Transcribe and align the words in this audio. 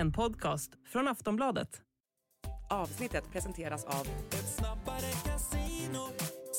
en 0.00 0.12
podcast 0.12 0.70
från 0.86 1.08
Aftonbladet. 1.08 1.82
Avsnittet 2.70 3.30
presenteras 3.32 3.84
av 3.84 4.06
Ett 4.30 4.48
snabbare 4.48 5.10
casino, 5.24 6.08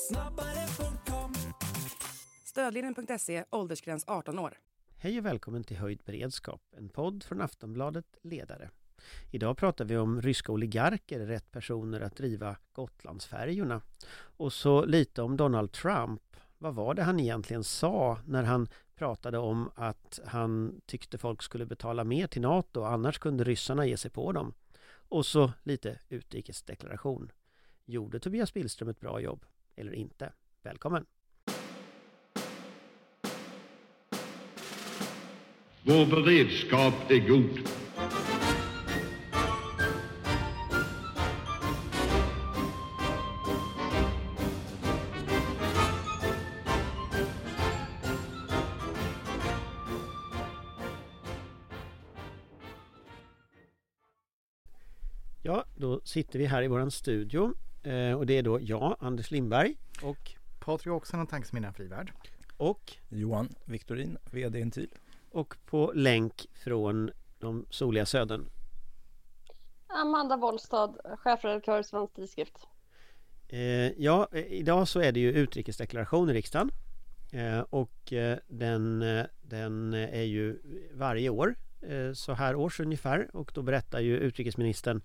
snabbare.com 0.09 1.33
Stödlinjen.se, 2.45 3.43
åldersgräns 3.49 4.03
18 4.07 4.39
år. 4.39 4.57
Hej 4.97 5.19
och 5.19 5.25
välkommen 5.25 5.63
till 5.63 5.77
Höjd 5.77 6.01
beredskap, 6.05 6.61
en 6.77 6.89
podd 6.89 7.23
från 7.23 7.41
Aftonbladet 7.41 8.05
Ledare. 8.21 8.69
Idag 9.31 9.57
pratar 9.57 9.85
vi 9.85 9.97
om 9.97 10.21
ryska 10.21 10.51
oligarker, 10.51 11.19
rätt 11.19 11.51
personer 11.51 12.01
att 12.01 12.15
driva 12.15 12.55
Gotlandsfärjorna. 12.73 13.81
Och 14.37 14.53
så 14.53 14.85
lite 14.85 15.21
om 15.21 15.37
Donald 15.37 15.71
Trump. 15.71 16.21
Vad 16.57 16.75
var 16.75 16.93
det 16.93 17.03
han 17.03 17.19
egentligen 17.19 17.63
sa 17.63 18.17
när 18.25 18.43
han 18.43 18.67
pratade 19.01 19.37
om 19.37 19.71
att 19.75 20.19
han 20.25 20.81
tyckte 20.85 21.17
folk 21.17 21.43
skulle 21.43 21.65
betala 21.65 22.03
mer 22.03 22.27
till 22.27 22.41
NATO, 22.41 22.83
annars 22.83 23.19
kunde 23.19 23.43
ryssarna 23.43 23.85
ge 23.85 23.97
sig 23.97 24.11
på 24.11 24.31
dem. 24.31 24.53
Och 25.09 25.25
så 25.25 25.51
lite 25.63 25.99
utrikesdeklaration. 26.09 27.31
Gjorde 27.85 28.19
Tobias 28.19 28.53
Billström 28.53 28.89
ett 28.89 28.99
bra 28.99 29.21
jobb? 29.21 29.45
Eller 29.75 29.93
inte? 29.93 30.33
Välkommen! 30.63 31.05
Vår 35.83 36.05
beredskap 36.05 37.11
är 37.11 37.27
god. 37.27 37.69
Sitter 56.11 56.39
vi 56.39 56.45
här 56.45 56.63
i 56.63 56.67
våran 56.67 56.91
studio 56.91 57.53
eh, 57.83 58.13
och 58.13 58.25
det 58.25 58.37
är 58.37 58.43
då 58.43 58.59
jag, 58.61 58.95
Anders 58.99 59.31
Lindberg 59.31 59.75
och, 60.03 60.31
Patrik 60.59 60.93
Oxen 60.93 61.19
och 61.19 61.29
Tankesmedjan 61.29 61.73
Frivärd. 61.73 62.11
och, 62.57 62.93
Johan 63.09 63.49
Viktorin, 63.65 64.17
VD 64.31 64.59
Intil. 64.59 64.89
och 65.31 65.55
på 65.65 65.91
länk 65.95 66.47
från 66.53 67.11
de 67.39 67.65
soliga 67.69 68.05
södern. 68.05 68.49
Amanda 69.87 70.37
Wollstad, 70.37 70.95
chefredaktör 71.17 71.83
Svensk 71.83 72.13
Tidskrift. 72.13 72.67
Eh, 73.47 74.01
ja, 74.01 74.27
eh, 74.31 74.45
idag 74.45 74.87
så 74.87 74.99
är 74.99 75.11
det 75.11 75.19
ju 75.19 75.31
utrikesdeklaration 75.31 76.29
i 76.29 76.33
riksdagen 76.33 76.71
eh, 77.31 77.59
och 77.59 78.13
eh, 78.13 78.37
den, 78.47 79.01
eh, 79.01 79.25
den 79.41 79.93
är 79.93 80.23
ju 80.23 80.59
varje 80.93 81.29
år 81.29 81.55
så 82.13 82.33
här 82.33 82.55
års 82.55 82.79
ungefär 82.79 83.35
och 83.35 83.51
då 83.55 83.61
berättar 83.61 83.99
ju 83.99 84.17
utrikesministern 84.17 85.01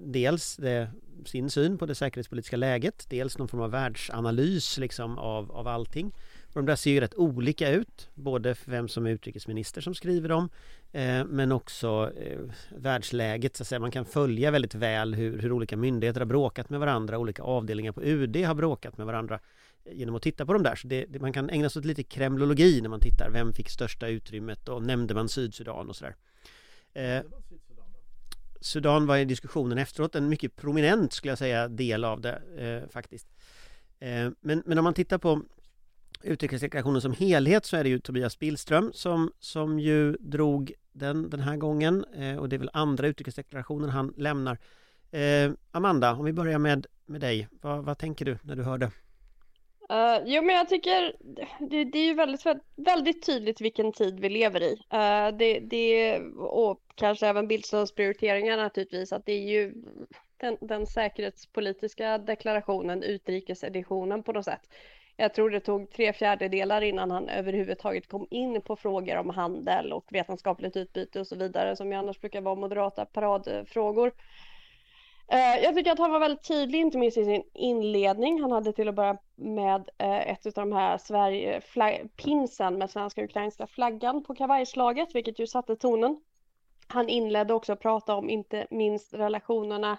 dels 0.00 0.56
det, 0.56 0.90
sin 1.24 1.50
syn 1.50 1.78
på 1.78 1.86
det 1.86 1.94
säkerhetspolitiska 1.94 2.56
läget, 2.56 3.06
dels 3.08 3.38
någon 3.38 3.48
form 3.48 3.60
av 3.60 3.70
världsanalys 3.70 4.78
liksom 4.78 5.18
av, 5.18 5.52
av 5.52 5.68
allting. 5.68 6.12
Och 6.46 6.54
de 6.54 6.66
där 6.66 6.76
ser 6.76 6.90
ju 6.90 7.00
rätt 7.00 7.14
olika 7.14 7.70
ut, 7.70 8.10
både 8.14 8.54
för 8.54 8.70
vem 8.70 8.88
som 8.88 9.06
är 9.06 9.10
utrikesminister 9.10 9.80
som 9.80 9.94
skriver 9.94 10.28
dem 10.28 10.48
eh, 10.92 11.24
men 11.24 11.52
också 11.52 12.12
eh, 12.16 12.38
världsläget, 12.76 13.56
så 13.56 13.62
att 13.62 13.66
säga. 13.66 13.78
Man 13.78 13.90
kan 13.90 14.04
följa 14.04 14.50
väldigt 14.50 14.74
väl 14.74 15.14
hur, 15.14 15.38
hur 15.38 15.52
olika 15.52 15.76
myndigheter 15.76 16.20
har 16.20 16.26
bråkat 16.26 16.70
med 16.70 16.80
varandra, 16.80 17.18
olika 17.18 17.42
avdelningar 17.42 17.92
på 17.92 18.02
UD 18.02 18.36
har 18.36 18.54
bråkat 18.54 18.98
med 18.98 19.06
varandra 19.06 19.40
eh, 19.84 19.92
genom 19.96 20.14
att 20.14 20.22
titta 20.22 20.46
på 20.46 20.52
dem 20.52 20.62
där. 20.62 20.74
Så 20.74 20.88
det, 20.88 21.04
det, 21.08 21.18
man 21.18 21.32
kan 21.32 21.50
ägna 21.50 21.68
sig 21.68 21.80
åt 21.80 21.86
lite 21.86 22.02
kremlologi 22.02 22.80
när 22.80 22.88
man 22.88 23.00
tittar. 23.00 23.30
Vem 23.30 23.52
fick 23.52 23.68
största 23.68 24.08
utrymmet 24.08 24.68
och 24.68 24.82
nämnde 24.82 25.14
man 25.14 25.28
Sydsudan 25.28 25.88
och 25.88 25.96
sådär. 25.96 26.14
Eh, 26.94 27.22
Sudan 28.62 29.06
var 29.06 29.16
i 29.16 29.24
diskussionen 29.24 29.78
efteråt 29.78 30.14
en 30.14 30.28
mycket 30.28 30.56
prominent 30.56 31.12
skulle 31.12 31.30
jag 31.30 31.38
säga 31.38 31.68
del 31.68 32.04
av 32.04 32.20
det 32.20 32.42
eh, 32.58 32.90
faktiskt. 32.90 33.28
Eh, 33.98 34.30
men, 34.40 34.62
men 34.66 34.78
om 34.78 34.84
man 34.84 34.94
tittar 34.94 35.18
på 35.18 35.42
utrikesdeklarationen 36.22 37.00
som 37.00 37.12
helhet 37.12 37.64
så 37.64 37.76
är 37.76 37.84
det 37.84 37.90
ju 37.90 37.98
Tobias 37.98 38.38
Billström 38.38 38.90
som, 38.94 39.32
som 39.38 39.78
ju 39.78 40.12
drog 40.12 40.72
den 40.92 41.30
den 41.30 41.40
här 41.40 41.56
gången 41.56 42.04
eh, 42.14 42.36
och 42.36 42.48
det 42.48 42.56
är 42.56 42.58
väl 42.58 42.70
andra 42.72 43.06
utrikesdeklarationen 43.06 43.90
han 43.90 44.14
lämnar. 44.16 44.58
Eh, 45.10 45.50
Amanda, 45.70 46.14
om 46.14 46.24
vi 46.24 46.32
börjar 46.32 46.58
med, 46.58 46.86
med 47.06 47.20
dig. 47.20 47.48
Vad, 47.60 47.84
vad 47.84 47.98
tänker 47.98 48.24
du 48.24 48.38
när 48.42 48.56
du 48.56 48.62
hör 48.62 48.78
det? 48.78 48.90
Uh, 49.90 50.22
jo, 50.24 50.42
men 50.42 50.56
jag 50.56 50.68
tycker 50.68 51.16
det, 51.58 51.84
det 51.84 51.98
är 51.98 52.06
ju 52.06 52.14
väldigt, 52.14 52.46
väldigt 52.76 53.26
tydligt 53.26 53.60
vilken 53.60 53.92
tid 53.92 54.20
vi 54.20 54.28
lever 54.28 54.62
i. 54.62 54.72
Uh, 54.72 55.36
det, 55.38 55.60
det, 55.60 56.18
och 56.38 56.80
kanske 56.94 57.26
även 57.26 57.48
Billströms 57.48 57.92
prioriteringar 57.94 58.56
naturligtvis, 58.56 59.12
att 59.12 59.26
det 59.26 59.32
är 59.32 59.50
ju 59.50 59.74
den, 60.36 60.56
den 60.60 60.86
säkerhetspolitiska 60.86 62.18
deklarationen, 62.18 63.02
utrikeseditionen 63.02 64.22
på 64.22 64.32
något 64.32 64.44
sätt. 64.44 64.68
Jag 65.16 65.34
tror 65.34 65.50
det 65.50 65.60
tog 65.60 65.90
tre 65.90 66.12
fjärdedelar 66.12 66.82
innan 66.82 67.10
han 67.10 67.28
överhuvudtaget 67.28 68.08
kom 68.08 68.26
in 68.30 68.62
på 68.62 68.76
frågor 68.76 69.16
om 69.16 69.30
handel 69.30 69.92
och 69.92 70.04
vetenskapligt 70.10 70.76
utbyte 70.76 71.20
och 71.20 71.26
så 71.26 71.36
vidare, 71.36 71.76
som 71.76 71.92
ju 71.92 71.98
annars 71.98 72.20
brukar 72.20 72.40
vara 72.40 72.54
moderata 72.54 73.04
paradfrågor. 73.04 74.12
Eh, 75.28 75.64
jag 75.64 75.74
tycker 75.74 75.92
att 75.92 75.98
han 75.98 76.10
var 76.10 76.20
väldigt 76.20 76.48
tydlig, 76.48 76.80
inte 76.80 76.98
minst 76.98 77.18
i 77.18 77.24
sin 77.24 77.42
inledning. 77.54 78.40
Han 78.40 78.52
hade 78.52 78.72
till 78.72 78.88
att 78.88 78.94
börja 78.94 79.18
med 79.34 79.90
eh, 79.98 80.30
ett 80.30 80.46
av 80.46 80.52
de 80.52 80.72
här 80.72 80.98
Sverige, 80.98 81.60
flag, 81.60 82.08
pinsen 82.16 82.78
med 82.78 82.90
svenska 82.90 83.20
och 83.20 83.24
ukrainska 83.24 83.66
flaggan 83.66 84.24
på 84.24 84.34
kavajslaget, 84.34 85.14
vilket 85.14 85.38
ju 85.38 85.46
satte 85.46 85.76
tonen. 85.76 86.20
Han 86.86 87.08
inledde 87.08 87.54
också 87.54 87.72
att 87.72 87.80
prata 87.80 88.14
om 88.14 88.30
inte 88.30 88.66
minst 88.70 89.14
relationerna, 89.14 89.98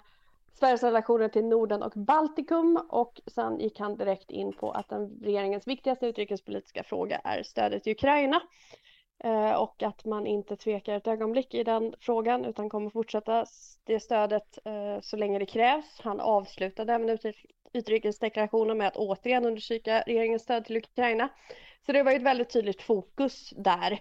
Sveriges 0.58 0.82
relationer 0.82 1.28
till 1.28 1.44
Norden 1.44 1.82
och 1.82 1.92
Baltikum 1.96 2.76
och 2.88 3.20
sen 3.26 3.60
gick 3.60 3.80
han 3.80 3.96
direkt 3.96 4.30
in 4.30 4.52
på 4.52 4.70
att 4.70 4.88
den 4.88 5.20
regeringens 5.22 5.66
viktigaste 5.66 6.06
utrikespolitiska 6.06 6.82
fråga 6.82 7.20
är 7.24 7.42
stödet 7.42 7.82
till 7.82 7.92
Ukraina. 7.92 8.40
Eh, 9.18 9.54
och 9.54 9.82
att 9.82 10.04
man 10.04 10.26
inte 10.26 10.56
tvekar 10.56 10.96
ett 10.96 11.06
ögonblick 11.06 11.54
i 11.54 11.64
den 11.64 11.94
frågan 12.00 12.44
utan 12.44 12.68
kommer 12.68 12.90
fortsätta 12.90 13.46
det 13.84 14.00
stödet 14.00 14.58
eh, 14.64 15.00
så 15.00 15.16
länge 15.16 15.38
det 15.38 15.46
krävs. 15.46 16.00
Han 16.00 16.20
avslutade 16.20 16.92
även 16.92 17.18
utrikesdeklarationen 17.72 18.78
med 18.78 18.88
att 18.88 18.96
återigen 18.96 19.44
understryka 19.44 20.02
regeringens 20.06 20.42
stöd 20.42 20.64
till 20.64 20.76
Ukraina. 20.76 21.28
Så 21.86 21.92
det 21.92 22.02
var 22.02 22.12
ett 22.12 22.22
väldigt 22.22 22.52
tydligt 22.52 22.82
fokus 22.82 23.50
där. 23.56 23.92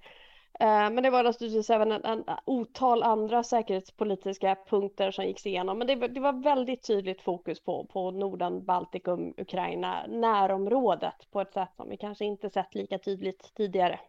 Eh, 0.59 0.89
men 0.89 1.03
det 1.03 1.09
var 1.09 1.23
naturligtvis 1.23 1.69
även 1.69 1.91
en, 1.91 2.05
en 2.05 2.23
otal 2.45 3.03
andra 3.03 3.43
säkerhetspolitiska 3.43 4.57
punkter 4.69 5.11
som 5.11 5.25
gick 5.25 5.45
igenom. 5.45 5.77
Men 5.77 5.87
det, 5.87 5.95
det 5.95 6.19
var 6.19 6.43
väldigt 6.43 6.87
tydligt 6.87 7.21
fokus 7.21 7.59
på, 7.59 7.85
på 7.85 8.11
Norden, 8.11 8.65
Baltikum, 8.65 9.33
Ukraina, 9.37 10.07
närområdet 10.07 11.31
på 11.31 11.41
ett 11.41 11.53
sätt 11.53 11.69
som 11.75 11.89
vi 11.89 11.97
kanske 11.97 12.25
inte 12.25 12.49
sett 12.49 12.75
lika 12.75 12.99
tydligt 12.99 13.51
tidigare. 13.55 13.99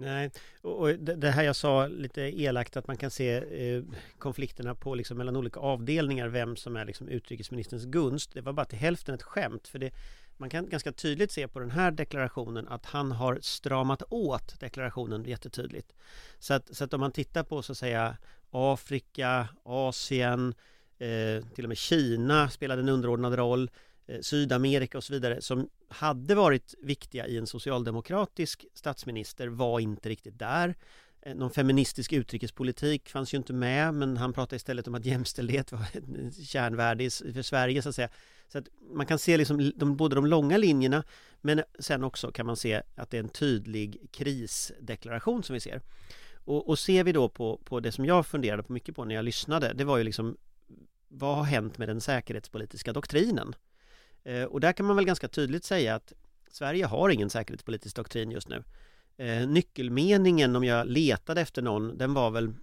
Nej, 0.00 0.30
och 0.60 0.94
det 0.98 1.30
här 1.30 1.42
jag 1.42 1.56
sa 1.56 1.86
lite 1.86 2.20
elakt 2.20 2.76
att 2.76 2.86
man 2.86 2.96
kan 2.96 3.10
se 3.10 3.36
eh, 3.36 3.82
konflikterna 4.18 4.74
på 4.74 4.94
liksom 4.94 5.18
mellan 5.18 5.36
olika 5.36 5.60
avdelningar 5.60 6.28
vem 6.28 6.56
som 6.56 6.76
är 6.76 6.84
liksom 6.84 7.08
utrikesministerns 7.08 7.84
gunst. 7.84 8.34
Det 8.34 8.40
var 8.40 8.52
bara 8.52 8.66
till 8.66 8.78
hälften 8.78 9.14
ett 9.14 9.22
skämt 9.22 9.68
för 9.68 9.78
det 9.78 9.92
man 10.36 10.50
kan 10.50 10.68
ganska 10.68 10.92
tydligt 10.92 11.32
se 11.32 11.48
på 11.48 11.60
den 11.60 11.70
här 11.70 11.90
deklarationen 11.90 12.68
att 12.68 12.86
han 12.86 13.12
har 13.12 13.38
stramat 13.42 14.02
åt 14.10 14.60
deklarationen 14.60 15.24
jättetydligt. 15.24 15.94
Så 16.38 16.54
att, 16.54 16.76
så 16.76 16.84
att 16.84 16.94
om 16.94 17.00
man 17.00 17.12
tittar 17.12 17.42
på 17.42 17.62
så 17.62 17.72
att 17.72 17.78
säga 17.78 18.16
Afrika, 18.50 19.48
Asien, 19.62 20.54
eh, 20.98 21.44
till 21.54 21.64
och 21.64 21.68
med 21.68 21.78
Kina 21.78 22.50
spelade 22.50 22.82
en 22.82 22.88
underordnad 22.88 23.34
roll 23.34 23.70
Eh, 24.08 24.20
Sydamerika 24.20 24.98
och 24.98 25.04
så 25.04 25.12
vidare 25.12 25.40
som 25.40 25.68
hade 25.88 26.34
varit 26.34 26.74
viktiga 26.82 27.26
i 27.26 27.38
en 27.38 27.46
socialdemokratisk 27.46 28.66
statsminister 28.74 29.48
var 29.48 29.80
inte 29.80 30.08
riktigt 30.08 30.38
där. 30.38 30.74
Eh, 31.22 31.34
någon 31.34 31.50
feministisk 31.50 32.12
utrikespolitik 32.12 33.08
fanns 33.08 33.34
ju 33.34 33.38
inte 33.38 33.52
med 33.52 33.94
men 33.94 34.16
han 34.16 34.32
pratade 34.32 34.56
istället 34.56 34.88
om 34.88 34.94
att 34.94 35.04
jämställdhet 35.04 35.72
var 35.72 35.80
ett 35.80 36.46
kärnvärde 36.46 37.10
för 37.10 37.42
Sverige 37.42 37.82
så 37.82 37.88
att 37.88 37.94
säga. 37.94 38.08
Så 38.48 38.58
att 38.58 38.68
man 38.92 39.06
kan 39.06 39.18
se 39.18 39.36
liksom 39.36 39.72
de, 39.76 39.96
både 39.96 40.14
de 40.14 40.26
långa 40.26 40.56
linjerna 40.56 41.04
men 41.40 41.62
sen 41.78 42.04
också 42.04 42.32
kan 42.32 42.46
man 42.46 42.56
se 42.56 42.82
att 42.94 43.10
det 43.10 43.16
är 43.16 43.22
en 43.22 43.28
tydlig 43.28 44.08
krisdeklaration 44.10 45.42
som 45.42 45.54
vi 45.54 45.60
ser. 45.60 45.80
Och, 46.44 46.68
och 46.68 46.78
ser 46.78 47.04
vi 47.04 47.12
då 47.12 47.28
på, 47.28 47.60
på 47.64 47.80
det 47.80 47.92
som 47.92 48.04
jag 48.04 48.26
funderade 48.26 48.62
på 48.62 48.72
mycket 48.72 48.96
på 48.96 49.04
när 49.04 49.14
jag 49.14 49.24
lyssnade 49.24 49.72
det 49.72 49.84
var 49.84 49.98
ju 49.98 50.04
liksom 50.04 50.36
vad 51.08 51.36
har 51.36 51.44
hänt 51.44 51.78
med 51.78 51.88
den 51.88 52.00
säkerhetspolitiska 52.00 52.92
doktrinen? 52.92 53.54
Eh, 54.28 54.44
och 54.44 54.60
där 54.60 54.72
kan 54.72 54.86
man 54.86 54.96
väl 54.96 55.04
ganska 55.04 55.28
tydligt 55.28 55.64
säga 55.64 55.94
att 55.94 56.12
Sverige 56.50 56.86
har 56.86 57.08
ingen 57.08 57.30
säkerhetspolitisk 57.30 57.96
doktrin 57.96 58.30
just 58.30 58.48
nu. 58.48 58.64
Eh, 59.16 59.48
nyckelmeningen 59.48 60.56
om 60.56 60.64
jag 60.64 60.86
letade 60.86 61.40
efter 61.40 61.62
någon, 61.62 61.98
den 61.98 62.14
var 62.14 62.30
väl 62.30 62.54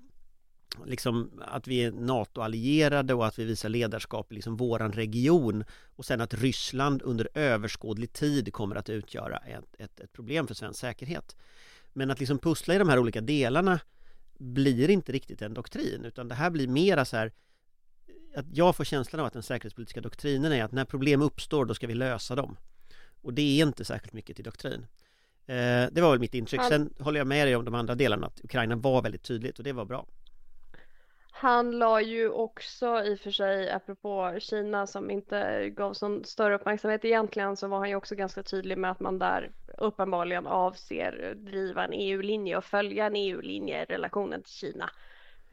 liksom 0.86 1.42
att 1.42 1.68
vi 1.68 1.84
är 1.84 1.92
NATO-allierade 1.92 3.14
och 3.14 3.28
att 3.28 3.40
vi 3.40 3.44
visar 3.44 3.70
ledarskap 3.70 4.32
i 4.32 4.36
liksom 4.36 4.58
våran 4.58 4.92
region 4.92 5.64
och 5.96 6.06
sen 6.06 6.22
att 6.22 6.34
Ryssland 6.34 7.02
under 7.02 7.30
överskådlig 7.34 8.14
tid 8.14 8.54
kommer 8.54 8.76
att 8.76 8.90
utgöra 8.90 9.38
ett, 9.38 9.76
ett, 9.78 10.00
ett 10.00 10.14
problem 10.14 10.48
för 10.48 10.54
svensk 10.54 10.80
säkerhet. 10.80 11.36
Men 11.94 12.12
att 12.12 12.20
liksom 12.20 12.40
pussla 12.40 12.76
i 12.76 12.78
de 12.78 12.90
här 12.90 13.00
olika 13.00 13.22
delarna 13.22 13.80
blir 14.38 14.90
inte 14.90 15.12
riktigt 15.12 15.42
en 15.42 15.54
doktrin 15.54 16.06
utan 16.06 16.28
det 16.28 16.36
här 16.36 16.50
blir 16.50 16.68
mera 16.68 17.06
så 17.06 17.18
här 17.18 17.32
att 18.36 18.46
jag 18.54 18.76
får 18.76 18.84
känslan 18.84 19.20
av 19.20 19.26
att 19.26 19.34
den 19.34 19.44
säkerhetspolitiska 19.44 20.02
doktrinen 20.02 20.52
är 20.52 20.64
att 20.64 20.72
när 20.72 20.86
problem 20.86 21.22
uppstår 21.22 21.66
då 21.66 21.74
ska 21.74 21.88
vi 21.88 21.94
lösa 21.94 22.36
dem. 22.36 22.58
Och 23.22 23.34
det 23.34 23.42
är 23.42 23.66
inte 23.66 23.86
särskilt 23.86 24.14
mycket 24.14 24.36
till 24.36 24.46
doktrin. 24.46 24.88
Eh, 25.46 25.86
det 25.92 26.02
var 26.02 26.12
väl 26.12 26.20
mitt 26.20 26.34
intryck. 26.34 26.62
Sen 26.64 26.94
håller 27.00 27.20
jag 27.20 27.28
med 27.28 27.48
dig 27.48 27.56
om 27.56 27.66
de 27.66 27.76
andra 27.76 27.96
delarna 27.96 28.28
att 28.28 28.42
Ukraina 28.44 28.76
var 28.76 29.02
väldigt 29.02 29.24
tydligt 29.24 29.58
och 29.58 29.64
det 29.64 29.74
var 29.74 29.86
bra. 29.86 30.06
Han 31.32 31.72
la 31.72 32.02
ju 32.02 32.30
också 32.30 33.04
i 33.04 33.16
och 33.16 33.20
för 33.20 33.32
sig, 33.32 33.72
apropå 33.72 34.38
Kina 34.40 34.88
som 34.88 35.12
inte 35.12 35.70
gav 35.70 35.94
sån 35.94 36.24
större 36.24 36.56
uppmärksamhet 36.56 37.06
egentligen, 37.06 37.58
så 37.58 37.68
var 37.68 37.78
han 37.78 37.90
ju 37.90 37.96
också 37.96 38.16
ganska 38.16 38.44
tydlig 38.44 38.78
med 38.78 38.92
att 38.92 39.00
man 39.00 39.20
där 39.20 39.52
uppenbarligen 39.78 40.48
avser 40.48 41.34
driva 41.36 41.86
en 41.86 41.94
EU-linje 41.94 42.58
och 42.58 42.64
följa 42.64 43.06
en 43.06 43.16
EU-linje 43.16 43.82
i 43.82 43.86
relationen 43.86 44.44
till 44.44 44.54
Kina. 44.54 44.90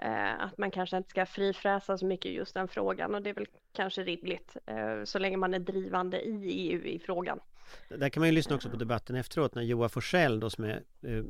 Eh, 0.04 0.44
att 0.44 0.58
man 0.58 0.70
kanske 0.70 0.96
inte 0.96 1.10
ska 1.10 1.26
frifräsa 1.26 1.98
så 1.98 2.06
mycket 2.06 2.32
just 2.32 2.54
den 2.54 2.68
frågan 2.68 3.14
och 3.14 3.22
det 3.22 3.30
är 3.30 3.34
väl 3.34 3.46
kanske 3.72 4.02
rimligt 4.02 4.56
eh, 4.66 5.04
så 5.04 5.18
länge 5.18 5.36
man 5.36 5.54
är 5.54 5.58
drivande 5.58 6.20
i 6.20 6.70
EU 6.70 6.84
i 6.84 6.98
frågan. 6.98 7.40
Där 7.88 8.08
kan 8.08 8.20
man 8.20 8.28
ju 8.28 8.34
lyssna 8.34 8.54
också 8.56 8.70
på 8.70 8.76
debatten 8.76 9.16
efteråt 9.16 9.54
när 9.54 9.62
Joa 9.62 9.88
Forsell 9.88 10.40
då 10.40 10.50
som 10.50 10.64
är 10.64 10.82
eh, 11.02 11.24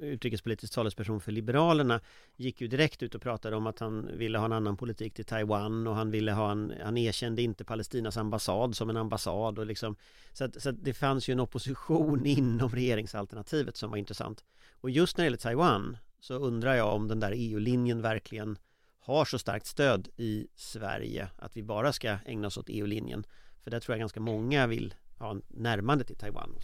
utrikespolitisk 0.00 0.74
talesperson 0.74 1.20
för 1.20 1.32
Liberalerna 1.32 2.00
gick 2.36 2.60
ju 2.60 2.68
direkt 2.68 3.02
ut 3.02 3.14
och 3.14 3.22
pratade 3.22 3.56
om 3.56 3.66
att 3.66 3.78
han 3.78 4.18
ville 4.18 4.38
ha 4.38 4.44
en 4.44 4.52
annan 4.52 4.76
politik 4.76 5.14
till 5.14 5.24
Taiwan 5.24 5.86
och 5.86 5.94
han 5.94 6.10
ville 6.10 6.32
ha 6.32 6.50
en, 6.50 6.74
han 6.82 6.96
erkände 6.96 7.42
inte 7.42 7.64
Palestinas 7.64 8.16
ambassad 8.16 8.76
som 8.76 8.90
en 8.90 8.96
ambassad 8.96 9.58
och 9.58 9.66
liksom 9.66 9.96
så 10.32 10.44
att, 10.44 10.62
så 10.62 10.68
att 10.68 10.84
det 10.84 10.94
fanns 10.94 11.28
ju 11.28 11.32
en 11.32 11.40
opposition 11.40 12.26
inom 12.26 12.70
regeringsalternativet 12.70 13.76
som 13.76 13.90
var 13.90 13.96
intressant. 13.96 14.44
Och 14.80 14.90
just 14.90 15.16
när 15.16 15.22
det 15.22 15.26
gäller 15.26 15.38
Taiwan 15.38 15.96
så 16.20 16.34
undrar 16.34 16.74
jag 16.74 16.94
om 16.94 17.08
den 17.08 17.20
där 17.20 17.32
EU-linjen 17.36 18.02
verkligen 18.02 18.58
har 19.00 19.24
så 19.24 19.38
starkt 19.38 19.66
stöd 19.66 20.08
i 20.16 20.48
Sverige 20.54 21.28
att 21.36 21.56
vi 21.56 21.62
bara 21.62 21.92
ska 21.92 22.18
ägna 22.24 22.46
oss 22.46 22.56
åt 22.56 22.68
EU-linjen. 22.68 23.24
För 23.62 23.70
där 23.70 23.80
tror 23.80 23.92
jag 23.94 24.00
ganska 24.00 24.20
många 24.20 24.66
vill 24.66 24.94
ha 25.18 25.30
en 25.30 25.42
närmande 25.48 26.04
till 26.04 26.16
Taiwan. 26.16 26.58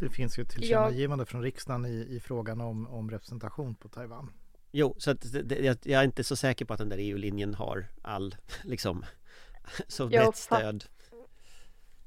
Det 0.00 0.08
finns 0.08 0.38
ju 0.38 0.42
ett 0.42 0.50
tillkännagivande 0.50 1.22
ja. 1.22 1.26
från 1.26 1.42
riksdagen 1.42 1.86
i, 1.86 2.06
i 2.10 2.20
frågan 2.20 2.60
om, 2.60 2.88
om 2.88 3.10
representation 3.10 3.74
på 3.74 3.88
Taiwan. 3.88 4.32
Jo, 4.70 4.94
så 4.98 5.10
att 5.10 5.26
det, 5.44 5.86
jag 5.86 6.00
är 6.00 6.04
inte 6.04 6.24
så 6.24 6.36
säker 6.36 6.64
på 6.64 6.72
att 6.72 6.78
den 6.78 6.88
där 6.88 6.98
EU-linjen 6.98 7.54
har 7.54 7.86
all, 8.02 8.36
liksom, 8.64 9.04
så 9.88 10.06
brett 10.06 10.36
stöd. 10.36 10.84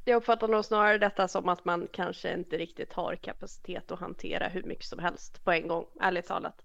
Jag 0.05 0.15
uppfattar 0.15 0.47
nog 0.47 0.65
snarare 0.65 0.97
detta 0.97 1.27
som 1.27 1.49
att 1.49 1.65
man 1.65 1.87
kanske 1.91 2.33
inte 2.33 2.57
riktigt 2.57 2.93
har 2.93 3.15
kapacitet 3.15 3.91
att 3.91 3.99
hantera 3.99 4.47
hur 4.47 4.63
mycket 4.63 4.85
som 4.85 4.99
helst 4.99 5.43
på 5.43 5.51
en 5.51 5.67
gång, 5.67 5.85
ärligt 6.01 6.27
talat. 6.27 6.63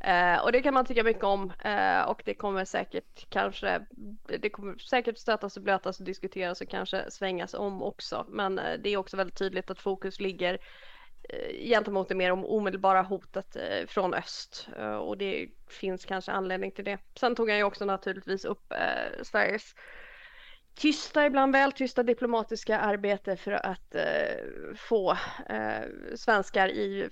Eh, 0.00 0.44
och 0.44 0.52
det 0.52 0.62
kan 0.62 0.74
man 0.74 0.86
tycka 0.86 1.04
mycket 1.04 1.24
om 1.24 1.52
eh, 1.64 2.02
och 2.02 2.22
det 2.24 2.34
kommer 2.34 2.64
säkert 2.64 3.30
kanske, 3.30 3.86
det 4.40 4.50
kommer 4.50 4.78
säkert 4.78 5.18
stötas 5.18 5.56
och 5.56 5.62
blötas 5.62 5.98
och 5.98 6.04
diskuteras 6.04 6.60
och 6.60 6.68
kanske 6.68 7.10
svängas 7.10 7.54
om 7.54 7.82
också. 7.82 8.26
Men 8.28 8.58
eh, 8.58 8.78
det 8.78 8.90
är 8.90 8.96
också 8.96 9.16
väldigt 9.16 9.38
tydligt 9.38 9.70
att 9.70 9.80
fokus 9.80 10.20
ligger 10.20 10.58
eh, 11.28 11.66
gentemot 11.68 12.08
det 12.08 12.14
mer 12.14 12.32
om 12.32 12.44
omedelbara 12.44 13.02
hotet 13.02 13.56
eh, 13.56 13.86
från 13.86 14.14
öst 14.14 14.68
eh, 14.78 14.96
och 14.96 15.18
det 15.18 15.48
finns 15.68 16.04
kanske 16.04 16.32
anledning 16.32 16.72
till 16.72 16.84
det. 16.84 16.98
Sen 17.14 17.34
tog 17.34 17.50
jag 17.50 17.56
ju 17.56 17.64
också 17.64 17.84
naturligtvis 17.84 18.44
upp 18.44 18.72
eh, 18.72 19.22
Sveriges 19.22 19.74
tysta, 20.80 21.26
ibland 21.26 21.52
väl 21.52 21.72
tysta 21.72 22.02
diplomatiska 22.02 22.78
arbete 22.78 23.36
för 23.36 23.52
att 23.52 23.94
eh, 23.94 24.04
få 24.76 25.10
eh, 25.48 25.82
svenskar 26.14 26.68
i 26.68 27.08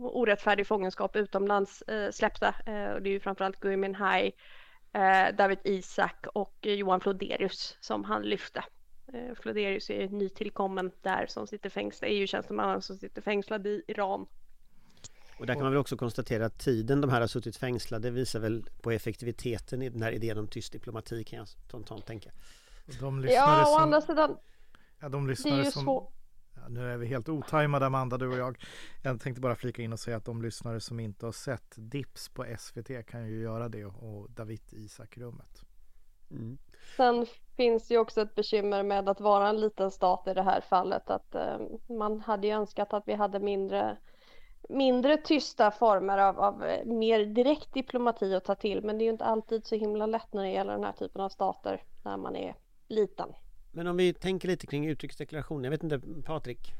orättfärdig 0.00 0.66
fångenskap 0.66 1.16
utomlands 1.16 1.82
eh, 1.82 2.10
släppta. 2.10 2.54
Eh, 2.66 2.90
och 2.90 3.02
det 3.02 3.08
är 3.08 3.12
ju 3.12 3.20
framförallt 3.20 3.60
Gui 3.60 3.76
Minhai, 3.76 4.32
eh, 4.92 5.36
David 5.38 5.58
Isak 5.64 6.26
och 6.34 6.56
Johan 6.62 7.00
Floderius 7.00 7.76
som 7.80 8.04
han 8.04 8.22
lyfte. 8.22 8.64
Eh, 9.12 9.34
Floderius 9.34 9.90
är 9.90 10.08
nytillkommen 10.08 10.90
där 11.02 11.26
som 11.28 11.46
sitter 11.46 11.70
fängslad, 11.70 12.10
EU-tjänstemannen 12.10 12.82
som 12.82 12.96
sitter 12.96 13.22
fängslad 13.22 13.66
i 13.66 13.82
Iran. 13.88 14.26
Och 15.38 15.46
där 15.46 15.54
kan 15.54 15.62
man 15.62 15.72
väl 15.72 15.80
också 15.80 15.96
konstatera 15.96 16.46
att 16.46 16.58
tiden 16.58 17.00
de 17.00 17.10
här 17.10 17.20
har 17.20 17.28
suttit 17.28 17.56
fängslade 17.56 18.10
visar 18.10 18.40
väl 18.40 18.64
på 18.82 18.90
effektiviteten 18.90 19.82
i 19.82 19.88
den 19.88 20.02
här 20.02 20.12
idén 20.12 20.38
om 20.38 20.48
tyst 20.48 20.72
diplomati 20.72 21.24
kan 21.24 21.38
jag 21.38 21.48
spontant 21.48 22.06
tänka. 22.06 22.30
De 23.00 23.24
ja, 23.28 23.62
å 23.62 23.66
som, 23.66 23.82
andra 23.82 24.00
sidan. 24.00 24.36
Ja, 25.00 25.08
de 25.08 25.28
lyssnare 25.28 25.64
som... 25.64 25.84
Svår... 25.84 26.12
Ja, 26.54 26.68
nu 26.68 26.92
är 26.92 26.96
vi 26.96 27.06
helt 27.06 27.28
otajmade 27.28 27.86
Amanda, 27.86 28.18
du 28.18 28.28
och 28.28 28.38
jag. 28.38 28.58
Jag 29.02 29.20
tänkte 29.20 29.40
bara 29.40 29.54
flika 29.54 29.82
in 29.82 29.92
och 29.92 30.00
säga 30.00 30.16
att 30.16 30.24
de 30.24 30.42
lyssnare 30.42 30.80
som 30.80 31.00
inte 31.00 31.26
har 31.26 31.32
sett 31.32 31.74
Dips 31.76 32.28
på 32.28 32.46
SVT 32.58 33.06
kan 33.06 33.28
ju 33.28 33.42
göra 33.42 33.68
det 33.68 33.84
och 33.84 34.30
David 34.30 34.60
Isak-rummet. 34.72 35.64
Mm. 36.30 36.58
Sen 36.96 37.26
finns 37.56 37.90
ju 37.90 37.98
också 37.98 38.20
ett 38.20 38.34
bekymmer 38.34 38.82
med 38.82 39.08
att 39.08 39.20
vara 39.20 39.48
en 39.48 39.60
liten 39.60 39.90
stat 39.90 40.26
i 40.26 40.34
det 40.34 40.42
här 40.42 40.60
fallet. 40.60 41.10
Att 41.10 41.34
eh, 41.34 41.58
man 41.88 42.20
hade 42.20 42.46
ju 42.46 42.52
önskat 42.52 42.92
att 42.92 43.08
vi 43.08 43.14
hade 43.14 43.40
mindre 43.40 43.96
mindre 44.68 45.16
tysta 45.16 45.70
former 45.70 46.18
av, 46.18 46.40
av 46.40 46.64
eh, 46.64 46.86
mer 46.86 47.24
direkt 47.24 47.74
diplomati 47.74 48.34
att 48.34 48.44
ta 48.44 48.54
till. 48.54 48.84
Men 48.84 48.98
det 48.98 49.02
är 49.02 49.06
ju 49.06 49.12
inte 49.12 49.24
alltid 49.24 49.66
så 49.66 49.74
himla 49.74 50.06
lätt 50.06 50.32
när 50.32 50.42
det 50.42 50.50
gäller 50.50 50.72
den 50.72 50.84
här 50.84 50.92
typen 50.92 51.20
av 51.20 51.28
stater 51.28 51.82
när 52.02 52.16
man 52.16 52.36
är 52.36 52.54
liten. 52.88 53.28
Men 53.70 53.86
om 53.86 53.96
vi 53.96 54.14
tänker 54.14 54.48
lite 54.48 54.66
kring 54.66 54.86
utrikesdeklarationen, 54.86 55.64
jag 55.64 55.70
vet 55.70 55.82
inte 55.82 56.00
Patrik? 56.24 56.74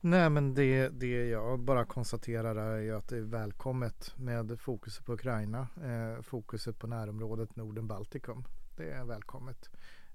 Nej 0.00 0.30
men 0.30 0.54
det, 0.54 0.88
det 0.88 1.28
jag 1.28 1.60
bara 1.60 1.84
konstaterar 1.84 2.56
är 2.56 2.78
ju 2.78 2.96
att 2.96 3.08
det 3.08 3.16
är 3.16 3.20
välkommet 3.20 4.12
med 4.16 4.60
fokuset 4.60 5.04
på 5.04 5.12
Ukraina, 5.12 5.68
eh, 5.82 6.22
fokuset 6.22 6.78
på 6.78 6.86
närområdet 6.86 7.56
Norden-Baltikum. 7.56 8.44
Det 8.76 8.90
är 8.90 9.04
välkommet. 9.04 9.70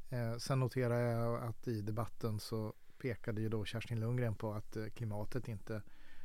Eh, 0.10 0.38
sen 0.38 0.60
noterar 0.60 1.00
jag 1.00 1.44
att 1.44 1.68
i 1.68 1.82
debatten 1.82 2.40
så 2.40 2.74
pekade 2.98 3.42
ju 3.42 3.50
då 3.50 3.66
Kerstin 3.66 4.00
Lundgren 4.00 4.36
på 4.36 4.54
att 4.54 4.76
eh, 4.76 4.86
klimatet 4.86 5.48
inte 5.48 5.82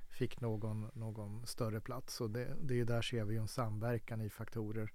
fick 0.08 0.40
någon, 0.40 0.90
någon 0.94 1.46
större 1.46 1.80
plats 1.80 2.20
och 2.20 2.30
det, 2.30 2.56
det 2.62 2.80
är 2.80 2.84
där 2.84 3.02
ser 3.02 3.24
vi 3.24 3.36
en 3.36 3.48
samverkan 3.48 4.20
i 4.20 4.30
faktorer 4.30 4.92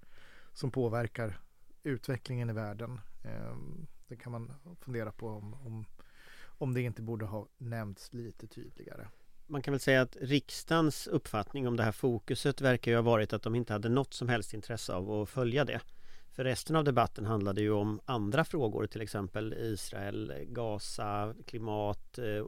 som 0.52 0.70
påverkar 0.70 1.40
utvecklingen 1.82 2.50
i 2.50 2.52
världen. 2.52 3.00
Ehm, 3.24 3.86
det 4.08 4.16
kan 4.16 4.32
man 4.32 4.52
fundera 4.80 5.12
på 5.12 5.28
om, 5.28 5.54
om, 5.54 5.84
om 6.44 6.74
det 6.74 6.80
inte 6.80 7.02
borde 7.02 7.24
ha 7.24 7.46
nämnts 7.58 8.12
lite 8.12 8.46
tydligare. 8.46 9.08
Man 9.46 9.62
kan 9.62 9.72
väl 9.72 9.80
säga 9.80 10.02
att 10.02 10.16
riksdagens 10.20 11.06
uppfattning 11.06 11.68
om 11.68 11.76
det 11.76 11.82
här 11.82 11.92
fokuset 11.92 12.60
verkar 12.60 12.90
ju 12.90 12.96
ha 12.96 13.02
varit 13.02 13.32
att 13.32 13.42
de 13.42 13.54
inte 13.54 13.72
hade 13.72 13.88
något 13.88 14.14
som 14.14 14.28
helst 14.28 14.54
intresse 14.54 14.94
av 14.94 15.10
att 15.10 15.28
följa 15.28 15.64
det. 15.64 15.80
För 16.32 16.44
resten 16.44 16.76
av 16.76 16.84
debatten 16.84 17.26
handlade 17.26 17.60
ju 17.60 17.70
om 17.70 18.00
andra 18.04 18.44
frågor, 18.44 18.86
till 18.86 19.00
exempel 19.00 19.54
Israel, 19.58 20.32
Gaza, 20.46 21.34
klimat, 21.46 22.18
eh, 22.18 22.46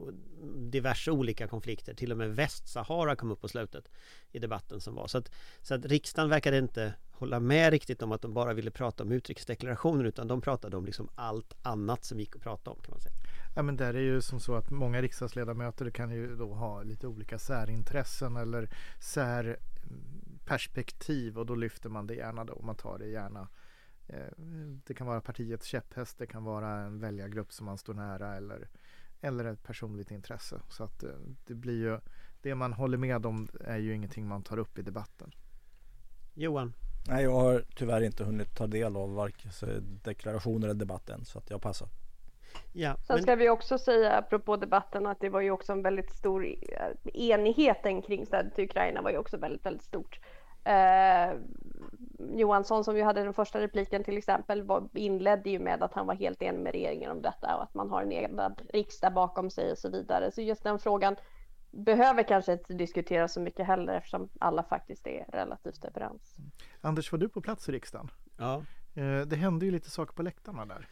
diverse 0.55 1.11
olika 1.11 1.47
konflikter. 1.47 1.93
Till 1.93 2.11
och 2.11 2.17
med 2.17 2.35
Västsahara 2.35 3.15
kom 3.15 3.31
upp 3.31 3.41
på 3.41 3.47
slutet 3.47 3.89
i 4.31 4.39
debatten 4.39 4.81
som 4.81 4.95
var. 4.95 5.07
Så 5.07 5.17
att, 5.17 5.31
så 5.61 5.75
att 5.75 5.85
riksdagen 5.85 6.29
verkade 6.29 6.57
inte 6.57 6.93
hålla 7.11 7.39
med 7.39 7.71
riktigt 7.71 8.01
om 8.01 8.11
att 8.11 8.21
de 8.21 8.33
bara 8.33 8.53
ville 8.53 8.71
prata 8.71 9.03
om 9.03 9.11
utrikesdeklarationen 9.11 10.05
utan 10.05 10.27
de 10.27 10.41
pratade 10.41 10.77
om 10.77 10.85
liksom 10.85 11.09
allt 11.15 11.53
annat 11.61 12.05
som 12.05 12.19
gick 12.19 12.35
att 12.35 12.41
prata 12.41 12.71
om 12.71 12.77
kan 12.81 12.91
man 12.91 12.99
säga. 12.99 13.15
Ja 13.55 13.61
men 13.61 13.77
där 13.77 13.93
är 13.93 14.01
ju 14.01 14.21
som 14.21 14.39
så 14.39 14.55
att 14.55 14.71
många 14.71 15.01
riksdagsledamöter 15.01 15.89
kan 15.89 16.11
ju 16.11 16.35
då 16.35 16.53
ha 16.53 16.83
lite 16.83 17.07
olika 17.07 17.39
särintressen 17.39 18.35
eller 18.35 18.69
särperspektiv 18.99 21.39
och 21.39 21.45
då 21.45 21.55
lyfter 21.55 21.89
man 21.89 22.07
det 22.07 22.15
gärna 22.15 22.43
då. 22.43 22.61
Man 22.61 22.75
tar 22.75 22.99
det 22.99 23.07
gärna 23.07 23.47
det 24.85 24.93
kan 24.93 25.07
vara 25.07 25.21
partiets 25.21 25.65
käpphäst, 25.65 26.17
det 26.17 26.27
kan 26.27 26.43
vara 26.43 26.69
en 26.69 26.99
väljargrupp 26.99 27.51
som 27.51 27.65
man 27.65 27.77
står 27.77 27.93
nära 27.93 28.35
eller, 28.35 28.67
eller 29.21 29.45
ett 29.45 29.63
personligt 29.63 30.11
intresse. 30.11 30.61
Så 30.69 30.83
att 30.83 31.03
eh, 31.03 31.09
det 31.45 31.53
blir 31.53 31.83
ju, 31.83 31.99
det 32.41 32.55
man 32.55 32.73
håller 32.73 32.97
med 32.97 33.25
om 33.25 33.47
är 33.63 33.77
ju 33.77 33.95
ingenting 33.95 34.27
man 34.27 34.43
tar 34.43 34.57
upp 34.57 34.79
i 34.79 34.81
debatten. 34.81 35.31
Johan? 36.33 36.73
Nej, 37.07 37.23
jag 37.23 37.31
har 37.31 37.63
tyvärr 37.75 38.01
inte 38.01 38.23
hunnit 38.23 38.55
ta 38.55 38.67
del 38.67 38.95
av 38.95 39.13
varken 39.13 39.51
deklarationer 40.03 40.67
eller 40.67 40.79
debatten 40.79 41.25
så 41.25 41.39
att 41.39 41.49
jag 41.49 41.61
passar. 41.61 41.87
Ja, 42.73 42.97
Sen 43.07 43.21
ska 43.21 43.35
vi 43.35 43.49
också 43.49 43.77
säga 43.77 44.11
apropå 44.11 44.55
debatten 44.57 45.07
att 45.07 45.19
det 45.19 45.29
var 45.29 45.41
ju 45.41 45.51
också 45.51 45.71
en 45.71 45.81
väldigt 45.81 46.11
stor 46.11 46.55
enigheten 47.13 48.01
kring 48.01 48.25
stödet 48.25 48.55
till 48.55 48.63
Ukraina 48.63 49.01
var 49.01 49.11
ju 49.11 49.17
också 49.17 49.37
väldigt, 49.37 49.65
väldigt 49.65 49.83
stort. 49.83 50.19
Eh, 50.65 51.37
Johansson 52.37 52.83
som 52.83 52.97
ju 52.97 53.03
hade 53.03 53.23
den 53.23 53.33
första 53.33 53.61
repliken 53.61 54.03
till 54.03 54.17
exempel 54.17 54.63
var, 54.63 54.89
inledde 54.93 55.49
ju 55.49 55.59
med 55.59 55.83
att 55.83 55.93
han 55.93 56.07
var 56.07 56.15
helt 56.15 56.41
enig 56.41 56.59
med 56.61 56.71
regeringen 56.71 57.11
om 57.11 57.21
detta 57.21 57.55
och 57.55 57.63
att 57.63 57.73
man 57.73 57.89
har 57.89 58.01
en 58.01 58.11
egen 58.11 58.39
riksdag 58.73 59.13
bakom 59.13 59.49
sig 59.49 59.71
och 59.71 59.77
så 59.77 59.89
vidare. 59.89 60.31
Så 60.31 60.41
just 60.41 60.63
den 60.63 60.79
frågan 60.79 61.15
behöver 61.71 62.23
kanske 62.23 62.53
inte 62.53 62.73
diskuteras 62.73 63.33
så 63.33 63.39
mycket 63.39 63.67
heller 63.67 63.93
eftersom 63.93 64.29
alla 64.39 64.63
faktiskt 64.63 65.07
är 65.07 65.25
relativt 65.33 65.85
överens. 65.85 66.35
Anders, 66.81 67.11
var 67.11 67.19
du 67.19 67.29
på 67.29 67.41
plats 67.41 67.69
i 67.69 67.71
riksdagen? 67.71 68.11
Ja. 68.37 68.63
Eh, 68.93 69.21
det 69.21 69.35
hände 69.35 69.65
ju 69.65 69.71
lite 69.71 69.89
saker 69.89 70.13
på 70.13 70.23
läktarna 70.23 70.65
där. 70.65 70.87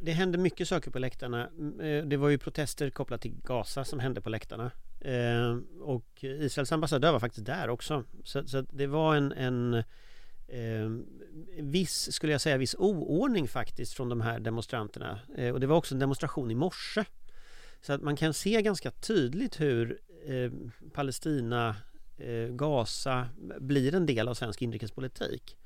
det 0.00 0.12
hände 0.12 0.38
mycket 0.38 0.68
saker 0.68 0.90
på 0.90 0.98
läktarna. 0.98 1.42
Eh, 1.82 2.04
Det 2.04 2.16
var 2.16 2.28
ju 2.28 2.38
protester 2.38 2.90
kopplat 2.90 3.20
till 3.20 3.34
Gaza 3.44 3.84
som 3.84 4.00
hände 4.00 4.20
på 4.20 4.30
läktarna. 4.30 4.70
Eh, 5.04 5.58
Och 5.80 6.24
Israels 6.24 6.72
ambassadör 6.72 7.12
var 7.12 7.20
faktiskt 7.20 7.46
där 7.46 7.68
också. 7.68 8.04
Så, 8.24 8.46
så 8.46 8.60
det 8.60 8.86
var 8.86 9.16
en, 9.16 9.32
en 9.32 9.74
eh, 10.48 10.90
viss, 11.58 12.12
skulle 12.12 12.32
jag 12.32 12.40
säga, 12.40 12.56
viss 12.56 12.74
oordning 12.78 13.48
faktiskt 13.48 13.92
från 13.94 14.08
de 14.08 14.20
här 14.20 14.40
demonstranterna. 14.40 15.20
Eh, 15.36 15.52
Och 15.52 15.60
det 15.60 15.66
var 15.66 15.76
också 15.76 15.94
en 15.94 15.98
demonstration 15.98 16.50
i 16.50 16.54
morse. 16.54 17.04
Så 17.80 17.92
att 17.92 18.02
man 18.02 18.16
kan 18.16 18.34
se 18.34 18.62
ganska 18.62 18.90
tydligt 18.90 19.60
hur 19.60 19.98
eh, 20.26 20.50
Palestina, 20.92 21.76
eh, 22.18 22.48
Gaza 22.48 23.28
blir 23.60 23.94
en 23.94 24.06
del 24.06 24.28
av 24.28 24.34
svensk 24.34 24.62
inrikespolitik. 24.62 25.56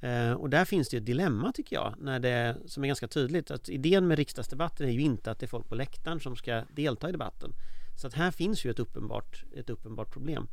Eh, 0.00 0.32
och 0.32 0.50
där 0.50 0.64
finns 0.64 0.88
det 0.88 0.96
ju 0.96 1.00
ett 1.00 1.06
dilemma 1.06 1.52
tycker 1.52 1.76
jag, 1.76 1.94
när 1.98 2.18
det, 2.20 2.56
som 2.66 2.82
är 2.82 2.86
ganska 2.86 3.08
tydligt. 3.08 3.50
Att 3.50 3.68
idén 3.68 4.08
med 4.08 4.18
riksdagsdebatten 4.18 4.88
är 4.88 4.92
ju 4.92 5.00
inte 5.00 5.30
att 5.30 5.38
det 5.38 5.46
är 5.46 5.48
folk 5.48 5.68
på 5.68 5.74
läktaren 5.74 6.20
som 6.20 6.36
ska 6.36 6.62
delta 6.70 7.08
i 7.08 7.12
debatten. 7.12 7.52
Så 7.96 8.06
att 8.06 8.14
här 8.14 8.30
finns 8.30 8.64
ju 8.64 8.70
ett 8.70 8.78
uppenbart, 8.78 9.44
ett 9.56 9.70
uppenbart 9.70 10.12
problem. 10.12 10.48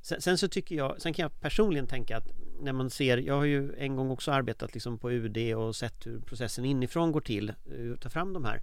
Sen, 0.00 0.20
sen 0.20 0.38
så 0.38 0.48
tycker 0.48 0.74
jag, 0.74 1.02
sen 1.02 1.14
kan 1.14 1.22
jag 1.22 1.40
personligen 1.40 1.86
tänka 1.86 2.16
att 2.16 2.28
när 2.60 2.72
man 2.72 2.90
ser, 2.90 3.18
jag 3.18 3.34
har 3.34 3.44
ju 3.44 3.74
en 3.78 3.96
gång 3.96 4.10
också 4.10 4.32
arbetat 4.32 4.74
liksom 4.74 4.98
på 4.98 5.12
UD 5.12 5.54
och 5.54 5.76
sett 5.76 6.06
hur 6.06 6.20
processen 6.20 6.64
inifrån 6.64 7.12
går 7.12 7.20
till, 7.20 7.48
eh, 7.48 7.92
att 7.94 8.00
ta 8.00 8.10
fram 8.10 8.32
de 8.32 8.44
här. 8.44 8.60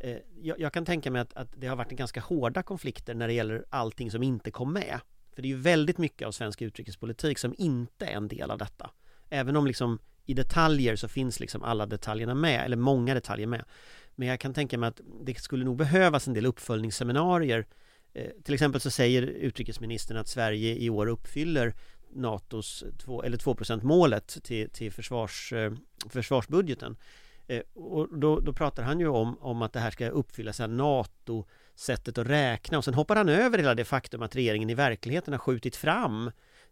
Eh, 0.00 0.16
jag, 0.40 0.60
jag 0.60 0.72
kan 0.72 0.84
tänka 0.84 1.10
mig 1.10 1.20
att, 1.20 1.34
att 1.34 1.48
det 1.56 1.66
har 1.66 1.76
varit 1.76 1.90
en 1.90 1.96
ganska 1.96 2.20
hårda 2.20 2.62
konflikter 2.62 3.14
när 3.14 3.26
det 3.26 3.34
gäller 3.34 3.64
allting 3.70 4.10
som 4.10 4.22
inte 4.22 4.50
kom 4.50 4.72
med. 4.72 5.00
För 5.34 5.42
det 5.42 5.48
är 5.48 5.50
ju 5.50 5.60
väldigt 5.60 5.98
mycket 5.98 6.28
av 6.28 6.32
svensk 6.32 6.62
utrikespolitik 6.62 7.38
som 7.38 7.54
inte 7.58 8.06
är 8.06 8.16
en 8.16 8.28
del 8.28 8.50
av 8.50 8.58
detta. 8.58 8.90
Även 9.28 9.56
om 9.56 9.66
liksom 9.66 9.98
i 10.26 10.34
detaljer 10.34 10.96
så 10.96 11.08
finns 11.08 11.40
liksom 11.40 11.62
alla 11.62 11.86
detaljerna 11.86 12.34
med, 12.34 12.64
eller 12.64 12.76
många 12.76 13.14
detaljer 13.14 13.46
med. 13.46 13.64
Men 14.14 14.28
jag 14.28 14.40
kan 14.40 14.54
tänka 14.54 14.78
mig 14.78 14.88
att 14.88 15.00
det 15.24 15.42
skulle 15.42 15.64
nog 15.64 15.76
behövas 15.76 16.28
en 16.28 16.34
del 16.34 16.46
uppföljningsseminarier. 16.46 17.66
Eh, 18.14 18.30
till 18.44 18.54
exempel 18.54 18.80
så 18.80 18.90
säger 18.90 19.22
utrikesministern 19.22 20.16
att 20.16 20.28
Sverige 20.28 20.76
i 20.76 20.90
år 20.90 21.06
uppfyller 21.06 21.74
NATOs 22.14 22.84
2, 22.98 23.22
eller 23.22 23.36
2 23.36 23.56
målet 23.82 24.38
till, 24.42 24.70
till 24.70 24.92
försvars, 24.92 25.52
eh, 25.52 25.72
försvarsbudgeten. 26.08 26.96
Eh, 27.46 27.62
och 27.74 28.18
då, 28.18 28.40
då 28.40 28.52
pratar 28.52 28.82
han 28.82 29.00
ju 29.00 29.08
om, 29.08 29.38
om 29.40 29.62
att 29.62 29.72
det 29.72 29.80
här 29.80 29.90
ska 29.90 30.08
uppfylla 30.08 30.52
av 30.60 30.70
NATO 30.70 31.46
sättet 31.74 32.18
att 32.18 32.26
räkna 32.26 32.78
och 32.78 32.84
sen 32.84 32.94
hoppar 32.94 33.16
han 33.16 33.28
över 33.28 33.58
hela 33.58 33.74
det 33.74 33.84
faktum 33.84 34.22
att 34.22 34.36
regeringen 34.36 34.70
i 34.70 34.74
verkligheten 34.74 35.34
har 35.34 35.38
skjutit 35.38 35.76
fram 35.76 36.30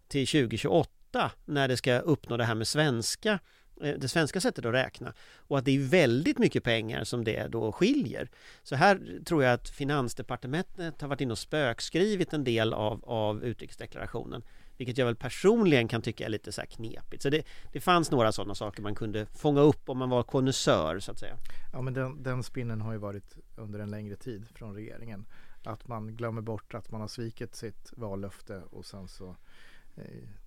till 0.09 0.27
2028 0.27 1.31
när 1.45 1.69
det 1.69 1.77
ska 1.77 1.99
uppnå 1.99 2.37
det 2.37 2.45
här 2.45 2.55
med 2.55 2.69
svenska 2.69 3.33
eh, 3.33 3.39
Eh, 3.83 3.95
det 3.99 4.09
svenska 4.09 4.41
sättet 4.41 4.65
att 4.65 4.75
räkna 4.75 5.13
och 5.37 5.59
att 5.59 5.65
det 5.65 5.77
är 5.77 5.79
väldigt 5.79 6.39
mycket 6.39 6.65
pengar 6.65 7.05
som 7.05 7.25
det 7.25 7.47
då 7.49 7.73
skiljer. 7.73 8.31
Så 8.63 8.77
här 8.77 9.21
tror 9.25 9.45
jag 9.45 9.53
att 9.53 9.69
Finansdepartementet 9.69 11.01
har 11.01 11.09
varit 11.09 11.21
inne 11.21 11.33
och 11.33 11.39
spökskrivit 11.39 12.33
en 12.33 12.45
del 12.45 12.73
av, 12.73 13.05
av 13.05 13.45
utrikesdeklarationen 13.45 14.43
vilket 14.81 14.99
jag 14.99 15.07
väl 15.07 15.17
personligen 15.17 15.89
kan 15.89 16.03
tycka 16.03 16.25
är 16.25 16.29
lite 16.29 16.53
så 16.53 16.61
här 16.61 16.69
knepigt. 16.69 17.23
Så 17.23 17.31
det, 17.31 17.47
det 17.73 17.81
fanns 17.81 18.11
några 18.11 18.33
sådana 18.33 18.55
saker 18.55 18.83
man 18.83 18.95
kunde 18.95 19.27
fånga 19.27 19.61
upp 19.61 19.89
om 19.89 19.99
man 19.99 20.11
var 20.11 20.23
konnässör 20.23 20.99
så 21.01 21.13
att 21.13 21.19
säga. 21.19 21.37
Ja, 21.73 21.81
men 21.81 21.95
den, 21.95 22.23
den 22.23 22.43
spinnen 22.43 22.81
har 22.81 22.93
ju 22.93 22.99
varit 22.99 23.37
under 23.57 23.79
en 23.79 23.91
längre 23.91 24.17
tid 24.17 24.47
från 24.55 24.75
regeringen. 24.75 25.27
Att 25.65 25.89
man 25.89 26.17
glömmer 26.17 26.43
bort 26.43 26.75
att 26.75 26.91
man 26.91 27.01
har 27.01 27.09
svikit 27.09 27.55
sitt 27.55 27.93
vallöfte 27.97 28.63
och 28.71 28.85
sen 28.85 29.09
så 29.09 29.37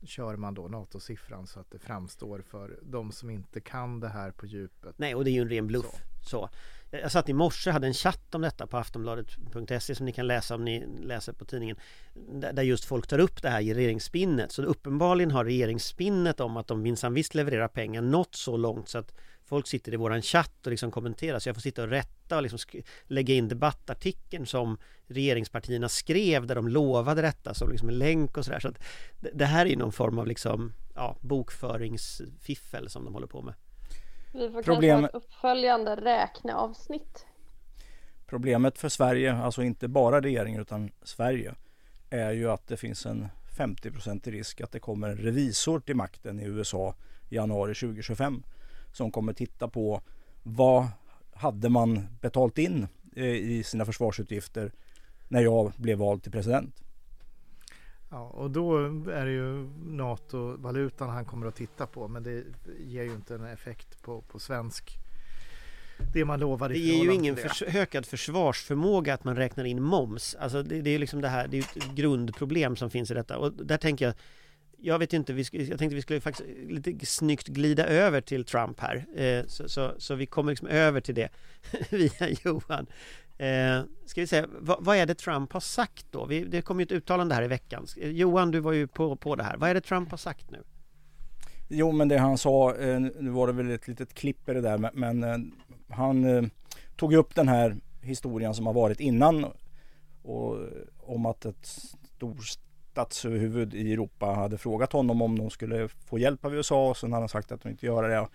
kör 0.04 0.36
man 0.36 0.54
då 0.54 0.68
NATO-siffran 0.68 1.48
så 1.48 1.60
att 1.60 1.72
det 1.72 1.80
framstår 1.80 2.40
för 2.40 2.80
de 2.82 3.12
som 3.12 3.30
inte 3.30 3.62
kan 3.62 4.00
det 4.00 4.10
här 4.10 4.32
på 4.32 4.46
djupet. 4.46 4.96
Nej, 4.98 5.16
och 5.16 5.24
det 5.24 5.30
är 5.30 5.34
ju 5.34 5.42
en 5.42 5.50
ren 5.50 5.68
bluff. 5.68 6.02
Så. 6.22 6.50
Jag 6.90 7.02
jag 7.02 7.12
satt 7.12 7.30
i 7.30 7.34
morse 7.34 7.72
hade 7.72 7.88
en 7.88 7.94
chatt 7.94 8.36
om 8.36 8.42
detta 8.42 8.68
på 8.68 8.78
aftonbladet.se 8.78 9.96
som 9.96 10.06
ni 10.06 10.12
kan 10.12 10.28
läsa 10.28 10.56
om 10.56 10.66
ni 10.66 10.88
läser 11.00 11.34
på 11.34 11.46
tidningen. 11.46 11.78
Där 12.54 12.64
just 12.64 12.86
folk 12.86 13.08
tar 13.08 13.20
upp 13.20 13.42
det 13.42 13.50
här 13.50 13.62
i 13.62 13.74
regeringsspinnet. 13.74 14.52
Så 14.52 14.64
uppenbarligen 14.64 15.32
har 15.32 15.46
regeringsspinnet 15.46 16.40
om 16.40 16.58
att 16.58 16.68
de 16.68 16.82
minsann 16.82 17.14
visst 17.14 17.36
levererar 17.36 17.68
pengar 17.68 18.02
nått 18.02 18.36
så 18.36 18.58
långt 18.58 18.90
så 18.90 18.98
att 18.98 19.14
folk 19.54 19.68
sitter 19.68 19.94
i 19.94 19.96
våran 19.96 20.22
chatt 20.22 20.66
och 20.66 20.72
liksom 20.72 20.92
kommenterar. 20.92 21.40
Så 21.40 21.50
jag 21.50 21.56
får 21.56 21.62
sitta 21.62 21.84
och 21.84 21.90
rätta 21.90 22.36
och 22.36 22.42
liksom 22.44 22.60
lägga 23.08 23.34
in 23.34 23.48
debattartikeln 23.48 24.46
som 24.46 24.78
regeringspartierna 25.08 25.90
skrev 25.90 26.48
där 26.48 26.56
de 26.56 26.68
lovade 26.68 27.22
detta 27.22 27.54
som 27.54 27.70
liksom 27.72 27.90
en 27.90 27.98
länk 27.98 28.38
och 28.38 28.46
sådär. 28.46 28.60
Så 28.60 28.70
det- 29.20 29.32
det 29.34 29.46
här 29.46 29.66
är 29.66 29.70
ju 29.70 29.76
någon 29.76 29.92
form 29.92 30.20
av 30.20 30.28
liksom 30.28 30.74
ja, 30.96 31.18
bokföringsfiffel 31.22 32.90
som 32.90 33.06
de 33.06 33.14
håller 33.14 33.28
på 33.28 33.42
med. 33.42 33.54
Vi 34.34 34.50
får 34.52 34.64
Problem- 34.64 35.02
kanske 35.02 35.18
ha 35.18 35.20
ett 35.20 35.26
uppföljande 35.26 35.96
räkneavsnitt. 35.96 37.26
Problemet 38.26 38.78
för 38.78 38.90
Sverige, 38.90 39.34
alltså 39.36 39.64
inte 39.64 39.88
bara 39.88 40.22
regeringen 40.22 40.62
utan 40.62 40.92
Sverige, 41.04 41.56
är 42.10 42.32
ju 42.32 42.52
att 42.52 42.68
det 42.68 42.78
finns 42.78 43.06
en 43.06 43.28
50% 43.58 44.28
risk 44.32 44.62
att 44.62 44.72
det 44.72 44.80
kommer 44.80 45.10
en 45.10 45.18
revisor 45.18 45.80
till 45.80 45.96
makten 45.96 46.40
i 46.40 46.44
USA 46.46 46.96
i 47.30 47.36
januari 47.36 47.74
2025 47.76 48.44
som 48.94 49.12
kommer 49.12 49.34
titta 49.34 49.68
på 49.68 50.02
vad 50.44 50.88
hade 51.34 51.70
man 51.70 52.08
betalt 52.22 52.58
in 52.58 52.88
eh, 53.16 53.26
i 53.26 53.64
sina 53.64 53.86
försvarsutgifter 53.86 54.72
när 55.28 55.42
jag 55.42 55.72
blev 55.78 55.98
vald 55.98 56.24
till 56.24 56.32
president. 56.32 56.84
Ja, 58.10 58.20
och 58.20 58.52
då 58.52 58.78
är 59.12 59.26
det 59.26 59.32
ju 59.32 59.70
NATO-valutan 59.86 61.10
han 61.10 61.26
kommer 61.26 61.48
att 61.48 61.56
titta 61.56 61.88
på 61.88 62.08
men 62.08 62.24
det 62.24 62.44
ger 62.80 63.04
ju 63.04 63.14
inte 63.14 63.36
en 63.36 63.46
effekt 63.46 64.02
på, 64.02 64.22
på 64.22 64.40
svensk 64.40 64.98
det 66.14 66.26
man 66.26 66.40
lovar 66.40 66.70
Det 66.70 66.78
ger 66.78 67.04
ju 67.04 67.14
ingen 67.14 67.36
förs 67.36 67.62
ökad 67.62 68.06
försvarsförmåga 68.06 69.14
att 69.14 69.24
man 69.24 69.36
räknar 69.36 69.66
in 69.66 69.82
moms. 69.82 70.36
Alltså 70.36 70.64
det, 70.64 70.82
det 70.82 70.90
är 70.90 70.92
ju 70.92 70.98
liksom 70.98 71.22
det 71.22 71.28
här, 71.28 71.48
det 71.48 71.58
är 71.58 71.62
ett 71.62 71.96
grundproblem 71.96 72.76
som 72.76 72.90
finns 72.90 73.12
i 73.12 73.14
detta. 73.14 73.38
Och 73.38 73.54
där 73.54 73.78
tänker 73.78 74.06
jag, 74.06 74.16
jag 74.86 75.00
vet 75.00 75.14
inte, 75.14 75.34
vi, 75.34 75.44
sk- 75.44 75.70
jag 75.70 75.80
tänkte 75.80 75.96
vi 75.96 76.02
skulle 76.02 76.22
faktiskt 76.22 76.50
lite 76.70 77.06
snyggt 77.06 77.48
glida 77.48 77.86
över 77.86 78.22
till 78.22 78.46
Trump 78.46 78.80
här. 78.80 79.06
Eh, 79.16 79.46
så, 79.48 79.70
så, 79.70 79.94
så 79.98 80.16
vi 80.16 80.26
kommer 80.26 80.52
liksom 80.52 80.68
över 80.68 81.02
till 81.02 81.16
det 81.16 81.30
via 81.90 82.30
Johan. 82.44 82.88
Eh, 83.38 83.82
ska 84.06 84.22
vi 84.22 84.28
säga, 84.28 84.48
vad, 84.60 84.84
vad 84.86 84.98
är 84.98 85.06
det 85.06 85.16
Trump 85.16 85.54
har 85.54 85.60
sagt 85.60 86.06
då? 86.12 86.26
Vi, 86.26 86.44
det 86.44 86.62
kom 86.62 86.80
ju 86.80 86.84
ett 86.84 86.92
uttalande 86.92 87.36
här 87.36 87.44
i 87.44 87.48
veckan. 87.48 87.86
Eh, 88.02 88.10
Johan, 88.10 88.52
du 88.52 88.60
var 88.60 88.74
ju 88.74 88.88
på, 88.88 89.16
på 89.16 89.36
det 89.36 89.44
här. 89.44 89.58
Vad 89.58 89.70
är 89.70 89.74
det 89.74 89.82
Trump 89.82 90.12
har 90.12 90.18
sagt 90.18 90.52
nu? 90.52 90.64
Jo 91.68 91.92
men 91.92 92.08
det 92.08 92.18
han 92.18 92.38
sa, 92.38 92.76
eh, 92.76 93.00
nu 93.00 93.30
var 93.30 93.48
det 93.48 93.54
väl 93.54 93.72
ett 93.72 93.88
litet 93.88 94.14
klipp 94.14 94.50
i 94.50 94.54
det 94.54 94.62
där 94.62 94.78
men, 94.78 94.92
men 94.94 95.24
eh, 95.24 95.38
han 95.96 96.24
eh, 96.26 96.44
tog 96.96 97.14
upp 97.14 97.36
den 97.36 97.48
här 97.48 97.76
historien 98.02 98.54
som 98.54 98.66
har 98.66 98.74
varit 98.74 99.00
innan 99.00 99.46
och, 100.22 100.58
om 100.98 101.26
att 101.26 101.46
ett 101.46 101.66
stort 102.16 102.44
statsöverhuvud 102.94 103.74
i 103.74 103.94
Europa 103.94 104.26
hade 104.26 104.58
frågat 104.58 104.94
honom 104.94 105.22
om 105.22 105.40
de 105.40 105.50
skulle 105.50 105.88
få 105.88 106.20
hjälp 106.20 106.46
av 106.46 106.56
USA 106.56 106.90
och 106.90 106.98
sen 106.98 107.14
hade 107.14 107.22
han 107.22 107.30
sagt 107.30 107.52
att 107.52 107.64
de 107.64 107.70
inte 107.70 107.86
gör 107.86 108.10
det. 108.10 108.28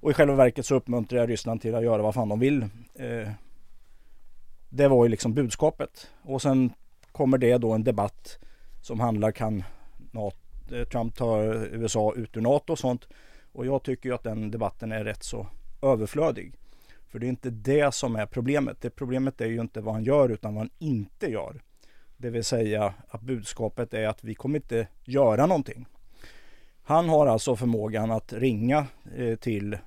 Och 0.00 0.10
i 0.10 0.14
själva 0.14 0.34
verket 0.34 0.66
så 0.66 0.74
uppmuntrar 0.74 1.18
jag 1.18 1.28
Ryssland 1.28 1.60
till 1.60 1.74
att 1.74 1.84
göra 1.84 2.02
vad 2.02 2.14
fan 2.14 2.28
de 2.28 2.40
vill. 2.40 2.62
Eh, 2.94 3.30
det 4.68 4.88
var 4.88 5.04
ju 5.04 5.10
liksom 5.10 5.34
budskapet. 5.34 6.10
Och 6.22 6.42
sen 6.42 6.72
kommer 7.12 7.38
det 7.38 7.58
då 7.58 7.72
en 7.72 7.84
debatt 7.84 8.38
som 8.82 9.00
handlar 9.00 9.32
kan 9.32 9.64
eh, 10.72 10.84
Trump 10.88 11.16
ta 11.16 11.44
USA 11.54 12.14
ut 12.14 12.36
ur 12.36 12.40
NATO 12.40 12.72
och 12.72 12.78
sånt. 12.78 13.08
Och 13.52 13.66
jag 13.66 13.82
tycker 13.82 14.08
ju 14.08 14.14
att 14.14 14.22
den 14.22 14.50
debatten 14.50 14.92
är 14.92 15.04
rätt 15.04 15.22
så 15.22 15.46
överflödig. 15.82 16.52
För 17.08 17.18
det 17.18 17.26
är 17.26 17.28
inte 17.28 17.50
det 17.50 17.94
som 17.94 18.16
är 18.16 18.26
problemet. 18.26 18.80
Det 18.80 18.90
problemet 18.90 19.40
är 19.40 19.46
ju 19.46 19.60
inte 19.60 19.80
vad 19.80 19.94
han 19.94 20.04
gör 20.04 20.28
utan 20.28 20.54
vad 20.54 20.62
han 20.62 20.70
inte 20.78 21.26
gör. 21.26 21.62
Det 22.16 22.30
vill 22.30 22.44
säga 22.44 22.94
att 23.08 23.20
budskapet 23.20 23.94
är 23.94 24.08
att 24.08 24.24
vi 24.24 24.34
kommer 24.34 24.58
inte 24.58 24.88
göra 25.04 25.46
någonting. 25.46 25.86
Han 26.82 27.08
har 27.08 27.26
alltså 27.26 27.56
förmågan 27.56 28.10
att 28.10 28.32
ringa 28.32 28.86
eh, 29.16 29.36
till 29.36 29.78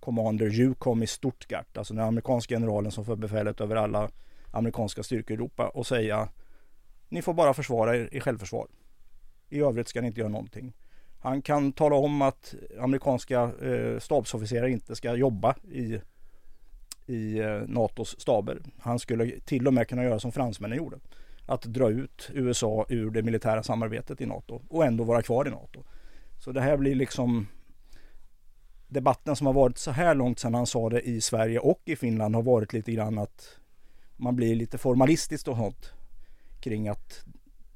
Commander 0.00 0.60
Yukon 0.60 1.02
i 1.02 1.06
Stuttgart, 1.06 1.76
alltså 1.76 1.94
den 1.94 2.04
amerikanska 2.04 2.54
generalen 2.54 2.92
som 2.92 3.04
för 3.04 3.16
befälet 3.16 3.60
över 3.60 3.76
alla 3.76 4.10
amerikanska 4.50 5.02
styrkor 5.02 5.30
i 5.30 5.34
Europa 5.34 5.68
och 5.68 5.86
säga 5.86 6.28
ni 7.08 7.22
får 7.22 7.34
bara 7.34 7.54
försvara 7.54 7.96
er 7.96 8.08
i 8.12 8.20
självförsvar. 8.20 8.66
I 9.48 9.60
övrigt 9.60 9.88
ska 9.88 10.00
ni 10.00 10.06
inte 10.06 10.20
göra 10.20 10.30
någonting. 10.30 10.74
Han 11.20 11.42
kan 11.42 11.72
tala 11.72 11.96
om 11.96 12.22
att 12.22 12.54
amerikanska 12.80 13.42
eh, 13.42 13.98
stabsofficerare 13.98 14.70
inte 14.70 14.96
ska 14.96 15.14
jobba 15.14 15.54
i, 15.70 16.00
i 17.06 17.38
eh, 17.38 17.62
NATOs 17.66 18.20
staber. 18.20 18.62
Han 18.78 18.98
skulle 18.98 19.40
till 19.40 19.66
och 19.66 19.74
med 19.74 19.88
kunna 19.88 20.04
göra 20.04 20.20
som 20.20 20.32
fransmännen 20.32 20.78
gjorde. 20.78 20.98
Att 21.48 21.62
dra 21.62 21.90
ut 21.90 22.30
USA 22.34 22.86
ur 22.88 23.10
det 23.10 23.22
militära 23.22 23.62
samarbetet 23.62 24.20
i 24.20 24.26
NATO 24.26 24.62
och 24.68 24.84
ändå 24.84 25.04
vara 25.04 25.22
kvar 25.22 25.48
i 25.48 25.50
NATO. 25.50 25.84
Så 26.38 26.52
det 26.52 26.60
här 26.60 26.76
blir 26.76 26.94
liksom 26.94 27.46
debatten 28.88 29.36
som 29.36 29.46
har 29.46 29.54
varit 29.54 29.78
så 29.78 29.90
här 29.90 30.14
långt 30.14 30.38
sedan 30.38 30.54
han 30.54 30.66
sa 30.66 30.88
det 30.88 31.00
i 31.00 31.20
Sverige 31.20 31.58
och 31.58 31.82
i 31.84 31.96
Finland 31.96 32.34
har 32.34 32.42
varit 32.42 32.72
lite 32.72 32.92
grann 32.92 33.18
att 33.18 33.56
man 34.16 34.36
blir 34.36 34.54
lite 34.54 34.78
formalistiskt 34.78 35.48
och 35.48 35.56
sånt 35.56 35.92
kring 36.60 36.88
att 36.88 37.24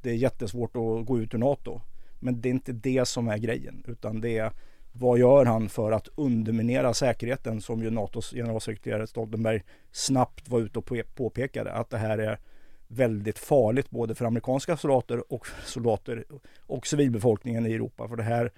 det 0.02 0.11
är 0.11 0.14
jättesvårt 0.14 0.76
att 0.76 1.07
gå 1.07 1.19
ut 1.19 1.35
ur 1.35 1.38
NATO. 1.38 1.81
Men 2.21 2.41
det 2.41 2.49
är 2.49 2.50
inte 2.50 2.73
det 2.73 3.09
som 3.09 3.29
är 3.29 3.38
grejen 3.38 3.85
utan 3.88 4.21
det 4.21 4.38
är 4.38 4.52
vad 4.93 5.19
gör 5.19 5.45
han 5.45 5.69
för 5.69 5.93
att 5.93 6.09
underminera 6.14 6.95
säkerheten 6.95 7.61
som 7.61 7.83
ju 7.83 7.91
NATOs 7.91 8.31
generalsekreterare 8.31 9.07
Stoltenberg 9.07 9.62
snabbt 9.93 10.49
var 10.49 10.61
ute 10.61 10.79
och 10.79 10.93
påpekade 11.14 11.73
att 11.73 11.91
det 11.91 11.99
här 11.99 12.19
är 12.19 12.38
väldigt 12.93 13.39
farligt 13.39 13.91
både 13.91 14.15
för 14.15 14.25
amerikanska 14.25 14.77
soldater 14.77 15.33
och 15.33 15.47
soldater 15.65 16.25
och 16.67 16.87
civilbefolkningen 16.87 17.67
i 17.67 17.73
Europa. 17.73 18.09
För 18.09 18.17
det 18.17 18.23
här, 18.23 18.53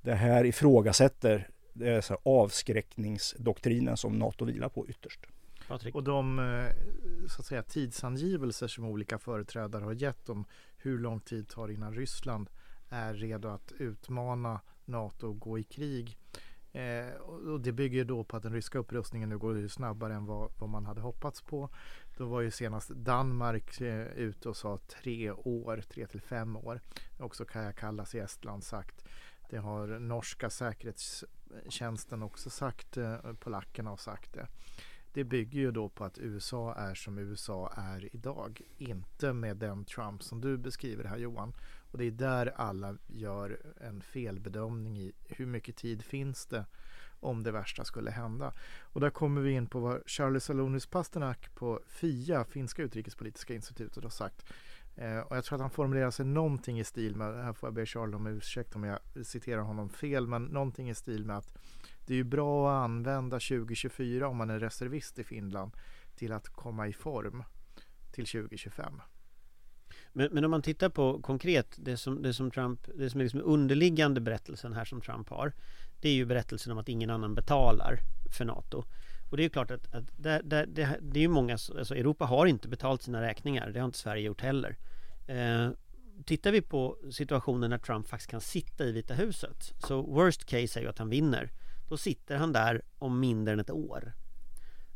det 0.00 0.14
här 0.14 0.44
ifrågasätter 0.44 1.48
det 1.72 1.88
är 1.88 2.00
så 2.00 2.18
avskräckningsdoktrinen 2.22 3.96
som 3.96 4.18
NATO 4.18 4.44
vilar 4.44 4.68
på 4.68 4.88
ytterst. 4.88 5.20
Patrik. 5.68 5.94
Och 5.94 6.04
de 6.04 6.40
så 7.28 7.40
att 7.40 7.46
säga, 7.46 7.62
tidsangivelser 7.62 8.68
som 8.68 8.84
olika 8.84 9.18
företrädare 9.18 9.84
har 9.84 9.92
gett 9.92 10.28
om 10.28 10.44
hur 10.76 10.98
lång 10.98 11.20
tid 11.20 11.48
tar 11.48 11.70
innan 11.70 11.94
Ryssland 11.94 12.50
är 12.88 13.14
redo 13.14 13.48
att 13.48 13.72
utmana 13.78 14.60
NATO 14.84 15.28
och 15.28 15.40
gå 15.40 15.58
i 15.58 15.62
krig. 15.62 16.16
Eh, 16.72 17.14
och 17.14 17.60
det 17.60 17.72
bygger 17.72 18.04
då 18.04 18.24
på 18.24 18.36
att 18.36 18.42
den 18.42 18.52
ryska 18.52 18.78
upprustningen 18.78 19.28
nu 19.28 19.38
går 19.38 19.68
snabbare 19.68 20.14
än 20.14 20.26
vad, 20.26 20.52
vad 20.58 20.68
man 20.68 20.86
hade 20.86 21.00
hoppats 21.00 21.42
på. 21.42 21.68
Då 22.16 22.26
var 22.26 22.40
ju 22.40 22.50
senast 22.50 22.88
Danmark 22.88 23.80
eh, 23.80 24.06
ute 24.06 24.48
och 24.48 24.56
sa 24.56 24.78
tre 25.02 25.30
år, 25.30 25.82
tre 25.88 26.06
till 26.06 26.20
fem 26.20 26.56
år. 26.56 26.80
Också 27.18 27.44
Kaja 27.44 27.72
Kallas 27.72 28.14
i 28.14 28.18
Estland 28.18 28.64
sagt. 28.64 29.04
Det 29.50 29.58
har 29.58 29.86
norska 29.86 30.50
säkerhetstjänsten 30.50 32.22
också 32.22 32.50
sagt, 32.50 32.96
eh, 32.96 33.16
polackerna 33.40 33.90
har 33.90 33.96
sagt 33.96 34.32
det. 34.32 34.46
Det 35.12 35.24
bygger 35.24 35.60
ju 35.60 35.70
då 35.70 35.88
på 35.88 36.04
att 36.04 36.18
USA 36.18 36.74
är 36.74 36.94
som 36.94 37.18
USA 37.18 37.72
är 37.76 38.14
idag. 38.16 38.62
Inte 38.78 39.32
med 39.32 39.56
den 39.56 39.84
Trump 39.84 40.22
som 40.22 40.40
du 40.40 40.58
beskriver 40.58 41.04
här 41.04 41.16
Johan. 41.16 41.52
Och 41.92 41.98
det 41.98 42.04
är 42.04 42.10
där 42.10 42.52
alla 42.56 42.96
gör 43.06 43.58
en 43.80 44.02
felbedömning 44.02 44.98
i 44.98 45.12
hur 45.24 45.46
mycket 45.46 45.76
tid 45.76 46.04
finns 46.04 46.46
det 46.46 46.64
om 47.20 47.42
det 47.42 47.52
värsta 47.52 47.84
skulle 47.84 48.10
hända. 48.10 48.52
Och 48.80 49.00
där 49.00 49.10
kommer 49.10 49.40
vi 49.40 49.52
in 49.52 49.66
på 49.66 49.80
vad 49.80 50.02
Charles 50.06 50.44
Salonis 50.44 50.86
Pasternak 50.86 51.54
på 51.54 51.80
FIA, 51.86 52.44
Finska 52.44 52.82
utrikespolitiska 52.82 53.54
institutet, 53.54 54.02
har 54.02 54.10
sagt. 54.10 54.52
Eh, 54.96 55.18
och 55.18 55.36
jag 55.36 55.44
tror 55.44 55.56
att 55.56 55.60
han 55.62 55.70
formulerar 55.70 56.10
sig 56.10 56.26
någonting 56.26 56.80
i 56.80 56.84
stil 56.84 57.16
med, 57.16 57.44
här 57.44 57.52
får 57.52 57.66
jag 57.66 57.74
be 57.74 57.86
Charles 57.86 58.14
om 58.14 58.26
ursäkt 58.26 58.76
om 58.76 58.84
jag 58.84 58.98
citerar 59.26 59.62
honom 59.62 59.88
fel, 59.88 60.26
men 60.26 60.44
någonting 60.44 60.90
i 60.90 60.94
stil 60.94 61.24
med 61.24 61.36
att 61.36 61.58
det 62.06 62.14
är 62.14 62.16
ju 62.16 62.24
bra 62.24 62.70
att 62.70 62.84
använda 62.84 63.36
2024 63.36 64.28
om 64.28 64.36
man 64.36 64.50
är 64.50 64.58
reservist 64.58 65.18
i 65.18 65.24
Finland 65.24 65.72
till 66.16 66.32
att 66.32 66.48
komma 66.48 66.88
i 66.88 66.92
form 66.92 67.44
till 68.12 68.26
2025. 68.26 69.00
Men, 70.12 70.28
men 70.32 70.44
om 70.44 70.50
man 70.50 70.62
tittar 70.62 70.88
på 70.88 71.22
konkret 71.22 71.76
det 71.76 71.96
som, 71.96 72.22
det 72.22 72.34
som 72.34 72.50
Trump, 72.50 72.88
det 72.94 73.10
som 73.10 73.20
är 73.20 73.24
liksom 73.24 73.40
underliggande 73.44 74.20
berättelsen 74.20 74.72
här 74.72 74.84
som 74.84 75.00
Trump 75.00 75.28
har 75.28 75.52
Det 76.00 76.08
är 76.08 76.12
ju 76.12 76.24
berättelsen 76.24 76.72
om 76.72 76.78
att 76.78 76.88
ingen 76.88 77.10
annan 77.10 77.34
betalar 77.34 77.98
för 78.30 78.44
NATO. 78.44 78.84
Och 79.30 79.36
det 79.36 79.42
är 79.42 79.44
ju 79.44 79.50
klart 79.50 79.70
att, 79.70 79.94
att 79.94 80.04
där, 80.16 80.42
där, 80.42 80.66
det, 80.66 80.98
det, 81.00 81.18
är 81.18 81.22
ju 81.22 81.28
många, 81.28 81.52
alltså 81.52 81.94
Europa 81.94 82.24
har 82.24 82.46
inte 82.46 82.68
betalt 82.68 83.02
sina 83.02 83.22
räkningar 83.22 83.70
Det 83.70 83.80
har 83.80 83.86
inte 83.86 83.98
Sverige 83.98 84.22
gjort 84.22 84.40
heller. 84.40 84.76
Eh, 85.26 85.70
Tittar 86.24 86.52
vi 86.52 86.62
på 86.62 86.98
situationen 87.10 87.70
när 87.70 87.78
Trump 87.78 88.08
faktiskt 88.08 88.30
kan 88.30 88.40
sitta 88.40 88.84
i 88.84 88.92
Vita 88.92 89.14
huset 89.14 89.72
Så 89.78 90.02
worst 90.02 90.44
case 90.44 90.78
är 90.78 90.82
ju 90.82 90.88
att 90.88 90.98
han 90.98 91.08
vinner. 91.08 91.50
Då 91.88 91.96
sitter 91.96 92.36
han 92.36 92.52
där 92.52 92.82
om 92.98 93.20
mindre 93.20 93.54
än 93.54 93.60
ett 93.60 93.70
år. 93.70 94.12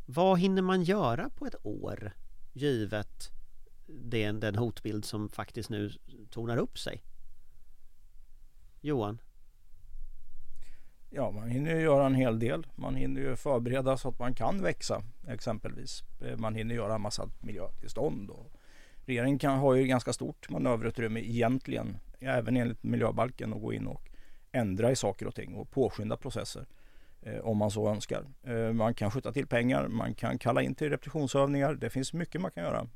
Vad 0.05 0.39
hinner 0.39 0.61
man 0.61 0.83
göra 0.83 1.29
på 1.29 1.45
ett 1.45 1.55
år? 1.63 2.11
Givet 2.53 3.31
den, 3.87 4.39
den 4.39 4.55
hotbild 4.55 5.05
som 5.05 5.29
faktiskt 5.29 5.69
nu 5.69 5.91
tonar 6.29 6.57
upp 6.57 6.79
sig? 6.79 7.03
Johan? 8.81 9.19
Ja, 11.09 11.31
man 11.31 11.49
hinner 11.49 11.75
ju 11.75 11.81
göra 11.81 12.05
en 12.05 12.15
hel 12.15 12.39
del. 12.39 12.67
Man 12.75 12.95
hinner 12.95 13.21
ju 13.21 13.35
förbereda 13.35 13.97
så 13.97 14.09
att 14.09 14.19
man 14.19 14.33
kan 14.33 14.61
växa 14.61 15.03
exempelvis. 15.27 16.03
Eh, 16.21 16.37
man 16.37 16.55
hinner 16.55 16.75
göra 16.75 16.95
en 16.95 17.01
massa 17.01 17.29
miljötillstånd. 17.39 18.29
Och 18.29 18.51
regeringen 19.05 19.39
kan, 19.39 19.59
har 19.59 19.75
ju 19.75 19.87
ganska 19.87 20.13
stort 20.13 20.49
manöverutrymme 20.49 21.19
egentligen, 21.19 21.97
även 22.19 22.57
enligt 22.57 22.83
miljöbalken, 22.83 23.53
att 23.53 23.61
gå 23.61 23.73
in 23.73 23.87
och 23.87 24.09
ändra 24.51 24.91
i 24.91 24.95
saker 24.95 25.27
och 25.27 25.35
ting 25.35 25.55
och 25.55 25.71
påskynda 25.71 26.17
processer 26.17 26.65
eh, 27.21 27.39
om 27.39 27.57
man 27.57 27.71
så 27.71 27.89
önskar. 27.89 28.25
Eh, 28.43 28.73
man 28.73 28.93
kan 28.93 29.11
skjuta 29.11 29.31
till 29.31 29.47
pengar, 29.47 29.87
man 29.87 30.13
kan 30.13 30.37
kalla 30.37 30.61
in 30.61 30.75
till 30.75 30.89
repetitionsövningar. 30.89 31.75
Det 31.75 31.89
finns 31.89 32.13
mycket 32.13 32.41
man 32.41 32.51
kan 32.51 32.63
göra. 32.63 32.87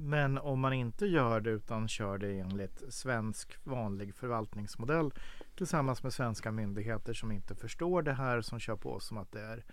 Men 0.00 0.38
om 0.38 0.60
man 0.60 0.72
inte 0.72 1.06
gör 1.06 1.40
det 1.40 1.50
utan 1.50 1.88
kör 1.88 2.18
det 2.18 2.38
enligt 2.38 2.82
svensk 2.88 3.66
vanlig 3.66 4.14
förvaltningsmodell 4.14 5.12
tillsammans 5.56 6.02
med 6.02 6.12
svenska 6.12 6.52
myndigheter 6.52 7.14
som 7.14 7.32
inte 7.32 7.54
förstår 7.54 8.02
det 8.02 8.12
här 8.12 8.40
som 8.40 8.58
kör 8.58 8.76
på 8.76 9.00
som 9.00 9.18
att 9.18 9.32
det 9.32 9.40
är 9.40 9.64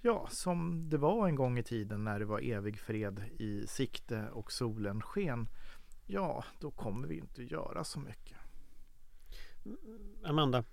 ja, 0.00 0.26
som 0.30 0.88
det 0.90 0.96
var 0.96 1.28
en 1.28 1.34
gång 1.34 1.58
i 1.58 1.62
tiden 1.62 2.04
när 2.04 2.18
det 2.18 2.24
var 2.24 2.40
evig 2.40 2.78
fred 2.78 3.24
i 3.38 3.66
sikte 3.66 4.28
och 4.32 4.52
solen 4.52 5.02
sken. 5.02 5.48
Ja, 6.06 6.44
då 6.60 6.70
kommer 6.70 7.08
vi 7.08 7.18
inte 7.18 7.42
göra 7.42 7.84
så 7.84 8.00
mycket. 8.00 8.36
Amanda? 10.24 10.64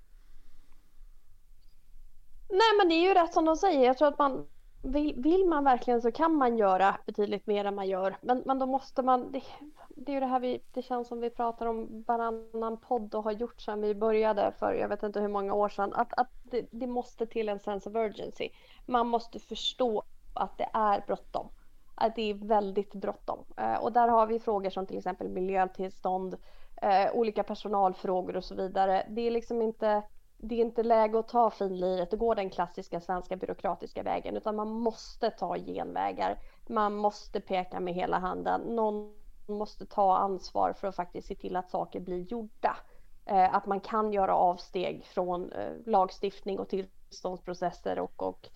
Nej, 2.49 2.77
men 2.77 2.89
det 2.89 2.95
är 2.95 3.07
ju 3.07 3.13
rätt 3.13 3.33
som 3.33 3.45
de 3.45 3.55
säger. 3.55 3.85
Jag 3.85 3.97
tror 3.97 4.07
att 4.07 4.19
man 4.19 4.47
vill, 4.83 5.21
vill 5.21 5.45
man 5.45 5.63
verkligen 5.63 6.01
så 6.01 6.11
kan 6.11 6.35
man 6.35 6.57
göra 6.57 6.95
betydligt 7.05 7.47
mer 7.47 7.65
än 7.65 7.75
man 7.75 7.87
gör. 7.87 8.17
Men, 8.21 8.43
men 8.45 8.59
då 8.59 8.65
måste 8.65 9.01
man, 9.01 9.31
det, 9.31 9.41
det 9.89 10.11
är 10.11 10.13
ju 10.13 10.19
det 10.19 10.25
här 10.25 10.39
vi, 10.39 10.61
det 10.73 10.81
känns 10.81 11.07
som 11.07 11.19
vi 11.19 11.29
pratar 11.29 11.65
om 11.65 12.03
varannan 12.07 12.77
podd 12.77 13.15
och 13.15 13.23
har 13.23 13.31
gjort 13.31 13.61
sedan 13.61 13.81
vi 13.81 13.95
började 13.95 14.53
för 14.59 14.73
jag 14.73 14.89
vet 14.89 15.03
inte 15.03 15.19
hur 15.19 15.27
många 15.27 15.53
år 15.53 15.69
sedan. 15.69 15.93
Att, 15.93 16.13
att 16.19 16.29
det, 16.43 16.67
det 16.71 16.87
måste 16.87 17.25
till 17.25 17.49
en 17.49 17.59
sense 17.59 17.89
of 17.89 17.95
urgency. 17.95 18.49
Man 18.85 19.07
måste 19.07 19.39
förstå 19.39 20.03
att 20.33 20.57
det 20.57 20.69
är 20.73 21.03
bråttom. 21.07 21.49
Att 21.95 22.15
det 22.15 22.29
är 22.29 22.33
väldigt 22.33 22.93
bråttom. 22.93 23.39
Eh, 23.57 23.75
och 23.75 23.91
där 23.91 24.07
har 24.07 24.27
vi 24.27 24.39
frågor 24.39 24.69
som 24.69 24.85
till 24.85 24.97
exempel 24.97 25.29
miljötillstånd, 25.29 26.37
eh, 26.81 27.11
olika 27.13 27.43
personalfrågor 27.43 28.37
och 28.37 28.43
så 28.43 28.55
vidare. 28.55 29.05
Det 29.09 29.21
är 29.21 29.31
liksom 29.31 29.61
inte 29.61 30.03
det 30.45 30.55
är 30.55 30.59
inte 30.59 30.83
läge 30.83 31.19
att 31.19 31.27
ta 31.27 31.49
finliret 31.49 32.13
och 32.13 32.19
gå 32.19 32.33
den 32.33 32.49
klassiska 32.49 32.99
svenska 32.99 33.35
byråkratiska 33.35 34.03
vägen 34.03 34.37
utan 34.37 34.55
man 34.55 34.69
måste 34.69 35.31
ta 35.31 35.57
genvägar. 35.57 36.39
Man 36.67 36.95
måste 36.95 37.39
peka 37.39 37.79
med 37.79 37.93
hela 37.93 38.19
handen. 38.19 38.61
Någon 38.61 39.13
måste 39.45 39.85
ta 39.85 40.17
ansvar 40.17 40.73
för 40.73 40.87
att 40.87 40.95
faktiskt 40.95 41.27
se 41.27 41.35
till 41.35 41.55
att 41.55 41.69
saker 41.69 41.99
blir 41.99 42.19
gjorda. 42.19 42.77
Eh, 43.25 43.55
att 43.55 43.65
man 43.65 43.79
kan 43.79 44.13
göra 44.13 44.35
avsteg 44.35 45.05
från 45.05 45.51
eh, 45.51 45.71
lagstiftning 45.85 46.59
och 46.59 46.69
tillståndsprocesser 46.69 47.99
och, 47.99 48.23
och 48.23 48.49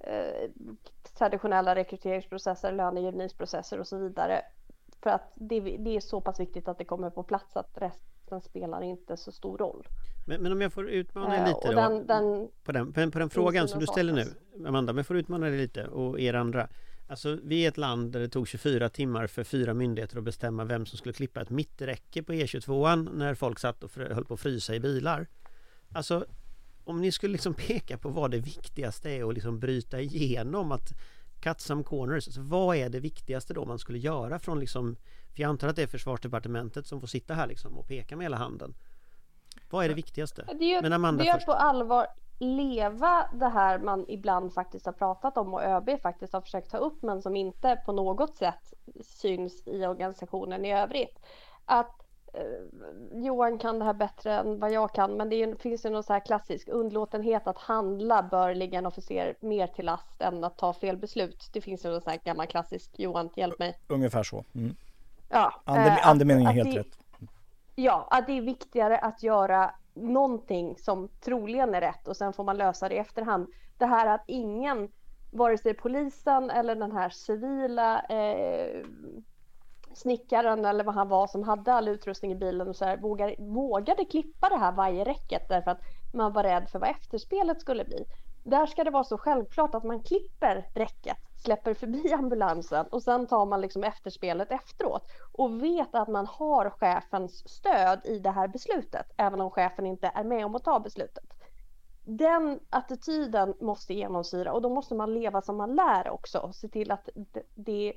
eh, 0.00 0.50
traditionella 1.18 1.74
rekryteringsprocesser, 1.74 2.72
lönegivningsprocesser 2.72 3.80
och 3.80 3.86
så 3.86 3.98
vidare. 3.98 4.42
För 5.02 5.10
att 5.10 5.32
det, 5.34 5.60
det 5.60 5.96
är 5.96 6.00
så 6.00 6.20
pass 6.20 6.40
viktigt 6.40 6.68
att 6.68 6.78
det 6.78 6.84
kommer 6.84 7.10
på 7.10 7.22
plats 7.22 7.56
att 7.56 7.78
resten 7.78 8.40
spelar 8.40 8.82
inte 8.82 9.16
så 9.16 9.32
stor 9.32 9.58
roll. 9.58 9.86
Men, 10.28 10.42
men 10.42 10.52
om 10.52 10.60
jag 10.60 10.72
får 10.72 10.88
utmana 10.88 11.30
dig 11.30 11.54
lite 11.54 11.68
då, 11.68 11.80
den, 11.80 12.06
den, 12.06 12.48
på, 12.64 12.72
den, 12.72 12.92
på, 12.92 13.00
den, 13.00 13.10
på 13.10 13.18
den 13.18 13.30
frågan 13.30 13.68
som 13.68 13.80
du 13.80 13.86
ställer 13.86 14.12
nu 14.12 14.24
Amanda, 14.66 14.90
om 14.90 14.96
jag 14.96 15.06
får 15.06 15.16
utmana 15.16 15.46
dig 15.46 15.58
lite 15.58 15.86
och 15.86 16.20
er 16.20 16.34
andra. 16.34 16.68
Alltså 17.08 17.38
vi 17.44 17.64
är 17.64 17.68
ett 17.68 17.76
land 17.76 18.12
där 18.12 18.20
det 18.20 18.28
tog 18.28 18.48
24 18.48 18.88
timmar 18.88 19.26
för 19.26 19.44
fyra 19.44 19.74
myndigheter 19.74 20.18
att 20.18 20.24
bestämma 20.24 20.64
vem 20.64 20.86
som 20.86 20.98
skulle 20.98 21.12
klippa 21.12 21.40
ett 21.40 21.50
mitträcke 21.50 22.22
på 22.22 22.32
E22 22.32 23.08
när 23.14 23.34
folk 23.34 23.58
satt 23.58 23.84
och 23.84 23.90
höll 23.94 24.24
på 24.24 24.34
att 24.34 24.40
frysa 24.40 24.74
i 24.74 24.80
bilar. 24.80 25.26
Alltså 25.92 26.26
om 26.84 27.00
ni 27.00 27.12
skulle 27.12 27.32
liksom 27.32 27.54
peka 27.66 27.98
på 27.98 28.08
vad 28.08 28.30
det 28.30 28.38
viktigaste 28.38 29.10
är 29.10 29.24
och 29.24 29.32
liksom 29.32 29.58
bryta 29.60 30.00
igenom 30.00 30.72
att 30.72 30.92
cut 31.40 31.60
some 31.60 31.82
corners, 31.82 32.28
alltså 32.28 32.40
vad 32.40 32.76
är 32.76 32.88
det 32.88 33.00
viktigaste 33.00 33.54
då 33.54 33.64
man 33.64 33.78
skulle 33.78 33.98
göra 33.98 34.38
från 34.38 34.60
liksom 34.60 34.96
För 35.34 35.42
jag 35.42 35.48
antar 35.48 35.68
att 35.68 35.76
det 35.76 35.82
är 35.82 35.86
försvarsdepartementet 35.86 36.86
som 36.86 37.00
får 37.00 37.06
sitta 37.06 37.34
här 37.34 37.46
liksom 37.46 37.78
och 37.78 37.88
peka 37.88 38.16
med 38.16 38.24
hela 38.24 38.36
handen 38.36 38.74
vad 39.70 39.84
är 39.84 39.88
det 39.88 39.94
viktigaste? 39.94 40.44
Det 40.58 40.74
är, 40.74 40.82
Men 40.82 40.92
Amanda 40.92 41.24
det 41.24 41.30
är 41.30 41.34
först. 41.34 41.46
på 41.46 41.52
allvar 41.52 42.06
leva 42.38 43.28
det 43.32 43.48
här 43.48 43.78
man 43.78 44.04
ibland 44.08 44.54
faktiskt 44.54 44.86
har 44.86 44.92
pratat 44.92 45.36
om 45.36 45.54
och 45.54 45.62
ÖB 45.62 45.90
faktiskt 46.02 46.32
har 46.32 46.40
försökt 46.40 46.70
ta 46.70 46.78
upp 46.78 47.02
men 47.02 47.22
som 47.22 47.36
inte 47.36 47.82
på 47.86 47.92
något 47.92 48.36
sätt 48.36 48.74
syns 49.00 49.62
i 49.66 49.86
organisationen 49.86 50.64
i 50.64 50.74
övrigt. 50.74 51.18
Att 51.64 52.02
eh, 52.34 53.22
Johan 53.22 53.58
kan 53.58 53.78
det 53.78 53.84
här 53.84 53.94
bättre 53.94 54.32
än 54.32 54.60
vad 54.60 54.72
jag 54.72 54.94
kan 54.94 55.16
men 55.16 55.28
det 55.28 55.42
är, 55.42 55.54
finns 55.54 55.86
ju 55.86 55.90
någon 55.90 56.02
så 56.02 56.12
här 56.12 56.20
klassisk 56.20 56.68
underlåtenhet 56.68 57.46
att 57.46 57.58
handla 57.58 58.22
bör 58.22 58.54
ligga 58.54 58.78
en 58.78 58.86
officer 58.86 59.34
mer 59.40 59.66
till 59.66 59.86
last 59.86 60.20
än 60.22 60.44
att 60.44 60.58
ta 60.58 60.72
fel 60.72 60.96
beslut. 60.96 61.50
Det 61.52 61.60
finns 61.60 61.84
ju 61.84 61.90
någon 61.90 62.00
sån 62.00 62.10
här 62.10 62.20
gammal 62.24 62.46
klassisk 62.46 62.90
Johan, 62.96 63.30
hjälp 63.36 63.58
mig. 63.58 63.78
Ungefär 63.88 64.22
så. 64.22 64.44
Mm. 64.54 64.76
Ja, 65.28 65.62
Ande, 65.64 65.86
eh, 65.86 66.08
andemeningen 66.08 66.50
är 66.50 66.54
helt 66.54 66.74
det, 66.74 66.80
rätt. 66.80 66.98
Ja, 67.78 68.08
att 68.10 68.26
det 68.26 68.32
är 68.32 68.42
viktigare 68.42 68.98
att 68.98 69.22
göra 69.22 69.74
någonting 69.94 70.76
som 70.78 71.08
troligen 71.08 71.74
är 71.74 71.80
rätt 71.80 72.08
och 72.08 72.16
sen 72.16 72.32
får 72.32 72.44
man 72.44 72.56
lösa 72.56 72.88
det 72.88 72.94
i 72.94 72.98
efterhand. 72.98 73.48
Det 73.78 73.86
här 73.86 74.06
att 74.06 74.24
ingen, 74.26 74.88
vare 75.30 75.58
sig 75.58 75.74
polisen 75.74 76.50
eller 76.50 76.74
den 76.74 76.92
här 76.92 77.08
civila 77.08 78.00
eh, 78.00 78.84
snickaren 79.94 80.64
eller 80.64 80.84
vad 80.84 80.94
han 80.94 81.08
var 81.08 81.26
som 81.26 81.42
hade 81.42 81.72
all 81.72 81.88
utrustning 81.88 82.32
i 82.32 82.36
bilen 82.36 82.68
och 82.68 82.76
så 82.76 82.84
här, 82.84 82.96
vågade, 82.96 83.34
vågade 83.38 84.04
klippa 84.04 84.48
det 84.48 84.58
här 84.58 84.72
vajerräcket 84.72 85.48
därför 85.48 85.70
att 85.70 85.80
man 86.12 86.32
var 86.32 86.42
rädd 86.42 86.68
för 86.70 86.78
vad 86.78 86.90
efterspelet 86.90 87.60
skulle 87.60 87.84
bli. 87.84 88.04
Där 88.46 88.66
ska 88.66 88.84
det 88.84 88.90
vara 88.90 89.04
så 89.04 89.18
självklart 89.18 89.74
att 89.74 89.84
man 89.84 90.02
klipper 90.02 90.68
räcket, 90.74 91.16
släpper 91.44 91.74
förbi 91.74 92.12
ambulansen 92.18 92.86
och 92.86 93.02
sen 93.02 93.26
tar 93.26 93.46
man 93.46 93.60
liksom 93.60 93.84
efterspelet 93.84 94.52
efteråt 94.52 95.02
och 95.32 95.62
vet 95.62 95.94
att 95.94 96.08
man 96.08 96.26
har 96.26 96.70
chefens 96.70 97.48
stöd 97.48 98.00
i 98.04 98.18
det 98.18 98.30
här 98.30 98.48
beslutet, 98.48 99.06
även 99.16 99.40
om 99.40 99.50
chefen 99.50 99.86
inte 99.86 100.10
är 100.14 100.24
med 100.24 100.46
om 100.46 100.54
att 100.54 100.64
ta 100.64 100.80
beslutet. 100.80 101.24
Den 102.04 102.60
attityden 102.70 103.54
måste 103.60 103.94
genomsyra 103.94 104.52
och 104.52 104.62
då 104.62 104.68
måste 104.68 104.94
man 104.94 105.14
leva 105.14 105.42
som 105.42 105.56
man 105.56 105.74
lär 105.74 106.10
också 106.10 106.38
och 106.38 106.54
se 106.54 106.68
till 106.68 106.90
att 106.90 107.08
det 107.54 107.92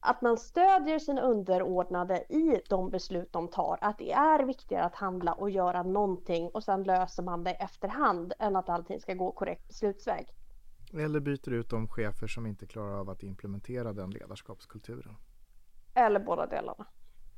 att 0.00 0.22
man 0.22 0.38
stödjer 0.38 0.98
sina 0.98 1.20
underordnade 1.20 2.16
i 2.28 2.60
de 2.68 2.90
beslut 2.90 3.32
de 3.32 3.48
tar. 3.48 3.78
Att 3.80 3.98
det 3.98 4.12
är 4.12 4.44
viktigare 4.44 4.84
att 4.84 4.94
handla 4.94 5.32
och 5.32 5.50
göra 5.50 5.82
någonting 5.82 6.48
och 6.48 6.64
sen 6.64 6.82
löser 6.82 7.22
man 7.22 7.44
det 7.44 7.50
efterhand 7.50 8.32
än 8.38 8.56
att 8.56 8.68
allting 8.68 9.00
ska 9.00 9.14
gå 9.14 9.32
korrekt 9.32 9.68
beslutsväg. 9.68 10.34
Eller 10.92 11.20
byter 11.20 11.52
ut 11.52 11.70
de 11.70 11.88
chefer 11.88 12.26
som 12.26 12.46
inte 12.46 12.66
klarar 12.66 13.00
av 13.00 13.10
att 13.10 13.22
implementera 13.22 13.92
den 13.92 14.10
ledarskapskulturen. 14.10 15.16
Eller 15.94 16.20
båda 16.20 16.46
delarna. 16.46 16.86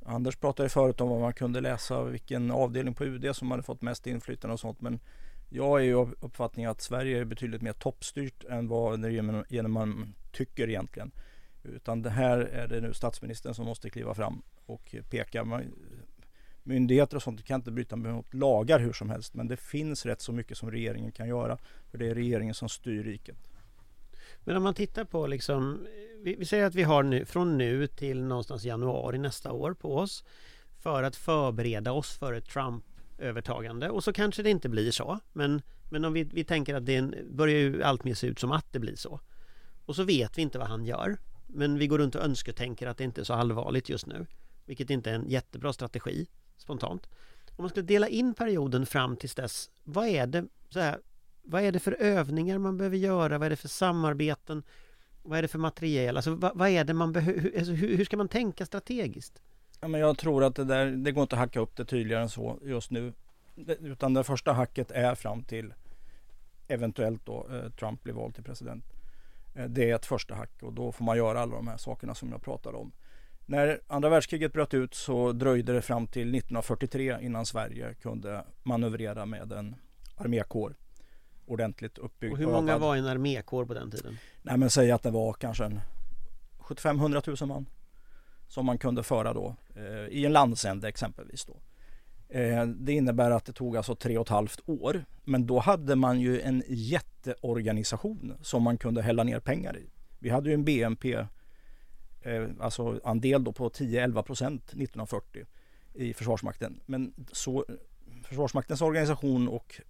Anders 0.06 0.36
pratade 0.36 0.68
förut 0.68 1.00
om 1.00 1.08
vad 1.08 1.20
man 1.20 1.32
kunde 1.32 1.60
läsa, 1.60 2.04
vilken 2.04 2.50
avdelning 2.50 2.94
på 2.94 3.04
UD 3.04 3.36
som 3.36 3.50
hade 3.50 3.62
fått 3.62 3.82
mest 3.82 4.06
inflytande 4.06 4.52
och 4.52 4.60
sånt. 4.60 4.80
Men 4.80 5.00
jag 5.48 5.80
är 5.80 5.84
ju 5.84 5.94
av 5.94 6.14
uppfattningen 6.20 6.70
att 6.70 6.80
Sverige 6.80 7.20
är 7.20 7.24
betydligt 7.24 7.62
mer 7.62 7.72
toppstyrt 7.72 8.44
än 8.44 8.68
vad 8.68 9.10
genom 9.48 9.72
man 9.72 10.14
tycker 10.32 10.68
egentligen. 10.68 11.12
Utan 11.74 12.02
det 12.02 12.10
här 12.10 12.38
är 12.38 12.68
det 12.68 12.80
nu 12.80 12.94
statsministern 12.94 13.54
som 13.54 13.64
måste 13.64 13.90
kliva 13.90 14.14
fram 14.14 14.42
och 14.66 14.94
peka. 15.10 15.62
Myndigheter 16.62 17.16
och 17.16 17.22
sånt 17.22 17.44
kan 17.44 17.60
inte 17.60 17.70
bryta 17.70 17.96
mot 17.96 18.34
lagar 18.34 18.78
hur 18.78 18.92
som 18.92 19.10
helst. 19.10 19.34
Men 19.34 19.48
det 19.48 19.56
finns 19.56 20.06
rätt 20.06 20.20
så 20.20 20.32
mycket 20.32 20.58
som 20.58 20.70
regeringen 20.70 21.12
kan 21.12 21.28
göra. 21.28 21.58
För 21.90 21.98
det 21.98 22.06
är 22.10 22.14
regeringen 22.14 22.54
som 22.54 22.68
styr 22.68 23.02
riket. 23.02 23.48
Men 24.44 24.56
om 24.56 24.62
man 24.62 24.74
tittar 24.74 25.04
på 25.04 25.26
liksom, 25.26 25.86
vi, 26.22 26.34
vi 26.34 26.44
säger 26.44 26.64
att 26.64 26.74
vi 26.74 26.82
har 26.82 27.02
nu, 27.02 27.24
från 27.24 27.58
nu 27.58 27.86
till 27.86 28.24
någonstans 28.24 28.64
januari 28.64 29.18
nästa 29.18 29.52
år 29.52 29.74
på 29.74 29.96
oss 29.96 30.24
för 30.78 31.02
att 31.02 31.16
förbereda 31.16 31.92
oss 31.92 32.18
för 32.18 32.32
ett 32.32 32.48
Trump-övertagande 32.48 33.90
och 33.90 34.04
så 34.04 34.12
kanske 34.12 34.42
det 34.42 34.50
inte 34.50 34.68
blir 34.68 34.90
så. 34.90 35.18
Men, 35.32 35.62
men 35.90 36.04
om 36.04 36.12
vi, 36.12 36.24
vi 36.24 36.44
tänker 36.44 36.74
att 36.74 36.86
det 36.86 37.24
börjar 37.30 37.58
ju 37.58 37.82
alltmer 37.82 38.14
se 38.14 38.26
ut 38.26 38.38
som 38.38 38.52
att 38.52 38.72
det 38.72 38.78
blir 38.78 38.96
så. 38.96 39.20
Och 39.86 39.96
så 39.96 40.02
vet 40.04 40.38
vi 40.38 40.42
inte 40.42 40.58
vad 40.58 40.68
han 40.68 40.84
gör. 40.84 41.18
Men 41.48 41.78
vi 41.78 41.86
går 41.86 41.98
runt 41.98 42.14
och 42.14 42.22
önsketänker 42.22 42.86
att 42.86 42.96
det 42.96 43.04
inte 43.04 43.20
är 43.20 43.24
så 43.24 43.34
allvarligt 43.34 43.88
just 43.88 44.06
nu. 44.06 44.26
Vilket 44.64 44.90
inte 44.90 45.10
är 45.10 45.14
en 45.14 45.28
jättebra 45.28 45.72
strategi 45.72 46.26
spontant. 46.56 47.08
Om 47.56 47.62
man 47.62 47.68
skulle 47.70 47.86
dela 47.86 48.08
in 48.08 48.34
perioden 48.34 48.86
fram 48.86 49.16
tills 49.16 49.34
dess, 49.34 49.70
vad 49.84 50.06
är 50.06 50.26
det, 50.26 50.44
så 50.68 50.80
här, 50.80 50.98
vad 51.42 51.62
är 51.62 51.72
det 51.72 51.78
för 51.78 51.92
övningar 51.92 52.58
man 52.58 52.76
behöver 52.76 52.96
göra? 52.96 53.38
Vad 53.38 53.46
är 53.46 53.50
det 53.50 53.56
för 53.56 53.68
samarbeten? 53.68 54.62
Vad 55.22 55.38
är 55.38 55.42
det 55.42 55.48
för 55.48 55.58
materiel? 55.58 56.16
Alltså 56.16 56.34
vad, 56.34 56.58
vad 56.58 56.68
är 56.68 56.84
det 56.84 56.94
man 56.94 57.12
behöver, 57.12 57.58
alltså, 57.58 57.72
hur, 57.72 57.96
hur, 57.96 58.04
ska 58.04 58.16
man 58.16 58.28
tänka 58.28 58.66
strategiskt? 58.66 59.42
Ja, 59.80 59.88
men 59.88 60.00
jag 60.00 60.18
tror 60.18 60.44
att 60.44 60.54
det 60.54 60.64
där, 60.64 60.86
det 60.86 61.12
går 61.12 61.22
inte 61.22 61.34
att 61.34 61.40
hacka 61.40 61.60
upp 61.60 61.76
det 61.76 61.84
tydligare 61.84 62.22
än 62.22 62.28
så 62.28 62.58
just 62.62 62.90
nu. 62.90 63.12
Utan 63.80 64.14
det 64.14 64.24
första 64.24 64.52
hacket 64.52 64.90
är 64.90 65.14
fram 65.14 65.42
till 65.42 65.74
eventuellt 66.68 67.26
då 67.26 67.46
eh, 67.50 67.70
Trump 67.70 68.02
blir 68.02 68.14
vald 68.14 68.34
till 68.34 68.44
president. 68.44 68.84
Eh, 69.58 69.64
det 69.64 69.90
är 69.90 69.94
ett 69.94 70.06
första 70.06 70.34
hack 70.34 70.62
och 70.62 70.72
då 70.72 70.92
får 70.92 71.04
man 71.04 71.16
göra 71.16 71.40
alla 71.40 71.56
de 71.56 71.68
här 71.68 71.76
sakerna 71.76 72.14
som 72.14 72.30
jag 72.30 72.42
pratade 72.42 72.76
om. 72.76 72.92
När 73.46 73.80
andra 73.86 74.08
världskriget 74.08 74.52
bröt 74.52 74.74
ut 74.74 74.94
så 74.94 75.32
dröjde 75.32 75.72
det 75.72 75.82
fram 75.82 76.06
till 76.06 76.34
1943 76.34 77.18
innan 77.20 77.46
Sverige 77.46 77.94
kunde 77.94 78.44
manövrera 78.62 79.26
med 79.26 79.52
en 79.52 79.76
armékår 80.16 80.74
ordentligt 81.46 81.98
uppbyggd. 81.98 82.32
Och 82.32 82.38
hur 82.38 82.46
många 82.46 82.78
var 82.78 82.96
en 82.96 83.06
armékår 83.06 83.64
på 83.64 83.74
den 83.74 83.90
tiden? 83.90 84.18
Nej 84.42 84.56
men 84.56 84.70
säg 84.70 84.90
att 84.90 85.02
det 85.02 85.10
var 85.10 85.32
kanske 85.32 85.64
en 85.64 85.80
75-100 86.58 87.42
000 87.42 87.48
man 87.48 87.66
som 88.48 88.66
man 88.66 88.78
kunde 88.78 89.02
föra 89.02 89.32
då 89.32 89.56
eh, 89.74 90.06
i 90.08 90.26
en 90.26 90.32
landsände 90.32 90.88
exempelvis 90.88 91.44
då. 91.44 91.56
Eh, 92.28 92.66
det 92.66 92.92
innebär 92.92 93.30
att 93.30 93.44
det 93.44 93.52
tog 93.52 93.76
alltså 93.76 93.94
tre 93.94 94.18
och 94.18 94.26
ett 94.26 94.28
halvt 94.28 94.60
år. 94.66 95.04
Men 95.24 95.46
då 95.46 95.58
hade 95.58 95.96
man 95.96 96.20
ju 96.20 96.40
en 96.40 96.62
jätteorganisation 96.68 98.34
som 98.42 98.62
man 98.62 98.78
kunde 98.78 99.02
hälla 99.02 99.24
ner 99.24 99.40
pengar 99.40 99.78
i. 99.78 99.90
Vi 100.18 100.30
hade 100.30 100.48
ju 100.48 100.54
en 100.54 100.64
BNP, 100.64 101.12
eh, 102.20 102.46
alltså 102.60 103.00
andel 103.04 103.44
då 103.44 103.52
på 103.52 103.68
10-11 103.68 104.22
procent 104.22 104.62
1940 104.64 105.46
i 105.94 106.14
Försvarsmakten. 106.14 106.80
Men 106.86 107.14
så, 107.32 107.64
Försvarsmaktens 108.24 108.82
organisation 108.82 109.48
och 109.48 109.80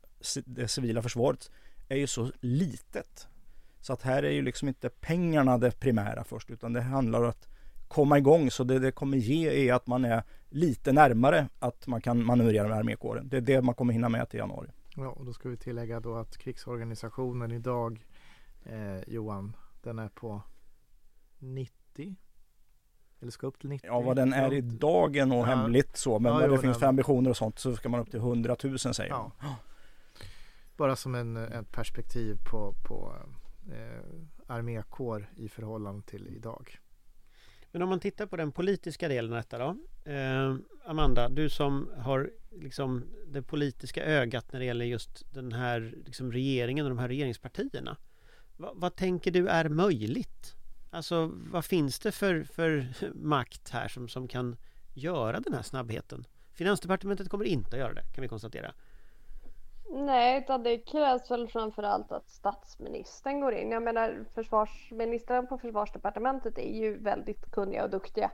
det 0.45 0.69
civila 0.69 1.03
försvaret 1.03 1.51
är 1.89 1.97
ju 1.97 2.07
så 2.07 2.31
litet. 2.41 3.29
Så 3.81 3.93
att 3.93 4.03
här 4.03 4.23
är 4.23 4.31
ju 4.31 4.43
liksom 4.43 4.69
inte 4.69 4.89
pengarna 4.89 5.59
det 5.59 5.81
primära 5.81 6.25
först 6.25 6.51
utan 6.51 6.73
det 6.73 6.81
handlar 6.81 7.23
om 7.23 7.29
att 7.29 7.49
komma 7.89 8.19
igång. 8.19 8.51
Så 8.51 8.65
det 8.65 8.79
det 8.79 8.93
kommer 8.93 9.17
ge 9.17 9.69
är 9.69 9.75
att 9.75 9.87
man 9.87 10.05
är 10.05 10.23
lite 10.49 10.93
närmare 10.93 11.49
att 11.59 11.87
man 11.87 12.01
kan 12.01 12.25
manövrera 12.25 12.69
med 12.69 12.79
armékåren. 12.79 13.29
Det 13.29 13.37
är 13.37 13.41
det 13.41 13.63
man 13.63 13.75
kommer 13.75 13.93
hinna 13.93 14.09
med 14.09 14.29
till 14.29 14.39
januari. 14.39 14.69
Ja, 14.97 15.09
och 15.09 15.25
då 15.25 15.33
ska 15.33 15.49
vi 15.49 15.57
tillägga 15.57 16.01
då 16.01 16.15
att 16.15 16.39
krigsorganisationen 16.39 17.53
idag, 17.53 18.07
eh, 18.65 18.99
Johan, 19.07 19.57
den 19.83 19.99
är 19.99 20.09
på 20.09 20.43
90? 21.39 22.17
Eller 23.21 23.31
ska 23.31 23.47
upp 23.47 23.61
till 23.61 23.69
90? 23.69 23.87
Ja, 23.87 24.01
vad 24.01 24.17
den 24.17 24.33
är 24.33 24.53
idag 24.53 25.17
är 25.17 25.27
nog 25.27 25.39
ja. 25.39 25.45
hemligt 25.45 25.97
så. 25.97 26.19
Men 26.19 26.33
ja, 26.33 26.39
vad 26.39 26.51
det 26.51 26.59
finns 26.59 26.79
för 26.79 26.87
ambitioner 26.87 27.31
och 27.31 27.37
sånt 27.37 27.59
så 27.59 27.77
ska 27.77 27.89
man 27.89 28.01
upp 28.01 28.11
till 28.11 28.21
100 28.21 28.57
000 28.65 28.79
säger 28.79 29.11
ja. 29.11 29.33
man. 29.43 29.55
Bara 30.77 30.97
som 30.97 31.15
en, 31.15 31.37
ett 31.37 31.73
perspektiv 31.73 32.37
på, 32.51 32.75
på 32.89 33.15
eh, 33.73 34.03
armékår 34.47 35.31
i 35.37 35.49
förhållande 35.49 36.07
till 36.07 36.27
idag. 36.37 36.79
Men 37.73 37.83
om 37.83 37.89
man 37.89 38.01
tittar 38.01 38.27
på 38.27 38.37
den 38.37 38.53
politiska 38.53 39.09
delen 39.09 39.33
av 39.33 39.37
detta 39.37 39.59
då. 39.59 39.77
Eh, 40.13 40.57
Amanda, 40.85 41.29
du 41.29 41.49
som 41.49 41.91
har 41.99 42.31
liksom 42.51 43.05
det 43.27 43.43
politiska 43.43 44.05
ögat 44.05 44.53
när 44.53 44.61
det 44.61 44.67
gäller 44.67 44.85
just 44.85 45.35
den 45.35 45.53
här 45.53 45.95
liksom 46.07 46.33
regeringen 46.33 46.85
och 46.87 46.91
de 46.91 46.99
här 46.99 47.09
regeringspartierna. 47.09 47.97
Va, 48.57 48.73
vad 48.75 48.97
tänker 48.97 49.31
du 49.31 49.49
är 49.49 49.69
möjligt? 49.69 50.57
Alltså 50.91 51.33
vad 51.35 51.65
finns 51.65 51.99
det 51.99 52.13
för, 52.13 52.45
för 52.45 52.87
makt 53.15 53.71
här 53.71 53.89
som, 53.89 54.09
som 54.09 54.29
kan 54.29 54.57
göra 54.95 55.41
den 55.41 55.55
här 55.55 55.63
snabbheten? 55.63 56.27
Finansdepartementet 56.53 57.29
kommer 57.29 57.45
inte 57.45 57.77
att 57.77 57.81
göra 57.81 57.95
det 57.95 58.05
kan 58.15 58.23
vi 58.23 58.29
konstatera. 58.29 58.75
Nej, 59.91 60.39
utan 60.39 60.63
det 60.63 60.79
krävs 60.79 61.31
väl 61.31 61.49
framförallt 61.49 62.13
att 62.13 62.31
statsministern 62.31 63.41
går 63.41 63.55
in. 63.55 63.71
Jag 63.71 63.83
menar 63.83 64.25
försvarsministern 64.35 65.47
på 65.47 65.59
försvarsdepartementet 65.59 66.59
är 66.59 66.75
ju 66.75 66.99
väldigt 66.99 67.51
kunniga 67.51 67.85
och 67.85 67.91
duktiga. 67.91 68.31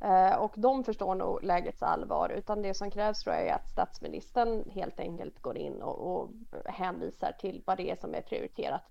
Eh, 0.00 0.34
och 0.34 0.52
de 0.56 0.84
förstår 0.84 1.14
nog 1.14 1.42
lägets 1.42 1.82
allvar. 1.82 2.28
Utan 2.28 2.62
det 2.62 2.74
som 2.74 2.90
krävs 2.90 3.22
tror 3.22 3.34
jag 3.34 3.46
är 3.46 3.54
att 3.54 3.68
statsministern 3.68 4.70
helt 4.70 5.00
enkelt 5.00 5.42
går 5.42 5.56
in 5.56 5.82
och, 5.82 6.16
och 6.16 6.30
hänvisar 6.64 7.32
till 7.32 7.62
vad 7.66 7.76
det 7.76 7.90
är 7.90 7.96
som 7.96 8.14
är 8.14 8.20
prioriterat. 8.20 8.82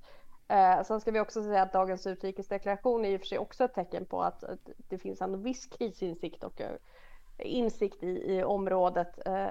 Eh, 0.47 0.83
sen 0.83 1.01
ska 1.01 1.11
vi 1.11 1.19
också 1.19 1.43
säga 1.43 1.61
att 1.61 1.73
dagens 1.73 2.07
utrikesdeklaration 2.07 3.05
är 3.05 3.09
i 3.09 3.17
och 3.17 3.21
för 3.21 3.27
sig 3.27 3.37
också 3.37 3.63
ett 3.63 3.73
tecken 3.73 4.05
på 4.05 4.23
att, 4.23 4.43
att 4.43 4.69
det 4.77 4.97
finns 4.97 5.21
en 5.21 5.43
viss 5.43 5.65
krisinsikt 5.65 6.43
och 6.43 6.61
insikt 7.43 8.03
i, 8.03 8.35
i 8.35 8.43
området 8.43 9.27
eh, 9.27 9.47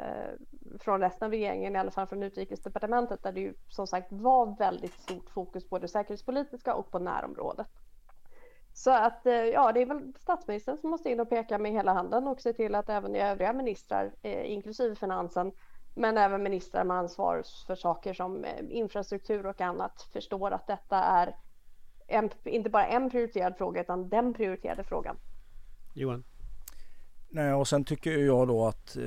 från 0.81 1.01
resten 1.01 1.27
av 1.27 1.31
regeringen, 1.31 1.77
i 1.77 1.79
alla 1.79 1.91
fall 1.91 2.07
från 2.07 2.23
utrikesdepartementet, 2.23 3.23
där 3.23 3.33
det 3.33 3.41
ju 3.41 3.55
som 3.69 3.87
sagt 3.87 4.13
var 4.13 4.59
väldigt 4.59 4.95
stort 4.95 5.31
fokus 5.31 5.69
på 5.69 5.79
det 5.79 5.89
säkerhetspolitiska 5.89 6.75
och 6.75 6.91
på 6.91 6.99
närområdet. 6.99 7.67
Så 8.73 8.91
att 8.91 9.27
eh, 9.27 9.35
ja, 9.35 9.73
det 9.73 9.83
är 9.83 9.87
väl 9.87 10.13
statsministern 10.21 10.79
som 10.79 10.91
måste 10.91 11.11
in 11.11 11.21
och 11.21 11.31
peka 11.31 11.59
med 11.59 11.73
hela 11.73 11.93
handen 11.93 12.27
och 12.27 12.41
se 12.41 12.53
till 12.53 12.75
att 12.75 12.89
även 12.89 13.15
övriga 13.15 13.53
ministrar, 13.53 14.15
eh, 14.23 14.53
inklusive 14.53 14.95
finansen, 14.95 15.53
men 15.95 16.19
även 16.19 16.43
ministrar 16.43 16.85
med 16.85 16.97
ansvar 16.97 17.43
för 17.67 17.75
saker 17.75 18.15
som 18.15 18.45
eh, 18.45 18.65
infrastruktur 18.69 19.47
och 19.47 19.61
annat 19.61 20.03
förstår 20.13 20.51
att 20.51 20.67
detta 20.67 20.97
är 20.97 21.37
en, 22.07 22.31
inte 22.45 22.71
bara 22.71 22.87
en 22.87 23.11
prioriterad 23.11 23.57
fråga 23.57 23.81
utan 23.81 24.09
den 24.09 24.35
prioriterade 24.35 24.85
frågan. 24.85 25.17
Johan? 25.95 26.25
Nej, 27.35 27.53
och 27.53 27.69
sen 27.69 27.85
tycker 27.85 28.19
jag 28.19 28.49
då 28.49 28.67
att 28.67 28.97
eh, 28.97 29.03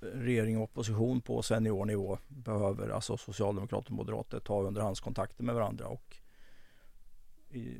regering 0.00 0.58
och 0.58 0.62
opposition 0.62 1.20
på 1.20 1.42
seniornivå 1.42 2.18
behöver, 2.28 2.88
alltså 2.88 3.16
socialdemokrater 3.16 3.90
och 3.90 3.96
moderater, 3.96 4.40
ta 4.40 4.62
underhandskontakter 4.62 5.44
med 5.44 5.54
varandra 5.54 5.86
och 5.86 6.16
i 7.50 7.76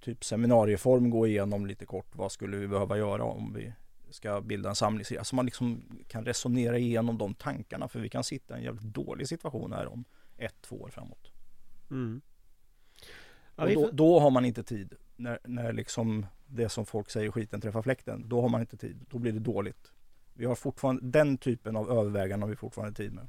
typ 0.00 0.24
seminarieform 0.24 1.10
gå 1.10 1.26
igenom 1.26 1.66
lite 1.66 1.86
kort 1.86 2.16
vad 2.16 2.32
skulle 2.32 2.56
vi 2.56 2.68
behöva 2.68 2.98
göra 2.98 3.24
om 3.24 3.54
vi 3.54 3.72
ska 4.10 4.40
bilda 4.40 4.68
en 4.68 4.74
samlingsregering. 4.74 5.18
Alltså 5.18 5.36
man 5.36 5.44
liksom 5.44 5.82
kan 6.08 6.24
resonera 6.24 6.78
igenom 6.78 7.18
de 7.18 7.34
tankarna 7.34 7.88
för 7.88 8.00
vi 8.00 8.08
kan 8.08 8.24
sitta 8.24 8.54
i 8.54 8.58
en 8.58 8.64
jävligt 8.64 8.94
dålig 8.94 9.28
situation 9.28 9.72
här 9.72 9.86
om 9.86 10.04
ett, 10.36 10.62
två 10.62 10.76
år 10.76 10.88
framåt. 10.88 11.32
Mm. 11.90 12.20
Ja, 13.56 13.64
och 13.64 13.74
då, 13.74 13.90
då, 13.90 14.20
har 14.20 14.30
man 14.30 14.44
inte 14.44 14.62
tid 14.62 14.94
när, 15.16 15.38
när 15.44 15.72
liksom 15.72 16.26
det 16.54 16.68
som 16.68 16.86
folk 16.86 17.10
säger 17.10 17.30
skiten 17.30 17.60
träffar 17.60 17.82
fläkten, 17.82 18.28
då 18.28 18.40
har 18.40 18.48
man 18.48 18.60
inte 18.60 18.76
tid. 18.76 19.06
Då 19.10 19.18
blir 19.18 19.32
det 19.32 19.38
dåligt. 19.38 19.92
Vi 20.34 20.44
har 20.44 20.54
fortfarande 20.54 21.02
den 21.02 21.38
typen 21.38 21.76
av 21.76 21.90
överväganden 21.90 22.42
har 22.42 22.48
vi 22.48 22.56
fortfarande 22.56 22.94
tid 22.94 23.12
med. 23.12 23.28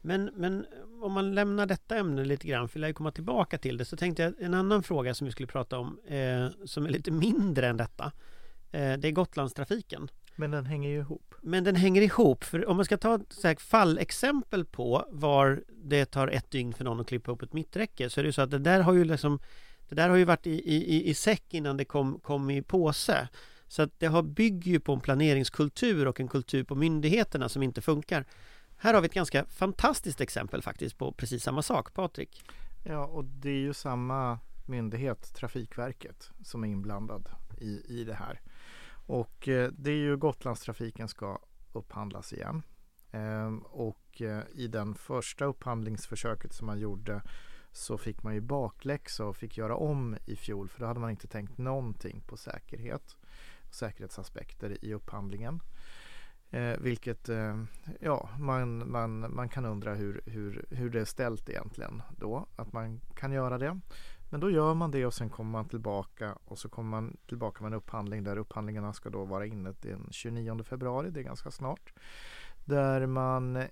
Men, 0.00 0.30
men 0.34 0.66
om 1.02 1.12
man 1.12 1.34
lämnar 1.34 1.66
detta 1.66 1.96
ämne 1.96 2.24
lite 2.24 2.46
grann, 2.46 2.68
för 2.68 2.80
jag 2.80 2.88
ju 2.88 2.94
komma 2.94 3.10
tillbaka 3.10 3.58
till 3.58 3.76
det, 3.76 3.84
så 3.84 3.96
tänkte 3.96 4.22
jag 4.22 4.34
en 4.40 4.54
annan 4.54 4.82
fråga 4.82 5.14
som 5.14 5.24
vi 5.24 5.30
skulle 5.30 5.46
prata 5.46 5.78
om, 5.78 6.00
eh, 6.06 6.46
som 6.64 6.86
är 6.86 6.88
lite 6.88 7.10
mindre 7.10 7.68
än 7.68 7.76
detta. 7.76 8.12
Eh, 8.70 8.98
det 8.98 9.08
är 9.08 9.12
Gotlandstrafiken. 9.12 10.08
Men 10.36 10.50
den 10.50 10.66
hänger 10.66 10.90
ju 10.90 10.98
ihop. 10.98 11.34
Men 11.40 11.64
den 11.64 11.76
hänger 11.76 12.02
ihop, 12.02 12.44
för 12.44 12.68
om 12.68 12.76
man 12.76 12.84
ska 12.84 12.96
ta 12.96 13.14
ett 13.14 13.32
så 13.32 13.48
här 13.48 13.56
fallexempel 13.56 14.64
på 14.64 15.06
var 15.10 15.64
det 15.68 16.04
tar 16.04 16.28
ett 16.28 16.50
dygn 16.50 16.72
för 16.72 16.84
någon 16.84 17.00
att 17.00 17.06
klippa 17.06 17.32
upp 17.32 17.42
ett 17.42 17.52
mitträcke, 17.52 18.10
så 18.10 18.20
är 18.20 18.22
det 18.22 18.28
ju 18.28 18.32
så 18.32 18.42
att 18.42 18.50
det 18.50 18.58
där 18.58 18.80
har 18.80 18.92
ju 18.92 19.04
liksom 19.04 19.38
det 19.94 20.02
där 20.02 20.08
har 20.08 20.16
ju 20.16 20.24
varit 20.24 20.46
i, 20.46 20.74
i, 20.74 21.10
i 21.10 21.14
säck 21.14 21.54
innan 21.54 21.76
det 21.76 21.84
kom, 21.84 22.20
kom 22.20 22.50
i 22.50 22.62
påse. 22.62 23.28
Så 23.66 23.82
att 23.82 24.00
det 24.00 24.06
har 24.06 24.22
bygger 24.22 24.72
ju 24.72 24.80
på 24.80 24.92
en 24.92 25.00
planeringskultur 25.00 26.06
och 26.08 26.20
en 26.20 26.28
kultur 26.28 26.64
på 26.64 26.74
myndigheterna 26.74 27.48
som 27.48 27.62
inte 27.62 27.80
funkar. 27.80 28.24
Här 28.76 28.94
har 28.94 29.00
vi 29.00 29.06
ett 29.06 29.14
ganska 29.14 29.44
fantastiskt 29.44 30.20
exempel 30.20 30.62
faktiskt 30.62 30.98
på 30.98 31.12
precis 31.12 31.42
samma 31.42 31.62
sak. 31.62 31.94
Patrik? 31.94 32.44
Ja, 32.84 33.06
och 33.06 33.24
det 33.24 33.50
är 33.50 33.60
ju 33.60 33.74
samma 33.74 34.38
myndighet, 34.66 35.34
Trafikverket, 35.34 36.30
som 36.44 36.64
är 36.64 36.68
inblandad 36.68 37.28
i, 37.60 38.00
i 38.00 38.04
det 38.04 38.14
här. 38.14 38.40
Och 39.06 39.48
eh, 39.48 39.70
det 39.72 39.90
är 39.90 39.96
ju 39.96 40.16
Gotlandstrafiken 40.16 41.08
ska 41.08 41.38
upphandlas 41.72 42.32
igen. 42.32 42.62
Eh, 43.10 43.54
och 43.62 44.22
eh, 44.22 44.42
i 44.54 44.68
den 44.68 44.94
första 44.94 45.44
upphandlingsförsöket 45.44 46.52
som 46.52 46.66
man 46.66 46.78
gjorde 46.78 47.22
så 47.72 47.98
fick 47.98 48.22
man 48.22 48.34
ju 48.34 48.40
bakläxa 48.40 49.24
och 49.24 49.36
fick 49.36 49.58
göra 49.58 49.76
om 49.76 50.16
i 50.26 50.36
fjol 50.36 50.68
för 50.68 50.80
då 50.80 50.86
hade 50.86 51.00
man 51.00 51.10
inte 51.10 51.26
tänkt 51.26 51.58
någonting 51.58 52.22
på 52.26 52.36
säkerhet 52.36 53.16
och 53.68 53.74
säkerhetsaspekter 53.74 54.84
i 54.84 54.94
upphandlingen. 54.94 55.60
Eh, 56.50 56.78
vilket, 56.78 57.28
eh, 57.28 57.62
ja, 58.00 58.28
man, 58.38 58.90
man, 58.90 59.34
man 59.34 59.48
kan 59.48 59.64
undra 59.64 59.94
hur, 59.94 60.20
hur, 60.26 60.66
hur 60.70 60.90
det 60.90 61.00
är 61.00 61.04
ställt 61.04 61.48
egentligen 61.48 62.02
då, 62.16 62.46
att 62.56 62.72
man 62.72 63.00
kan 63.14 63.32
göra 63.32 63.58
det. 63.58 63.80
Men 64.30 64.40
då 64.40 64.50
gör 64.50 64.74
man 64.74 64.90
det 64.90 65.06
och 65.06 65.14
sen 65.14 65.30
kommer 65.30 65.50
man 65.50 65.68
tillbaka 65.68 66.38
och 66.44 66.58
så 66.58 66.68
kommer 66.68 66.90
man 66.90 67.16
tillbaka 67.28 67.62
med 67.62 67.72
en 67.72 67.78
upphandling 67.78 68.24
där 68.24 68.36
upphandlingarna 68.36 68.92
ska 68.92 69.10
då 69.10 69.24
vara 69.24 69.46
inne 69.46 69.74
den 69.80 70.08
29 70.10 70.62
februari, 70.64 71.10
det 71.10 71.20
är 71.20 71.24
ganska 71.24 71.50
snart. 71.50 71.92
Där 72.64 73.06
man 73.06 73.62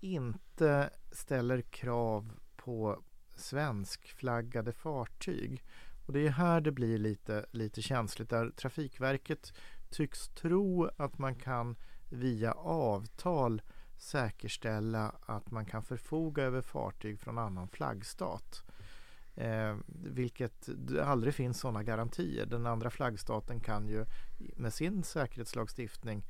inte 0.00 0.90
ställer 1.12 1.60
krav 1.60 2.32
på 2.56 3.02
svenskflaggade 3.36 4.72
fartyg. 4.72 5.64
Och 6.06 6.12
det 6.12 6.26
är 6.26 6.30
här 6.30 6.60
det 6.60 6.72
blir 6.72 6.98
lite, 6.98 7.46
lite 7.50 7.82
känsligt 7.82 8.30
där 8.30 8.50
Trafikverket 8.50 9.52
tycks 9.90 10.28
tro 10.28 10.90
att 10.96 11.18
man 11.18 11.34
kan 11.34 11.76
via 12.08 12.52
avtal 12.52 13.62
säkerställa 13.96 15.14
att 15.26 15.50
man 15.50 15.66
kan 15.66 15.82
förfoga 15.82 16.42
över 16.42 16.60
fartyg 16.60 17.20
från 17.20 17.38
annan 17.38 17.68
flaggstat. 17.68 18.64
Eh, 19.34 19.76
vilket 19.86 20.68
det 20.76 21.04
aldrig 21.04 21.34
finns 21.34 21.60
sådana 21.60 21.82
garantier. 21.82 22.46
Den 22.46 22.66
andra 22.66 22.90
flaggstaten 22.90 23.60
kan 23.60 23.88
ju 23.88 24.06
med 24.56 24.72
sin 24.72 25.02
säkerhetslagstiftning 25.02 26.24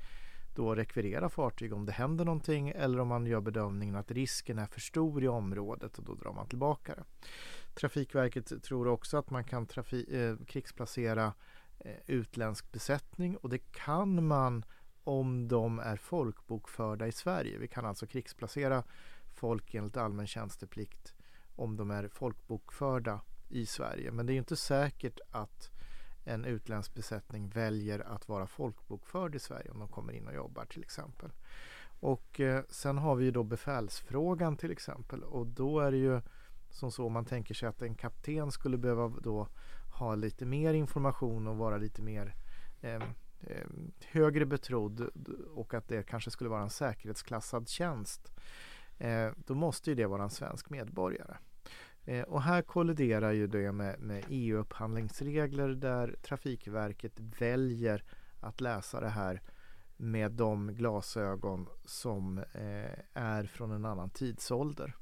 då 0.54 0.74
rekvirera 0.74 1.28
fartyg 1.28 1.72
om 1.72 1.86
det 1.86 1.92
händer 1.92 2.24
någonting 2.24 2.68
eller 2.68 3.00
om 3.00 3.08
man 3.08 3.26
gör 3.26 3.40
bedömningen 3.40 3.96
att 3.96 4.10
risken 4.10 4.58
är 4.58 4.66
för 4.66 4.80
stor 4.80 5.24
i 5.24 5.28
området 5.28 5.98
och 5.98 6.04
då 6.04 6.14
drar 6.14 6.32
man 6.32 6.48
tillbaka 6.48 6.94
det. 6.94 7.04
Trafikverket 7.74 8.62
tror 8.62 8.88
också 8.88 9.16
att 9.16 9.30
man 9.30 9.44
kan 9.44 9.66
trafi- 9.66 10.30
eh, 10.30 10.46
krigsplacera 10.46 11.32
eh, 11.78 11.96
utländsk 12.06 12.72
besättning 12.72 13.36
och 13.36 13.48
det 13.48 13.72
kan 13.72 14.26
man 14.26 14.64
om 15.04 15.48
de 15.48 15.78
är 15.78 15.96
folkbokförda 15.96 17.06
i 17.06 17.12
Sverige. 17.12 17.58
Vi 17.58 17.68
kan 17.68 17.86
alltså 17.86 18.06
krigsplacera 18.06 18.84
folk 19.34 19.74
enligt 19.74 19.96
allmän 19.96 20.26
tjänsteplikt 20.26 21.14
om 21.56 21.76
de 21.76 21.90
är 21.90 22.08
folkbokförda 22.08 23.20
i 23.48 23.66
Sverige. 23.66 24.10
Men 24.10 24.26
det 24.26 24.32
är 24.32 24.36
inte 24.36 24.56
säkert 24.56 25.18
att 25.30 25.70
en 26.24 26.44
utländsk 26.44 26.94
besättning 26.94 27.48
väljer 27.48 28.00
att 28.00 28.28
vara 28.28 28.46
folkbokförd 28.46 29.34
i 29.34 29.38
Sverige 29.38 29.70
om 29.70 29.78
de 29.78 29.88
kommer 29.88 30.12
in 30.12 30.26
och 30.26 30.34
jobbar 30.34 30.64
till 30.64 30.82
exempel. 30.82 31.30
Och 32.00 32.40
eh, 32.40 32.62
sen 32.68 32.98
har 32.98 33.14
vi 33.14 33.24
ju 33.24 33.30
då 33.30 33.42
befälsfrågan 33.42 34.56
till 34.56 34.70
exempel 34.70 35.22
och 35.22 35.46
då 35.46 35.80
är 35.80 35.90
det 35.90 35.96
ju 35.96 36.20
som 36.70 36.92
så 36.92 37.08
man 37.08 37.24
tänker 37.24 37.54
sig 37.54 37.68
att 37.68 37.82
en 37.82 37.94
kapten 37.94 38.50
skulle 38.50 38.78
behöva 38.78 39.08
då 39.08 39.48
ha 39.98 40.14
lite 40.14 40.46
mer 40.46 40.74
information 40.74 41.46
och 41.46 41.56
vara 41.56 41.76
lite 41.76 42.02
mer 42.02 42.34
eh, 42.80 43.02
eh, 43.40 43.66
högre 44.04 44.46
betrodd 44.46 45.00
och 45.54 45.74
att 45.74 45.88
det 45.88 46.02
kanske 46.02 46.30
skulle 46.30 46.50
vara 46.50 46.62
en 46.62 46.70
säkerhetsklassad 46.70 47.68
tjänst. 47.68 48.32
Eh, 48.98 49.30
då 49.36 49.54
måste 49.54 49.90
ju 49.90 49.96
det 49.96 50.06
vara 50.06 50.22
en 50.22 50.30
svensk 50.30 50.70
medborgare. 50.70 51.36
Eh, 52.04 52.22
och 52.22 52.42
här 52.42 52.62
kolliderar 52.62 53.32
ju 53.32 53.46
det 53.46 53.72
med, 53.72 54.00
med 54.00 54.24
EU-upphandlingsregler 54.28 55.68
där 55.68 56.16
Trafikverket 56.22 57.20
väljer 57.20 58.04
att 58.40 58.60
läsa 58.60 59.00
det 59.00 59.08
här 59.08 59.42
med 59.96 60.32
de 60.32 60.74
glasögon 60.74 61.68
som 61.84 62.38
eh, 62.38 62.98
är 63.12 63.44
från 63.44 63.70
en 63.70 63.84
annan 63.84 64.10
tidsålder. 64.10 64.96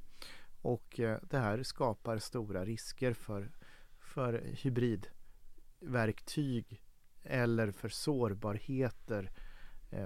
Och 0.62 1.00
eh, 1.00 1.18
det 1.22 1.38
här 1.38 1.62
skapar 1.62 2.18
stora 2.18 2.64
risker 2.64 3.12
för, 3.12 3.50
för 3.98 4.42
hybridverktyg 4.62 6.82
eller 7.22 7.70
för 7.70 7.88
sårbarheter 7.88 9.24
eh, 9.24 9.32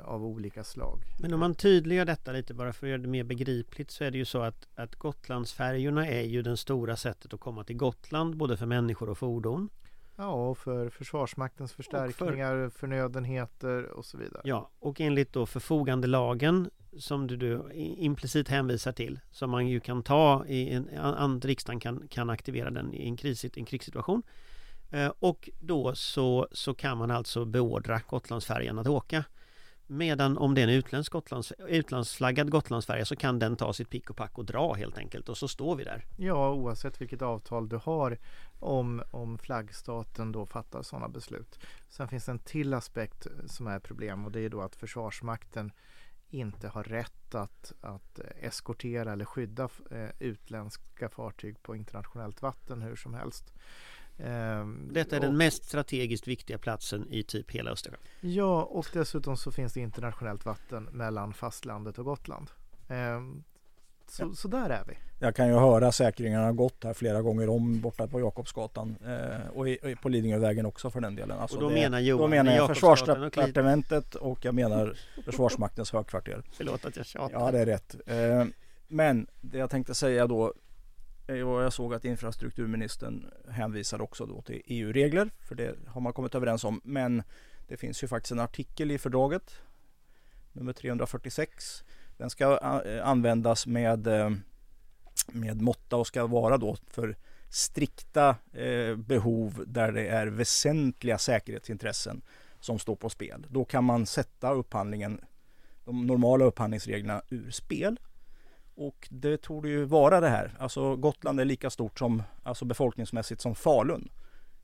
av 0.05 0.25
olika 0.25 0.64
slag. 0.64 1.03
Men 1.18 1.35
om 1.35 1.40
man 1.40 1.55
tydliggör 1.55 2.05
detta 2.05 2.33
lite 2.33 2.55
bara 2.55 2.72
för 2.72 2.87
att 2.87 2.90
göra 2.90 3.03
det 3.03 3.09
mer 3.09 3.25
begripligt 3.25 3.90
så 3.90 4.05
är 4.05 4.11
det 4.11 4.18
ju 4.18 4.25
så 4.25 4.42
att, 4.42 4.68
att 4.75 4.96
Gotlandsfärjorna 4.96 6.07
är 6.07 6.22
ju 6.22 6.42
den 6.42 6.57
stora 6.57 6.96
sättet 6.96 7.35
att 7.35 7.40
komma 7.40 7.64
till 7.64 7.77
Gotland 7.77 8.37
både 8.37 8.57
för 8.57 8.66
människor 8.66 9.11
och 9.11 9.18
fordon. 9.18 9.68
Ja, 10.16 10.49
och 10.49 10.59
för 10.59 10.88
Försvarsmaktens 10.88 11.72
förstärkningar, 11.72 12.68
för... 12.68 12.79
förnödenheter 12.79 13.90
och 13.90 14.05
så 14.05 14.18
vidare. 14.18 14.42
Ja, 14.44 14.70
och 14.79 15.01
enligt 15.01 15.33
då 15.33 15.46
förfogandelagen 15.46 16.70
som 16.99 17.27
du, 17.27 17.37
du 17.37 17.72
implicit 17.75 18.49
hänvisar 18.49 18.92
till 18.92 19.20
som 19.31 19.51
man 19.51 19.68
ju 19.68 19.81
kan 19.81 20.03
ta 20.03 20.46
i 20.46 20.70
en, 20.70 20.99
an, 20.99 21.40
riksdagen 21.40 21.81
kan, 21.81 22.09
kan 22.09 22.31
aktivera 22.31 22.70
den 22.70 22.94
i 22.94 23.09
en, 23.09 23.16
kris, 23.16 23.44
en 23.57 23.64
krigssituation. 23.64 24.22
Eh, 24.90 25.12
och 25.18 25.51
då 25.61 25.94
så, 25.94 26.49
så 26.53 26.75
kan 26.75 26.99
man 26.99 27.11
alltså 27.11 27.44
beordra 27.44 28.01
Gotlandsfärjan 28.09 28.79
att 28.79 28.87
åka. 28.87 29.25
Medan 29.87 30.38
om 30.38 30.55
det 30.55 30.61
är 30.61 30.68
en 30.68 30.75
utländsk 30.75 31.12
Gotlands, 31.12 31.53
utlandsflaggad 31.68 32.51
Gotlandsfärja 32.51 33.05
så 33.05 33.16
kan 33.16 33.38
den 33.38 33.57
ta 33.57 33.72
sitt 33.72 33.90
pick 33.90 34.11
och 34.11 34.16
pack 34.16 34.38
och 34.38 34.44
dra 34.44 34.75
helt 34.75 34.99
enkelt 34.99 35.29
och 35.29 35.38
så 35.38 35.49
står 35.49 35.77
vi 35.77 35.85
där. 35.85 36.05
Ja, 36.16 36.53
oavsett 36.53 37.01
vilket 37.01 37.22
avtal 37.22 37.68
du 37.68 37.77
har 37.77 38.18
om, 38.61 39.03
om 39.11 39.38
flaggstaten 39.38 40.33
då 40.33 40.46
fattar 40.46 40.83
sådana 40.83 41.09
beslut. 41.09 41.59
Sen 41.88 42.09
finns 42.09 42.25
det 42.25 42.33
en 42.33 42.38
till 42.38 42.75
aspekt 42.75 43.27
som 43.46 43.66
är 43.66 43.79
problem 43.79 44.25
och 44.25 44.33
det 44.33 44.40
är 44.40 44.49
då 44.49 44.61
att 44.61 44.77
Försvarsmakten 44.77 45.72
inte 46.31 46.68
har 46.68 46.85
rätt 46.85 47.35
att, 47.35 47.72
att 47.81 48.18
eskortera 48.40 49.12
eller 49.12 49.25
skydda 49.25 49.68
eh, 49.90 50.11
utländska 50.18 51.09
fartyg 51.09 51.62
på 51.62 51.77
internationellt 51.77 52.42
vatten 52.42 52.83
hur 52.83 52.96
som 52.96 53.14
helst. 53.14 53.53
Ehm, 54.18 54.88
Detta 54.92 55.16
är 55.16 55.20
och, 55.20 55.26
den 55.26 55.37
mest 55.37 55.64
strategiskt 55.64 56.29
viktiga 56.29 56.59
platsen 56.59 57.07
i 57.11 57.22
typ 57.22 57.50
hela 57.50 57.70
Östersjön. 57.70 58.00
Ja, 58.20 58.62
och 58.62 58.87
dessutom 58.92 59.37
så 59.37 59.50
finns 59.50 59.72
det 59.72 59.81
internationellt 59.81 60.44
vatten 60.44 60.85
mellan 60.85 61.35
fastlandet 61.35 61.98
och 61.98 62.05
Gotland. 62.05 62.50
Ehm, 62.88 63.44
så, 64.09 64.22
ja. 64.22 64.35
så 64.35 64.48
där 64.48 64.70
är 64.70 64.85
vi. 64.88 64.94
Jag 65.18 65.37
kan 65.37 65.48
ju 65.48 65.55
höra 65.55 65.92
säkringarna 65.92 66.52
gått 66.52 66.85
här 66.85 66.94
flera 66.94 67.22
gånger 67.22 67.48
om 67.48 67.81
borta 67.81 68.07
på 68.07 68.20
Jakobsgatan 68.20 68.96
eh, 69.07 69.48
och, 69.55 69.68
i, 69.68 69.79
och 69.83 70.02
på 70.02 70.09
Lidingövägen 70.09 70.66
också 70.66 70.90
för 70.90 71.00
den 71.00 71.16
delen. 71.16 71.38
Alltså 71.38 71.57
och 71.57 71.62
då 71.62 71.68
det, 71.68 71.74
menar 71.74 72.00
Johan 72.00 72.22
Då 72.22 72.29
menar 72.29 72.57
jag 72.57 72.68
Försvarsdepartementet 72.68 74.14
och 74.14 74.44
jag 74.44 74.55
menar 74.55 74.96
Försvarsmaktens 75.24 75.92
högkvarter. 75.92 76.42
Förlåt 76.52 76.85
att 76.85 76.96
jag 76.96 77.07
tjatar. 77.07 77.40
Ja, 77.40 77.52
det 77.52 77.59
är 77.59 77.66
rätt. 77.66 77.96
Eh, 78.07 78.44
men 78.88 79.26
det 79.40 79.59
jag 79.59 79.70
tänkte 79.70 79.94
säga 79.94 80.26
då 80.26 80.40
och 80.40 80.52
Eh, 81.27 81.37
jag 81.37 81.73
såg 81.73 81.95
att 81.95 82.05
infrastrukturministern 82.05 83.31
hänvisade 83.49 84.03
också 84.03 84.27
då 84.27 84.43
till 84.43 84.62
EU-regler, 84.65 85.31
för 85.41 85.55
det 85.55 85.75
har 85.87 86.01
man 86.01 86.12
kommit 86.12 86.35
överens 86.35 86.65
om. 86.65 86.81
Men 86.85 87.23
det 87.69 87.77
finns 87.77 88.03
ju 88.03 88.09
faktiskt 88.09 88.33
en 88.33 88.41
artikel 88.41 88.91
i 88.91 88.99
fördraget, 88.99 89.61
nummer 90.53 90.73
346. 90.73 91.85
Den 92.17 92.31
ska 92.31 92.81
eh, 92.85 93.09
användas 93.09 93.67
med, 93.67 94.07
eh, 94.07 94.31
med 95.27 95.61
måtta 95.61 95.97
och 95.97 96.07
ska 96.07 96.27
vara 96.27 96.59
då 96.59 96.77
för 96.87 97.17
strikta 97.51 98.37
behov 98.97 99.65
där 99.67 99.93
det 99.93 100.09
är 100.09 100.27
väsentliga 100.27 101.19
säkerhetsintressen 101.19 102.23
som 102.61 102.79
står 102.79 102.97
på 102.97 103.11
spel. 103.11 103.47
Då 103.49 103.65
kan 103.65 103.85
man 103.85 104.07
sätta 104.07 104.53
upphandlingen, 104.53 105.21
de 105.85 106.07
normala 106.07 106.45
upphandlingsreglerna 106.45 107.23
ur 107.29 107.51
spel 107.51 107.99
och 108.77 109.09
det 109.11 109.37
tog 109.37 109.67
ju 109.67 109.85
vara 109.85 110.21
det 110.21 110.29
här. 110.29 110.57
Alltså 110.59 110.97
Gotland 110.97 111.41
är 111.41 111.45
lika 111.45 111.71
stort 111.71 111.99
som, 111.99 112.23
alltså 112.43 112.65
befolkningsmässigt 112.65 113.41
som 113.41 113.55
Falun. 113.55 114.09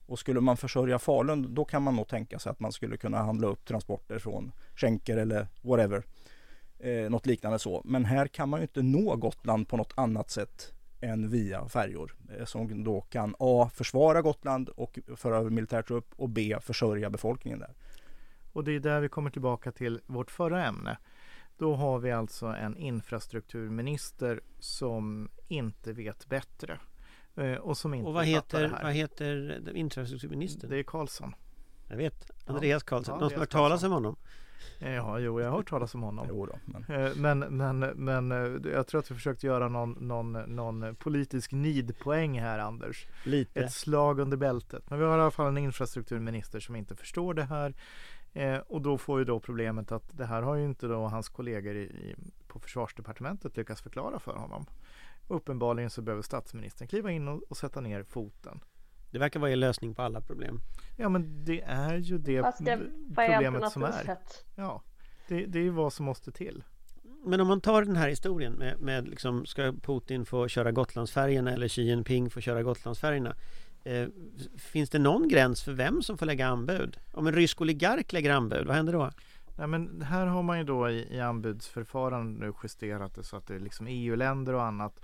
Och 0.06 0.18
skulle 0.18 0.40
man 0.40 0.56
försörja 0.56 0.98
Falun 0.98 1.54
då 1.54 1.64
kan 1.64 1.82
man 1.82 1.96
nog 1.96 2.08
tänka 2.08 2.38
sig 2.38 2.50
att 2.50 2.60
man 2.60 2.72
skulle 2.72 2.96
kunna 2.96 3.18
handla 3.18 3.48
upp 3.48 3.64
transporter 3.64 4.18
från 4.18 4.52
Schenker 4.74 5.16
eller 5.16 5.48
whatever. 5.62 6.02
Eh, 6.78 7.10
något 7.10 7.26
liknande 7.26 7.58
så. 7.58 7.82
Men 7.84 8.04
här 8.04 8.26
kan 8.26 8.48
man 8.48 8.60
ju 8.60 8.64
inte 8.64 8.82
nå 8.82 9.16
Gotland 9.16 9.68
på 9.68 9.76
något 9.76 9.92
annat 9.96 10.30
sätt 10.30 10.72
än 11.00 11.28
via 11.28 11.68
färjor 11.68 12.16
eh, 12.38 12.44
som 12.44 12.84
då 12.84 13.00
kan 13.00 13.34
A. 13.38 13.70
försvara 13.74 14.22
Gotland 14.22 14.68
och 14.68 14.98
föra 15.16 15.36
över 15.36 15.50
militärtrupp 15.50 16.12
och 16.16 16.28
B. 16.28 16.56
försörja 16.60 17.10
befolkningen 17.10 17.58
där. 17.58 17.74
Och 18.52 18.64
det 18.64 18.72
är 18.72 18.80
där 18.80 19.00
vi 19.00 19.08
kommer 19.08 19.30
tillbaka 19.30 19.72
till 19.72 20.00
vårt 20.06 20.30
förra 20.30 20.64
ämne. 20.66 20.96
Då 21.62 21.74
har 21.74 21.98
vi 21.98 22.12
alltså 22.12 22.46
en 22.46 22.76
infrastrukturminister 22.76 24.40
som 24.58 25.28
inte 25.48 25.92
vet 25.92 26.26
bättre. 26.28 26.78
eh, 27.36 27.52
Och 27.54 27.76
som 27.76 27.94
inte 27.94 28.08
Och 28.08 28.14
vad 28.14 28.24
heter, 28.24 28.62
det 28.62 28.68
här. 28.68 28.82
vad 28.82 28.92
heter 28.92 29.62
infrastrukturministern? 29.76 30.70
Det 30.70 30.78
är 30.78 30.82
Karlsson. 30.82 31.34
Jag 31.88 31.96
vet, 31.96 32.30
Andreas 32.46 32.82
Karlsson. 32.82 33.14
Ja, 33.14 33.20
Någon 33.20 33.30
som 33.30 33.36
har 33.36 33.40
hört 33.40 33.50
talas 33.50 33.82
om 33.82 33.92
honom? 33.92 34.16
Eh, 34.80 34.92
Ja, 34.94 35.18
jo, 35.18 35.40
jag 35.40 35.50
har 35.50 35.56
hört 35.56 35.68
talas 35.70 35.94
om 35.94 36.02
honom. 36.02 36.26
Jo 36.28 36.46
då, 36.46 36.58
men... 36.64 36.84
Eh, 37.06 37.14
Men, 37.16 37.38
men, 37.38 37.78
men 37.78 38.30
jag 38.74 38.86
tror 38.86 38.98
att 39.00 39.08
du 39.08 39.14
försökte 39.14 39.46
göra 39.46 39.68
någon, 39.68 39.90
någon, 39.92 40.32
någon 40.32 40.94
politisk 40.96 41.52
nidpoäng 41.52 42.40
här 42.40 42.58
Anders. 42.58 43.06
Lite. 43.24 43.60
Ett 43.64 43.72
slag 43.72 44.20
under 44.20 44.36
bältet. 44.36 44.90
Men 44.90 44.98
vi 44.98 45.04
har 45.04 45.18
i 45.18 45.20
alla 45.20 45.30
fall 45.30 45.46
en 45.46 45.58
infrastrukturminister 45.58 46.60
som 46.60 46.76
inte 46.76 46.96
förstår 46.96 47.34
det 47.34 47.44
här. 47.44 47.74
Eh, 48.32 48.56
och 48.56 48.82
då 48.82 48.98
får 48.98 49.18
ju 49.18 49.24
då 49.24 49.40
problemet 49.40 49.92
att 49.92 50.18
det 50.18 50.24
här 50.24 50.42
har 50.42 50.54
ju 50.54 50.64
inte 50.64 50.86
då 50.86 51.06
hans 51.06 51.28
kollegor 51.28 51.76
i, 51.76 51.82
i, 51.82 52.16
på 52.46 52.58
försvarsdepartementet 52.58 53.56
lyckats 53.56 53.82
förklara 53.82 54.18
för 54.18 54.36
honom. 54.36 54.66
Uppenbarligen 55.28 55.90
så 55.90 56.02
behöver 56.02 56.22
statsministern 56.22 56.88
kliva 56.88 57.10
in 57.10 57.28
och, 57.28 57.42
och 57.48 57.56
sätta 57.56 57.80
ner 57.80 58.02
foten. 58.02 58.60
Det 59.10 59.18
verkar 59.18 59.40
vara 59.40 59.50
en 59.50 59.60
lösning 59.60 59.94
på 59.94 60.02
alla 60.02 60.20
problem. 60.20 60.60
Ja 60.96 61.08
men 61.08 61.44
det 61.44 61.62
är 61.62 61.96
ju 61.96 62.18
det 62.18 62.42
Fast 62.42 62.64
det, 62.64 62.76
problemet 63.08 63.72
som 63.72 63.82
är. 63.82 64.16
Ja, 64.54 64.82
det, 65.28 65.46
det 65.46 65.58
är 65.58 65.62
ju 65.62 65.70
vad 65.70 65.92
som 65.92 66.06
måste 66.06 66.32
till. 66.32 66.64
Men 67.24 67.40
om 67.40 67.48
man 67.48 67.60
tar 67.60 67.82
den 67.82 67.96
här 67.96 68.08
historien 68.08 68.52
med, 68.52 68.80
med 68.80 69.08
liksom, 69.08 69.46
ska 69.46 69.72
Putin 69.82 70.24
få 70.24 70.48
köra 70.48 70.72
Gotlandsfärjorna 70.72 71.52
eller 71.52 71.68
Xi 71.68 71.82
Jinping 71.82 72.30
få 72.30 72.40
köra 72.40 72.62
Gotlandsfärjorna? 72.62 73.36
Eh, 73.84 74.08
finns 74.56 74.90
det 74.90 74.98
någon 74.98 75.28
gräns 75.28 75.62
för 75.62 75.72
vem 75.72 76.02
som 76.02 76.18
får 76.18 76.26
lägga 76.26 76.46
anbud? 76.46 76.98
Om 77.12 77.26
en 77.26 77.34
rysk 77.34 77.60
oligark 77.60 78.12
lägger 78.12 78.30
anbud, 78.30 78.66
vad 78.66 78.76
händer 78.76 78.92
då? 78.92 79.10
Nej, 79.56 79.66
men 79.66 80.02
här 80.02 80.26
har 80.26 80.42
man 80.42 80.58
ju 80.58 80.64
då 80.64 80.90
i, 80.90 81.16
i 81.16 81.20
anbudsförfarandet 81.20 82.40
nu 82.40 82.52
justerat 82.62 83.14
det 83.14 83.22
så 83.22 83.36
att 83.36 83.46
det 83.46 83.54
är 83.54 83.60
liksom 83.60 83.86
EU-länder 83.86 84.54
och 84.54 84.64
annat. 84.64 85.00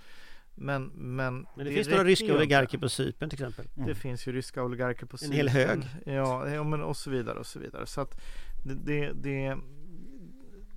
Men, 0.55 0.85
men, 0.85 1.47
Men 1.57 1.67
det, 1.67 1.73
finns 1.73 1.88
några 1.88 2.05
ryska 2.05 2.35
oligarker 2.35 2.79
på 2.79 2.88
Cypern 2.88 3.31
till 3.31 3.45
exempel. 3.45 3.67
Det 3.87 3.95
finns 3.95 4.29
ju 4.29 4.33
ryska 4.33 4.62
oligarker 4.62 5.07
på 5.07 5.17
En 5.25 5.33
hel 5.33 5.51
Cypern. 5.51 5.83
hög. 5.83 6.14
Ja, 6.14 6.49
ja, 6.49 6.64
men 6.64 6.83
och 6.83 6.97
så 6.97 7.11
vidare 7.11 7.38
och 7.38 7.47
så 7.47 7.59
vidare. 7.59 7.87
Så 7.87 8.01
att 8.01 8.21
det, 8.64 8.75
det, 8.75 9.12
det, 9.12 9.59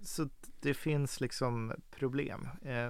så 0.03 0.29
det 0.61 0.73
finns 0.73 1.21
liksom 1.21 1.73
problem 1.91 2.47
eh, 2.65 2.89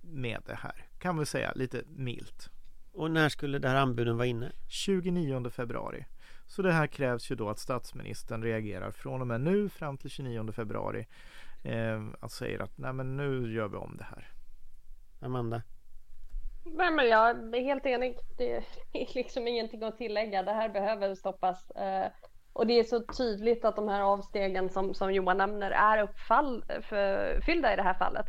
med 0.00 0.42
det 0.46 0.54
här. 0.54 0.86
Kan 0.98 1.18
vi 1.18 1.26
säga 1.26 1.52
lite 1.54 1.82
milt. 1.96 2.50
Och 2.92 3.10
när 3.10 3.28
skulle 3.28 3.58
det 3.58 3.68
här 3.68 3.76
anbuden 3.76 4.16
vara 4.16 4.26
inne? 4.26 4.52
29 4.68 5.50
februari. 5.50 6.06
Så 6.46 6.62
det 6.62 6.72
här 6.72 6.86
krävs 6.86 7.30
ju 7.30 7.34
då 7.36 7.48
att 7.50 7.58
statsministern 7.58 8.42
reagerar 8.42 8.90
från 8.90 9.20
och 9.20 9.26
med 9.26 9.40
nu 9.40 9.68
fram 9.68 9.98
till 9.98 10.10
29 10.10 10.52
februari. 10.52 11.06
Eh, 11.62 12.06
att 12.20 12.32
säga 12.32 12.62
att 12.62 12.78
nej 12.78 12.92
men 12.92 13.16
nu 13.16 13.52
gör 13.54 13.68
vi 13.68 13.76
om 13.76 13.96
det 13.96 14.04
här. 14.04 14.28
Amanda? 15.20 15.62
Nej, 16.64 16.90
men 16.90 17.08
jag 17.08 17.30
är 17.30 17.60
helt 17.62 17.86
enig. 17.86 18.16
Det 18.38 18.52
är 18.56 18.64
liksom 19.14 19.48
ingenting 19.48 19.82
att 19.82 19.96
tillägga. 19.98 20.42
Det 20.42 20.52
här 20.52 20.68
behöver 20.68 21.14
stoppas. 21.14 21.70
Eh, 21.70 22.10
Och 22.52 22.66
det 22.66 22.78
är 22.78 22.84
så 22.84 23.00
tydligt 23.00 23.64
att 23.64 23.76
de 23.76 23.88
här 23.88 24.00
avstegen 24.02 24.70
som, 24.70 24.94
som 24.94 25.12
Johan 25.14 25.36
nämner 25.38 25.70
är 25.70 26.02
uppfyllda 26.02 27.72
i 27.72 27.76
det 27.76 27.82
här 27.82 27.94
fallet. 27.94 28.26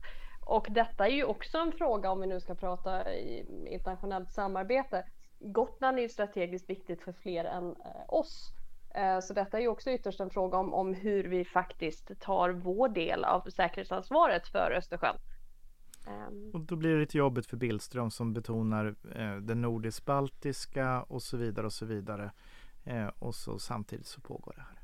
Och 0.52 0.68
detta 0.70 1.08
är 1.08 1.12
ju 1.12 1.24
också 1.24 1.58
en 1.58 1.72
fråga 1.72 2.12
om 2.12 2.22
vi 2.22 2.28
nu 2.28 2.40
ska 2.40 2.56
prata 2.56 3.14
i 3.14 3.46
internationellt 3.68 4.32
samarbete. 4.32 5.06
Gotland 5.40 5.98
är 5.98 6.02
ju 6.02 6.10
strategiskt 6.10 6.70
viktigt 6.70 7.02
för 7.02 7.12
fler 7.14 7.46
än 7.46 7.64
eh, 7.70 7.76
oss. 8.08 8.54
Eh, 8.96 9.20
Så 9.20 9.34
detta 9.34 9.58
är 9.58 9.62
ju 9.62 9.68
också 9.68 9.92
ytterst 9.92 10.20
en 10.20 10.30
fråga 10.30 10.58
om, 10.58 10.74
om 10.74 10.94
hur 10.94 11.24
vi 11.24 11.46
faktiskt 11.46 12.12
tar 12.20 12.50
vår 12.50 12.90
del 12.90 13.24
av 13.24 13.50
säkerhetsansvaret 13.50 14.48
för 14.48 14.72
Östersjön. 14.72 15.16
Ehm, 16.08 16.52
Och 16.54 16.60
då 16.60 16.76
blir 16.76 16.94
det 16.94 17.00
lite 17.00 17.18
jobbigt 17.18 17.46
för 17.46 17.58
Billström 17.58 18.12
som 18.12 18.34
betonar 18.34 18.96
eh, 19.16 19.36
det 19.36 19.56
nordisk-baltiska 19.56 21.02
och 21.02 21.22
så 21.22 21.38
vidare 21.38 21.66
och 21.66 21.74
så 21.74 21.86
vidare. 21.86 22.32
Eh, 22.86 23.08
och 23.20 23.36
så 23.36 23.60
samtidigt 23.60 24.08
så 24.08 24.22
pågår 24.22 24.54
det 24.56 24.62
här. 24.62 24.80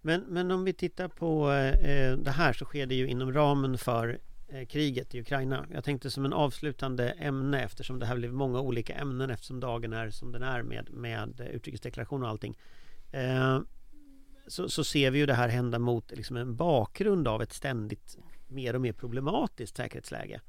Men, 0.00 0.20
men 0.20 0.50
om 0.50 0.64
vi 0.64 0.72
tittar 0.72 1.08
på 1.08 1.50
eh, 1.50 2.16
det 2.16 2.30
här 2.30 2.52
så 2.52 2.64
sker 2.64 2.86
det 2.86 2.94
ju 2.94 3.08
inom 3.08 3.32
ramen 3.32 3.78
för 3.78 4.20
Eh, 4.52 4.66
kriget 4.66 5.14
i 5.14 5.20
Ukraina. 5.20 5.66
Jag 5.72 5.84
tänkte 5.84 6.10
som 6.10 6.24
en 6.24 6.32
avslutande 6.32 7.10
ämne 7.10 7.62
eftersom 7.62 7.98
det 7.98 8.06
här 8.06 8.16
blev 8.16 8.32
många 8.32 8.60
olika 8.60 8.94
ämnen 8.94 9.30
eftersom 9.30 9.60
dagen 9.60 9.92
är 9.92 10.10
som 10.10 10.32
den 10.32 10.42
är 10.42 10.62
med, 10.62 10.90
med 10.90 11.50
utrikesdeklaration 11.52 12.22
och 12.22 12.28
allting. 12.28 12.58
Eh, 13.12 13.60
så, 14.46 14.68
så 14.68 14.84
ser 14.84 15.10
vi 15.10 15.18
ju 15.18 15.26
det 15.26 15.34
här 15.34 15.48
hända 15.48 15.78
mot 15.78 16.10
liksom 16.10 16.36
en 16.36 16.56
bakgrund 16.56 17.28
av 17.28 17.42
ett 17.42 17.52
ständigt 17.52 18.18
mer 18.48 18.74
och 18.74 18.80
mer 18.80 18.92
problematiskt 18.92 19.76
säkerhetsläge. 19.76 20.40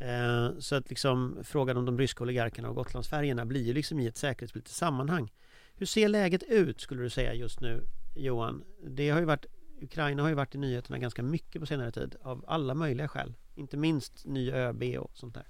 Eh, 0.00 0.50
så 0.58 0.74
att 0.74 0.90
liksom 0.90 1.38
frågan 1.42 1.76
om 1.76 1.84
de 1.84 1.98
ryska 1.98 2.24
oligarkerna 2.24 2.68
och 2.68 2.76
Gotlandsfärjorna 2.76 3.44
blir 3.44 3.62
ju 3.62 3.72
liksom 3.72 4.00
i 4.00 4.06
ett 4.06 4.16
säkerhetspolitiskt 4.16 4.78
sammanhang. 4.78 5.32
Hur 5.74 5.86
ser 5.86 6.08
läget 6.08 6.42
ut 6.42 6.80
skulle 6.80 7.02
du 7.02 7.10
säga 7.10 7.34
just 7.34 7.60
nu 7.60 7.82
Johan? 8.16 8.64
Det 8.86 9.10
har 9.10 9.20
ju 9.20 9.26
varit 9.26 9.46
Ukraina 9.82 10.22
har 10.22 10.28
ju 10.28 10.34
varit 10.34 10.54
i 10.54 10.58
nyheterna 10.58 10.98
ganska 10.98 11.22
mycket 11.22 11.60
på 11.60 11.66
senare 11.66 11.92
tid 11.92 12.16
av 12.22 12.44
alla 12.46 12.74
möjliga 12.74 13.08
skäl. 13.08 13.34
Inte 13.54 13.76
minst 13.76 14.26
ny 14.26 14.52
ÖB 14.52 14.82
och 14.98 15.16
sånt 15.16 15.34
där. 15.34 15.44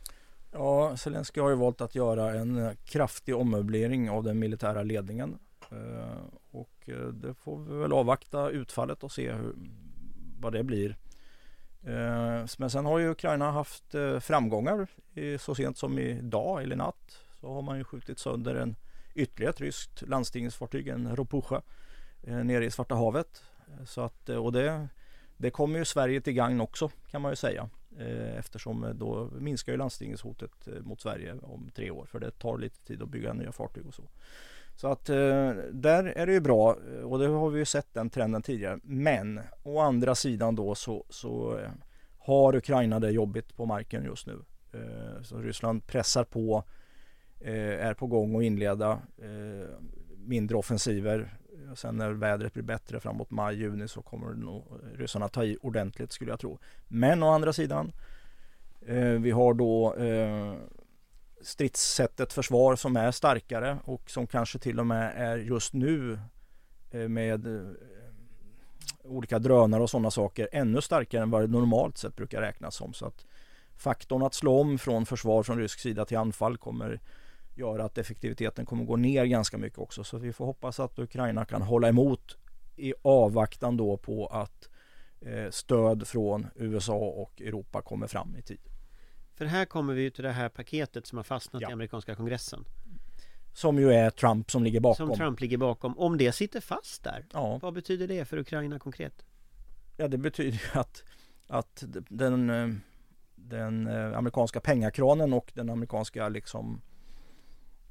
Ja, 0.52 0.96
Zelenskyj 0.96 1.42
har 1.42 1.50
ju 1.50 1.56
valt 1.56 1.80
att 1.80 1.94
göra 1.94 2.34
en 2.34 2.58
eh, 2.58 2.72
kraftig 2.84 3.36
ommöblering 3.36 4.10
av 4.10 4.24
den 4.24 4.38
militära 4.38 4.82
ledningen. 4.82 5.38
Eh, 5.70 6.22
och 6.50 6.88
eh, 6.88 7.08
det 7.08 7.34
får 7.34 7.58
vi 7.58 7.76
väl 7.76 7.92
avvakta 7.92 8.50
utfallet 8.50 9.04
och 9.04 9.12
se 9.12 9.32
hur, 9.32 9.54
vad 10.40 10.52
det 10.52 10.62
blir. 10.62 10.96
Men 12.58 12.70
sen 12.70 12.84
har 12.84 12.98
ju 12.98 13.10
Ukraina 13.10 13.50
haft 13.50 13.94
framgångar. 14.20 14.86
Så 15.38 15.54
sent 15.54 15.78
som 15.78 15.98
idag 15.98 16.62
eller 16.62 16.74
i 16.74 16.78
natt 16.78 17.18
så 17.40 17.52
har 17.52 17.62
man 17.62 17.78
ju 17.78 17.84
skjutit 17.84 18.18
sönder 18.18 18.54
en 18.54 18.76
ytterligare 19.14 19.50
ett 19.50 19.60
ryskt 19.60 20.02
landstigningsfartyg, 20.08 20.88
en 20.88 21.16
Ropusha, 21.16 21.62
nere 22.20 22.64
i 22.64 22.70
Svarta 22.70 22.94
havet. 22.94 23.42
Så 23.84 24.00
att, 24.00 24.28
eh, 24.28 24.36
och 24.36 24.52
det, 24.52 24.88
det 25.36 25.50
kommer 25.50 25.78
ju 25.78 25.84
Sverige 25.84 26.20
till 26.20 26.32
gagn 26.32 26.60
också 26.60 26.90
kan 27.10 27.22
man 27.22 27.32
ju 27.32 27.36
säga. 27.36 27.68
Eh, 27.98 28.38
eftersom 28.38 28.84
eh, 28.84 28.90
då 28.90 29.30
minskar 29.38 29.72
ju 29.72 29.78
landstigningshotet 29.78 30.68
mot 30.80 31.00
Sverige 31.00 31.34
om 31.42 31.70
tre 31.74 31.90
år. 31.90 32.06
För 32.06 32.20
det 32.20 32.30
tar 32.30 32.58
lite 32.58 32.80
tid 32.86 33.02
att 33.02 33.08
bygga 33.08 33.32
nya 33.32 33.52
fartyg 33.52 33.86
och 33.86 33.94
så. 33.94 34.02
Så 34.76 34.88
att 34.88 35.04
där 35.72 36.04
är 36.04 36.26
det 36.26 36.32
ju 36.32 36.40
bra 36.40 36.76
och 37.04 37.18
det 37.18 37.26
har 37.26 37.50
vi 37.50 37.58
ju 37.58 37.64
sett 37.64 37.94
den 37.94 38.10
trenden 38.10 38.42
tidigare. 38.42 38.78
Men 38.82 39.40
å 39.62 39.80
andra 39.80 40.14
sidan 40.14 40.54
då 40.54 40.74
så, 40.74 41.04
så 41.08 41.60
har 42.18 42.56
Ukraina 42.56 43.00
det 43.00 43.10
jobbigt 43.10 43.56
på 43.56 43.66
marken 43.66 44.04
just 44.04 44.26
nu. 44.26 44.38
Så 45.22 45.38
Ryssland 45.38 45.86
pressar 45.86 46.24
på, 46.24 46.64
är 47.40 47.94
på 47.94 48.06
gång 48.06 48.36
att 48.36 48.42
inleda 48.42 48.98
mindre 50.16 50.56
offensiver. 50.56 51.34
Sen 51.74 51.96
när 51.96 52.10
vädret 52.10 52.54
blir 52.54 52.62
bättre 52.62 53.00
framåt 53.00 53.30
maj, 53.30 53.56
juni 53.56 53.88
så 53.88 54.02
kommer 54.02 54.34
nog 54.34 54.64
ryssarna 54.94 55.28
ta 55.28 55.44
i 55.44 55.58
ordentligt 55.62 56.12
skulle 56.12 56.30
jag 56.30 56.40
tro. 56.40 56.58
Men 56.88 57.22
å 57.22 57.28
andra 57.28 57.52
sidan, 57.52 57.92
eh, 58.86 58.96
vi 58.96 59.30
har 59.30 59.54
då 59.54 59.94
eh, 59.94 60.54
stridssättet 61.42 62.32
försvar 62.32 62.76
som 62.76 62.96
är 62.96 63.10
starkare 63.10 63.78
och 63.84 64.10
som 64.10 64.26
kanske 64.26 64.58
till 64.58 64.80
och 64.80 64.86
med 64.86 65.12
är 65.16 65.36
just 65.36 65.72
nu 65.72 66.18
eh, 66.90 67.08
med 67.08 67.46
eh, 67.46 67.72
olika 69.04 69.38
drönare 69.38 69.82
och 69.82 69.90
sådana 69.90 70.10
saker 70.10 70.48
ännu 70.52 70.80
starkare 70.80 71.22
än 71.22 71.30
vad 71.30 71.42
det 71.42 71.46
normalt 71.46 71.98
sett 71.98 72.16
brukar 72.16 72.40
räknas 72.40 72.74
som. 72.74 72.92
Så 72.92 73.06
att 73.06 73.26
faktorn 73.76 74.22
att 74.22 74.34
slå 74.34 74.60
om 74.60 74.78
från 74.78 75.06
försvar 75.06 75.42
från 75.42 75.58
rysk 75.58 75.80
sida 75.80 76.04
till 76.04 76.18
anfall 76.18 76.56
kommer 76.56 77.00
göra 77.60 77.84
att 77.84 77.98
effektiviteten 77.98 78.66
kommer 78.66 78.84
gå 78.84 78.96
ner 78.96 79.24
ganska 79.24 79.58
mycket 79.58 79.78
också. 79.78 80.04
Så 80.04 80.18
vi 80.18 80.32
får 80.32 80.46
hoppas 80.46 80.80
att 80.80 80.98
Ukraina 80.98 81.44
kan 81.44 81.62
hålla 81.62 81.88
emot 81.88 82.36
i 82.76 82.94
avvaktan 83.02 83.76
då 83.76 83.96
på 83.96 84.26
att 84.26 84.68
eh, 85.20 85.50
stöd 85.50 86.06
från 86.08 86.46
USA 86.54 86.96
och 86.96 87.40
Europa 87.42 87.82
kommer 87.82 88.06
fram 88.06 88.36
i 88.36 88.42
tid. 88.42 88.60
För 89.34 89.44
här 89.44 89.64
kommer 89.64 89.94
vi 89.94 90.10
till 90.10 90.24
det 90.24 90.32
här 90.32 90.48
paketet 90.48 91.06
som 91.06 91.16
har 91.18 91.22
fastnat 91.24 91.62
Ja. 91.62 91.70
i 91.70 91.72
amerikanska 91.72 92.14
kongressen. 92.14 92.64
Som 93.52 93.78
ju 93.78 93.92
är 93.92 94.10
Trump 94.10 94.50
som 94.50 94.64
ligger 94.64 94.80
bakom. 94.80 95.08
Som 95.08 95.16
Trump 95.16 95.40
ligger 95.40 95.56
bakom. 95.58 95.98
Om 95.98 96.18
det 96.18 96.32
sitter 96.32 96.60
fast 96.60 97.04
där, 97.04 97.26
Ja. 97.32 97.58
vad 97.62 97.74
betyder 97.74 98.08
det 98.08 98.24
för 98.24 98.38
Ukraina 98.38 98.78
konkret? 98.78 99.24
Ja, 99.96 100.08
det 100.08 100.18
betyder 100.18 100.60
att, 100.72 101.04
att 101.46 101.84
den, 102.08 102.46
den 103.34 103.86
eh, 103.86 104.18
amerikanska 104.18 104.60
pengakranen 104.60 105.32
och 105.32 105.52
den 105.54 105.70
amerikanska 105.70 106.28
liksom 106.28 106.80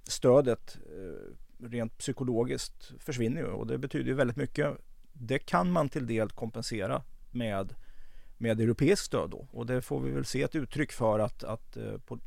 stödet 0.09 0.77
eh, 0.85 1.65
rent 1.67 1.97
psykologiskt 1.97 2.91
försvinner 2.99 3.41
ju 3.41 3.47
och 3.47 3.67
det 3.67 3.77
betyder 3.77 4.05
ju 4.05 4.13
väldigt 4.13 4.37
mycket. 4.37 4.77
Det 5.13 5.39
kan 5.39 5.71
man 5.71 5.89
till 5.89 6.07
del 6.07 6.29
kompensera 6.29 7.03
med, 7.31 7.75
med 8.37 8.61
europeiskt 8.61 9.05
stöd 9.05 9.29
då 9.29 9.47
och 9.51 9.65
det 9.65 9.81
får 9.81 9.99
vi 9.99 10.11
väl 10.11 10.25
se 10.25 10.41
ett 10.41 10.55
uttryck 10.55 10.91
för 10.91 11.19
att, 11.19 11.43
att 11.43 11.77
eh, 11.77 11.97
på, 11.97 12.19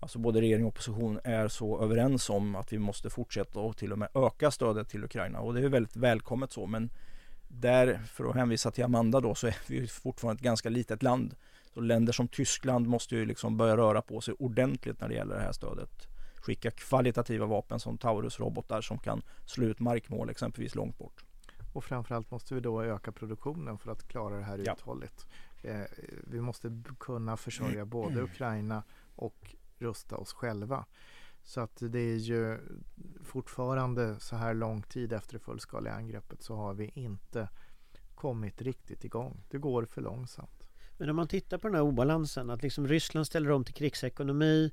alltså 0.00 0.18
både 0.18 0.40
regering 0.40 0.64
och 0.64 0.68
opposition 0.68 1.20
är 1.24 1.48
så 1.48 1.82
överens 1.82 2.30
om 2.30 2.56
att 2.56 2.72
vi 2.72 2.78
måste 2.78 3.10
fortsätta 3.10 3.60
och 3.60 3.76
till 3.76 3.92
och 3.92 3.98
med 3.98 4.08
öka 4.14 4.50
stödet 4.50 4.88
till 4.88 5.04
Ukraina 5.04 5.40
och 5.40 5.54
det 5.54 5.60
är 5.60 5.68
väldigt 5.68 5.96
välkommet 5.96 6.52
så 6.52 6.66
men 6.66 6.90
där, 7.60 8.00
för 8.06 8.24
att 8.24 8.34
hänvisa 8.34 8.70
till 8.70 8.84
Amanda 8.84 9.20
då, 9.20 9.34
så 9.34 9.46
är 9.46 9.56
vi 9.66 9.86
fortfarande 9.86 10.40
ett 10.40 10.44
ganska 10.44 10.68
litet 10.68 11.02
land. 11.02 11.34
Så 11.74 11.80
länder 11.80 12.12
som 12.12 12.28
Tyskland 12.28 12.86
måste 12.86 13.16
ju 13.16 13.26
liksom 13.26 13.56
börja 13.56 13.76
röra 13.76 14.02
på 14.02 14.20
sig 14.20 14.34
ordentligt 14.38 15.00
när 15.00 15.08
det 15.08 15.14
gäller 15.14 15.34
det 15.34 15.42
här 15.42 15.52
stödet. 15.52 16.08
Skicka 16.44 16.70
kvalitativa 16.70 17.46
vapen 17.46 17.80
som 17.80 17.98
Taurus-robotar 17.98 18.80
som 18.80 18.98
kan 18.98 19.22
slå 19.46 19.66
ut 19.66 19.80
markmål 19.80 20.30
exempelvis 20.30 20.74
långt 20.74 20.98
bort. 20.98 21.24
Och 21.72 21.84
framförallt 21.84 22.30
måste 22.30 22.54
vi 22.54 22.60
då 22.60 22.82
öka 22.82 23.12
produktionen 23.12 23.78
för 23.78 23.90
att 23.92 24.08
klara 24.08 24.36
det 24.36 24.42
här 24.44 24.62
Ja. 24.66 24.72
uthålligt. 24.72 25.26
Eh, 25.62 25.80
vi 26.26 26.40
måste 26.40 26.82
kunna 27.00 27.36
försörja 27.36 27.84
både 27.96 28.22
Ukraina 28.22 28.82
och 29.14 29.54
rusta 29.78 30.16
oss 30.16 30.32
själva. 30.32 30.84
Så 31.42 31.60
att 31.60 31.76
det 31.80 31.98
är 31.98 32.16
ju 32.16 32.58
fortfarande 33.22 34.20
så 34.20 34.36
här 34.36 34.54
lång 34.54 34.82
tid 34.82 35.12
efter 35.12 35.32
det 35.32 35.38
fullskaliga 35.44 35.92
angreppet 35.94 36.42
så 36.42 36.56
har 36.56 36.74
vi 36.74 36.90
inte 36.94 37.48
kommit 38.14 38.62
riktigt 38.62 39.04
igång. 39.04 39.42
Det 39.50 39.58
går 39.58 39.84
för 39.84 40.00
långsamt. 40.02 40.64
Men 40.98 41.10
om 41.10 41.16
man 41.16 41.28
tittar 41.28 41.58
på 41.58 41.68
den 41.68 41.74
här 41.74 41.82
obalansen, 41.82 42.50
att 42.50 42.62
liksom 42.62 42.88
Ryssland 42.88 43.26
ställer 43.26 43.50
om 43.50 43.64
till 43.64 43.74
krigsekonomi. 43.74 44.72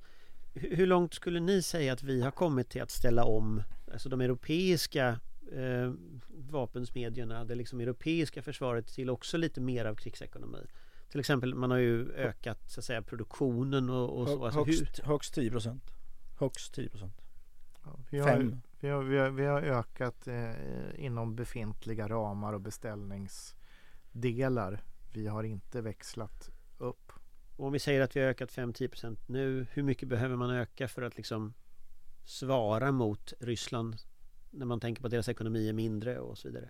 Hur 0.53 0.87
långt 0.87 1.13
skulle 1.13 1.39
ni 1.39 1.61
säga 1.61 1.93
att 1.93 2.03
vi 2.03 2.21
har 2.21 2.31
kommit 2.31 2.69
till 2.69 2.81
att 2.81 2.91
ställa 2.91 3.23
om, 3.23 3.63
alltså 3.91 4.09
de 4.09 4.21
europeiska 4.21 5.19
eh, 5.51 5.93
vapensmedjorna, 6.29 7.45
det 7.45 7.55
liksom 7.55 7.79
europeiska 7.79 8.41
försvaret 8.41 8.87
till 8.87 9.09
också 9.09 9.37
lite 9.37 9.61
mer 9.61 9.85
av 9.85 9.95
krigsekonomi? 9.95 10.67
Till 11.11 11.19
exempel, 11.19 11.55
man 11.55 11.71
har 11.71 11.77
ju 11.77 12.11
ökat 12.11 12.71
så 12.71 12.79
att 12.79 12.85
säga 12.85 13.01
produktionen 13.01 13.89
och, 13.89 14.19
och 14.19 14.27
så. 14.27 14.45
Alltså, 14.45 14.63
hur, 14.63 14.77
högst, 14.77 14.99
högst 14.99 15.33
10 15.33 15.51
procent. 15.51 15.83
Högst 16.39 16.73
10 16.73 16.89
procent. 16.89 17.21
Ja, 17.83 17.99
vi, 18.09 18.19
har, 18.19 18.27
Fem. 18.27 18.61
vi, 18.79 18.89
har, 18.89 19.03
vi, 19.03 19.17
har, 19.17 19.29
vi 19.29 19.45
har 19.45 19.61
ökat 19.61 20.27
eh, 20.27 20.51
inom 20.95 21.35
befintliga 21.35 22.09
ramar 22.09 22.53
och 22.53 22.61
beställningsdelar. 22.61 24.83
Vi 25.13 25.27
har 25.27 25.43
inte 25.43 25.81
växlat. 25.81 26.49
Och 27.61 27.67
om 27.67 27.73
vi 27.73 27.79
säger 27.79 28.01
att 28.01 28.15
vi 28.15 28.19
har 28.21 28.27
ökat 28.27 28.49
5-10% 28.51 29.17
nu, 29.25 29.65
hur 29.71 29.83
mycket 29.83 30.09
behöver 30.09 30.35
man 30.35 30.49
öka 30.49 30.87
för 30.87 31.01
att 31.01 31.17
liksom 31.17 31.53
svara 32.23 32.91
mot 32.91 33.33
Ryssland 33.39 33.95
när 34.49 34.65
man 34.65 34.79
tänker 34.79 35.01
på 35.01 35.07
att 35.07 35.11
deras 35.11 35.29
ekonomi 35.29 35.69
är 35.69 35.73
mindre 35.73 36.19
och 36.19 36.37
så 36.37 36.47
vidare? 36.47 36.69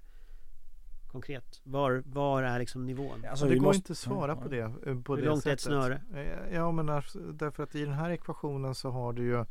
Konkret, 1.12 1.62
var, 1.64 2.04
var 2.06 2.44
är 2.44 2.60
liksom 2.60 2.86
nivån? 2.86 3.26
Alltså, 3.30 3.46
det 3.46 3.52
vi 3.52 3.58
går 3.58 3.66
måste- 3.66 3.78
inte 3.78 3.92
att 3.92 3.98
svara 3.98 4.36
på 4.36 4.56
ja. 4.56 4.70
det. 4.84 4.90
eh, 4.90 5.02
På 5.02 5.16
Hur 5.16 5.22
det 5.22 5.28
långt 5.30 5.46
är 5.46 5.54
ett 5.54 5.60
snöre? 5.62 6.02
Eh, 6.16 6.56
Ja, 6.56 6.72
men 6.72 6.86
där- 6.86 7.32
därför 7.34 7.64
att 7.64 7.76
i 7.76 7.86
den 7.86 7.94
här 7.94 8.10
ekvationen 8.10 8.76
så 8.76 8.90
har 8.90 9.14
du 9.14 9.24
ju 9.24 9.46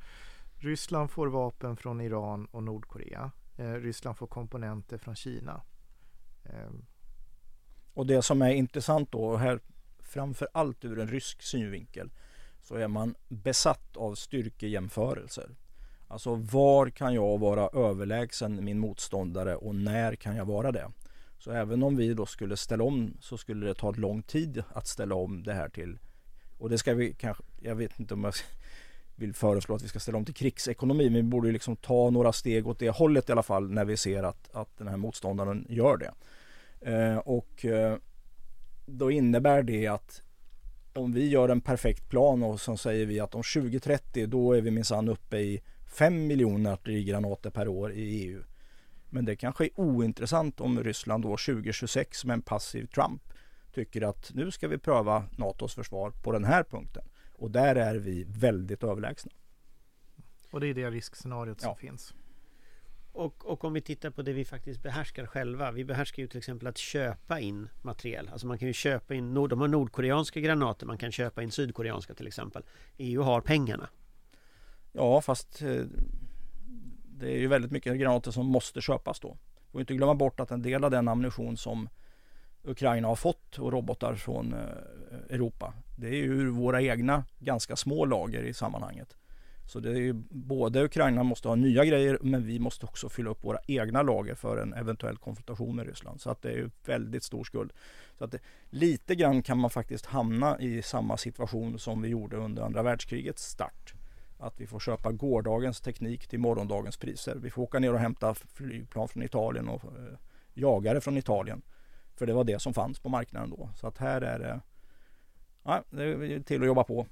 Ryssland 0.59 1.11
får 1.11 1.27
vapen 1.27 1.77
från 1.77 2.01
Iran 2.01 2.47
och 2.47 2.63
Nordkorea. 2.63 3.31
Eh, 3.57 3.73
Ryssland 3.73 4.17
får 4.17 4.27
komponenter 4.27 4.99
från 4.99 5.15
Kina. 5.17 5.63
Eh, 6.45 6.71
Och 7.95 8.07
det 8.07 8.23
som 8.23 8.43
är 8.43 8.51
intressant 8.51 9.13
då, 9.13 9.25
och 9.25 9.39
här 9.41 9.61
framför 10.11 10.49
allt 10.53 10.85
ur 10.85 10.99
en 10.99 11.09
rysk 11.09 11.43
synvinkel, 11.43 12.11
så 12.63 12.75
är 12.75 12.89
man 12.89 13.15
besatt 13.29 13.97
av 13.97 14.15
styrkejämförelser. 14.15 15.51
Alltså 16.09 16.35
var 16.35 16.91
kan 16.91 17.15
jag 17.15 17.39
vara 17.39 17.69
överlägsen 17.89 18.65
min 18.65 18.79
motståndare 18.79 19.57
och 19.57 19.75
när 19.75 20.15
kan 20.15 20.37
jag 20.37 20.45
vara 20.45 20.73
det? 20.73 20.91
Så 21.39 21.51
även 21.51 21.83
om 21.83 21.97
vi 21.97 22.15
då 22.15 22.27
skulle 22.27 22.57
ställa 22.57 22.85
om 22.85 23.17
så 23.21 23.39
skulle 23.39 23.67
det 23.67 23.75
ta 23.75 23.91
lång 23.91 24.23
tid 24.23 24.63
att 24.73 24.87
ställa 24.87 25.15
om 25.15 25.43
det 25.43 25.53
här 25.53 25.69
till 25.69 25.99
och 26.59 26.71
det 26.71 26.79
ska 26.79 26.95
vi 26.95 27.13
kanske, 27.13 27.43
jag 27.61 27.75
vet 27.75 28.01
inte 28.01 28.15
om 28.15 28.25
jag 28.25 28.35
vill 29.15 29.35
föreslå 29.35 29.75
att 29.75 29.83
vi 29.83 29.89
ska 29.89 30.01
ställa 30.01 30.19
om 30.19 30.25
till 30.25 30.35
krigsekonomi 30.35 31.05
men 31.05 31.15
vi 31.15 31.23
borde 31.23 31.49
ju 31.49 31.53
liksom 31.53 31.77
ta 31.77 32.11
några 32.11 32.33
steg 32.33 32.67
åt 32.67 32.79
det 32.79 32.91
hållet 32.91 33.29
i 33.29 33.33
alla 33.33 33.43
fall 33.43 33.71
när 33.71 33.85
vi 33.85 33.97
ser 33.97 34.23
att, 34.23 34.55
att 34.55 34.79
den 34.79 34.89
här 34.89 34.97
motståndaren 34.97 35.67
gör 35.69 35.97
det. 35.97 36.13
Eh, 36.81 37.17
och 37.17 37.65
eh, 37.65 37.97
då 38.99 39.11
innebär 39.11 39.63
det 39.63 39.87
att 39.87 40.23
om 40.95 41.13
vi 41.13 41.29
gör 41.29 41.49
en 41.49 41.61
perfekt 41.61 42.09
plan 42.09 42.43
och 42.43 42.61
så 42.61 42.77
säger 42.77 43.07
vi 43.07 43.21
att 43.21 43.35
om 43.35 43.43
2030 43.43 44.27
då 44.27 44.53
är 44.53 44.61
vi 44.61 44.71
minsann 44.71 45.09
uppe 45.09 45.39
i 45.39 45.61
5 45.87 46.27
miljoner 46.27 46.73
artillerigranater 46.73 47.51
per 47.51 47.69
år 47.69 47.93
i 47.93 48.03
EU. 48.03 48.43
Men 49.11 49.25
det 49.25 49.37
kanske 49.37 49.65
är 49.65 49.71
ointressant 49.81 50.61
om 50.61 50.83
Ryssland 50.85 51.23
då 51.25 51.29
2026 51.29 52.25
med 52.25 52.35
en 52.35 52.43
passiv 52.43 52.87
Trump 52.87 53.23
tycker 53.75 54.03
att 54.03 54.31
nu 54.35 54.51
ska 54.51 54.69
vi 54.69 54.79
pröva 54.79 55.25
NATOs 55.39 55.75
försvar 55.75 56.11
på 56.11 56.33
den 56.33 56.45
här 56.45 56.65
punkten. 56.65 57.05
Och 57.33 57.51
där 57.51 57.77
är 57.77 57.95
vi 57.95 58.25
väldigt 58.29 58.85
överlägsna. 58.85 59.33
och 60.51 60.61
det 60.61 60.67
är 60.67 60.75
det 60.75 60.91
riskscenariot 60.91 61.61
som 61.61 61.69
Ja. 61.69 61.75
finns. 61.77 62.15
Och, 63.13 63.47
och 63.47 63.65
om 63.65 63.73
vi 63.73 63.81
tittar 63.81 64.11
på 64.11 64.23
det 64.23 64.33
vi 64.33 64.45
faktiskt 64.45 64.83
behärskar 64.83 65.27
själva. 65.27 65.71
Vi 65.71 65.85
behärskar 65.85 66.23
ju 66.23 66.29
till 66.29 66.39
exempel 66.39 66.69
att 66.69 66.79
köpa 66.79 67.41
in 67.41 67.69
materiel. 67.83 68.29
Alltså 68.33 68.47
man 68.47 68.59
kan 68.59 68.69
ju 68.69 68.75
köpa 68.75 69.15
in, 69.15 69.35
nord, 69.35 69.51
de 69.51 69.61
har 69.61 69.69
nordkoreanska 69.69 70.41
granater, 70.41 70.87
man 70.87 70.99
kan 70.99 71.13
köpa 71.13 71.43
in 71.43 71.51
sydkoreanska 71.51 72.15
till 72.15 72.27
exempel. 72.27 72.63
EU 72.97 73.23
har 73.23 73.41
pengarna. 73.41 73.89
Ja, 74.93 75.21
fast 75.21 75.63
eh, 75.63 75.83
det 77.05 77.33
är 77.33 77.39
ju 77.39 77.47
väldigt 77.47 77.71
mycket 77.71 77.99
granater 77.99 78.31
som 78.31 78.47
måste 78.47 78.81
köpas 78.81 79.21
då. 79.21 79.37
Får 79.73 79.81
inte 79.81 79.95
glömma 79.95 80.15
bort 80.15 80.41
att 80.41 80.51
en 80.51 80.63
del 80.63 80.85
av 80.85 80.91
den 80.91 81.09
ammunition 81.09 81.57
som 81.57 81.89
Ukraina 82.63 83.09
har 83.09 83.17
fått 83.17 83.59
och 83.59 83.73
robotar 83.73 84.15
från 84.15 84.53
eh, 84.53 85.35
Europa. 85.35 85.75
Det 85.97 86.09
är 86.09 86.15
ju 86.15 86.25
ur 86.25 86.51
våra 86.51 86.83
egna 86.83 87.25
ganska 87.39 87.77
små 87.77 88.05
lager 88.05 88.43
i 88.43 88.55
sammanhanget. 88.55 89.17
Så 89.71 89.81
det 89.81 89.91
är 89.91 90.01
ju 90.01 90.13
både 90.31 90.85
Ukraina 90.85 91.23
måste 91.23 91.49
ha 91.49 91.55
nya 91.55 91.85
grejer 91.85 92.19
men 92.23 92.47
vi 92.47 92.59
måste 92.59 92.87
också 92.87 93.09
fylla 93.09 93.31
upp 93.31 93.45
våra 93.45 93.59
egna 93.67 94.03
lager 94.03 94.35
för 94.35 94.57
en 94.57 94.75
eventuell 94.75 95.17
konfrontation 95.17 95.77
med 95.77 95.87
Ryssland. 95.87 96.21
Så 96.21 96.31
att 96.31 96.43
det 96.43 96.49
är 96.49 96.57
ju 96.57 96.71
väldigt 96.85 97.25
stor 97.25 97.45
skuld. 97.45 97.73
Så 98.19 98.25
att 98.25 98.31
det, 98.31 98.39
lite 98.71 99.15
grann 99.15 99.43
kan 99.43 99.59
man 99.59 99.71
faktiskt 99.71 100.07
hamna 100.07 100.61
i 100.61 100.83
samma 100.83 101.17
situation 101.17 101.79
som 101.79 102.03
vi 102.03 102.09
gjorde 102.09 102.37
under 102.37 102.63
andra 102.63 102.83
världskrigets 102.83 103.43
start. 103.43 103.95
Att 104.39 104.61
vi 104.61 104.67
får 104.67 104.81
köpa 104.81 105.13
gårdagens 105.13 105.81
teknik 105.81 106.29
till 106.29 106.41
morgondagens 106.41 106.97
priser. 106.97 107.37
Vi 107.37 107.51
får 107.51 107.63
åka 107.63 107.79
ner 107.79 107.93
och 107.93 108.01
hämta 108.01 108.35
flygplan 108.35 109.09
från 109.09 109.23
Italien 109.23 109.69
och 109.69 109.85
eh, 109.85 110.19
jagare 110.55 111.01
från 111.01 111.17
Italien. 111.17 111.63
För 112.17 112.27
det 112.27 112.33
var 112.33 112.45
det 112.45 112.63
som 112.63 112.75
fanns 112.75 112.99
på 112.99 113.09
marknaden 113.09 113.51
då. 113.51 113.71
Så 113.77 113.87
att 113.87 113.99
här 113.99 114.21
är 114.21 114.39
det, 114.39 114.61
ja, 115.63 115.85
det 115.91 116.05
är 116.05 116.41
till 116.41 116.61
att 116.61 116.67
jobba 116.67 116.85
på. 116.85 117.07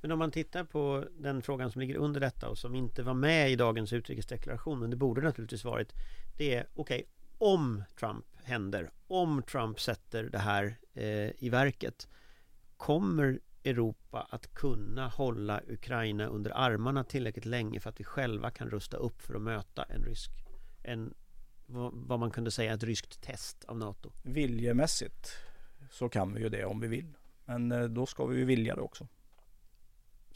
Men 0.00 0.12
om 0.12 0.18
man 0.18 0.30
tittar 0.30 0.64
på 0.64 1.04
den 1.18 1.42
frågan 1.42 1.72
som 1.72 1.80
ligger 1.80 1.96
under 1.96 2.20
detta 2.20 2.48
och 2.48 2.58
som 2.58 2.74
inte 2.74 3.02
var 3.02 3.14
med 3.14 3.50
i 3.50 3.56
dagens 3.56 3.92
utrikesdeklaration, 3.92 4.78
men 4.78 4.90
det 4.90 4.96
borde 4.96 5.20
naturligtvis 5.20 5.64
varit, 5.64 5.92
det 6.36 6.54
är 6.54 6.66
okej, 6.74 7.08
om 7.38 7.84
Trump 8.00 8.24
händer, 8.34 8.90
om 9.06 9.42
Trump 9.42 9.80
sätter 9.80 10.24
det 10.24 10.38
här 10.38 10.78
eh, 10.94 11.30
i 11.38 11.48
verket, 11.50 12.08
kommer 12.76 13.40
Europa 13.64 14.26
att 14.30 14.54
kunna 14.54 15.08
hålla 15.08 15.60
Ukraina 15.68 16.26
under 16.26 16.50
armarna 16.50 17.04
tillräckligt 17.04 17.44
länge 17.44 17.80
för 17.80 17.90
att 17.90 18.00
vi 18.00 18.04
själva 18.04 18.50
kan 18.50 18.70
rusta 18.70 18.96
upp 18.96 19.22
för 19.22 19.34
att 19.34 19.42
möta 19.42 19.82
en 19.82 20.02
rysk, 20.02 20.30
en, 20.82 21.14
vad, 21.66 22.20
man 22.20 22.30
kunde 22.30 22.50
säga, 22.50 22.74
ett 22.74 22.82
ryskt 22.82 23.22
test 23.22 23.64
av 23.64 23.78
NATO? 23.78 24.12
Viljemässigt 24.22 25.32
så 25.90 26.08
kan 26.08 26.34
vi 26.34 26.40
ju 26.40 26.48
det 26.48 26.64
om 26.64 26.80
vi 26.80 26.88
vill. 26.88 27.16
Men 27.44 27.72
eh, 27.72 27.84
då 27.84 28.06
ska 28.06 28.26
vi 28.26 28.38
ju 28.38 28.44
vilja 28.44 28.74
det 28.74 28.80
också. 28.80 29.08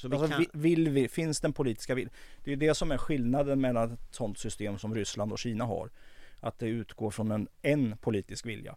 Så 0.00 0.08
vi 0.08 0.16
Alltså, 0.16 0.28
kan, 0.30 0.40
vi- 0.40 0.48
vill 0.52 0.88
vi, 0.88 1.08
finns 1.08 1.40
den 1.40 1.52
politiska 1.52 1.94
viljan? 1.94 2.12
Det 2.44 2.52
är 2.52 2.56
det 2.56 2.74
som 2.74 2.90
är 2.92 2.98
skillnaden 2.98 3.60
mellan 3.60 3.92
ett 3.92 4.00
sådant 4.10 4.38
system 4.38 4.78
som 4.78 4.94
Ryssland 4.94 5.32
och 5.32 5.38
Kina 5.38 5.64
har. 5.64 5.90
Att 6.40 6.58
det 6.58 6.66
utgår 6.66 7.10
från 7.10 7.30
en, 7.30 7.48
en 7.62 7.96
politisk 7.96 8.46
vilja. 8.46 8.76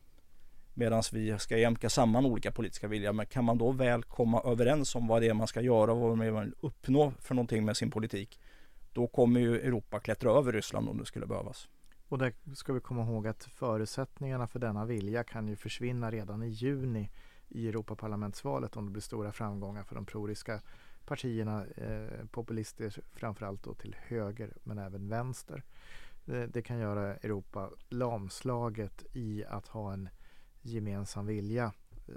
Medan 0.74 1.04
vi 1.14 1.40
ska 1.40 1.58
jämka 1.58 1.90
samman 1.90 2.26
olika 2.26 2.52
politiska 2.52 2.88
viljor. 2.88 3.14
Men 3.14 3.26
kan 3.26 3.46
man 3.46 3.58
då 3.58 3.72
väl 3.72 4.04
komma 4.04 4.42
överens 4.46 4.96
om 4.96 5.08
vad 5.08 5.22
det 5.22 5.28
är 5.28 5.34
man 5.34 5.48
ska 5.48 5.62
göra 5.62 5.92
och 5.94 6.00
vad 6.00 6.18
man 6.18 6.42
vill 6.42 6.54
uppnå 6.60 7.14
för 7.20 7.36
någonting 7.36 7.66
med 7.66 7.78
sin 7.78 7.92
politik. 7.92 8.40
Då 8.94 9.08
kommer 9.08 9.40
ju 9.40 9.60
Europa 9.60 10.00
klättra 10.00 10.32
över 10.32 10.52
Ryssland 10.52 10.90
om 10.90 10.98
det 10.98 11.06
skulle 11.06 11.26
behövas. 11.26 11.68
Och 12.10 12.18
där 12.18 12.34
ska 12.56 12.74
vi 12.74 12.80
komma 12.80 13.04
ihåg 13.04 13.28
att 13.28 13.44
förutsättningarna 13.44 14.48
för 14.48 14.60
denna 14.60 14.86
vilja 14.86 15.24
kan 15.24 15.48
ju 15.48 15.56
försvinna 15.56 16.12
redan 16.12 16.44
i 16.44 16.48
juni 16.48 17.10
i 17.50 17.68
Europaparlamentsvalet 17.68 18.78
om 18.78 18.86
det 18.86 18.92
blir 18.92 19.02
stora 19.02 19.32
framgångar 19.32 19.84
för 19.84 19.96
de 19.96 20.06
proryska 20.06 20.62
partierna, 21.06 21.66
eh, 21.66 22.26
populister 22.32 23.00
framförallt 23.14 23.64
då 23.64 23.74
till 23.74 23.96
höger 24.00 24.54
men 24.64 24.78
även 24.78 25.10
vänster. 25.10 25.64
Det, 26.26 26.48
det 26.48 26.62
kan 26.62 26.80
göra 26.80 27.16
Europa 27.16 27.70
lamslaget 27.90 29.06
i 29.14 29.46
att 29.46 29.68
ha 29.68 29.94
en 29.94 30.10
gemensam 30.62 31.26
vilja 31.26 31.74
eh, 32.08 32.16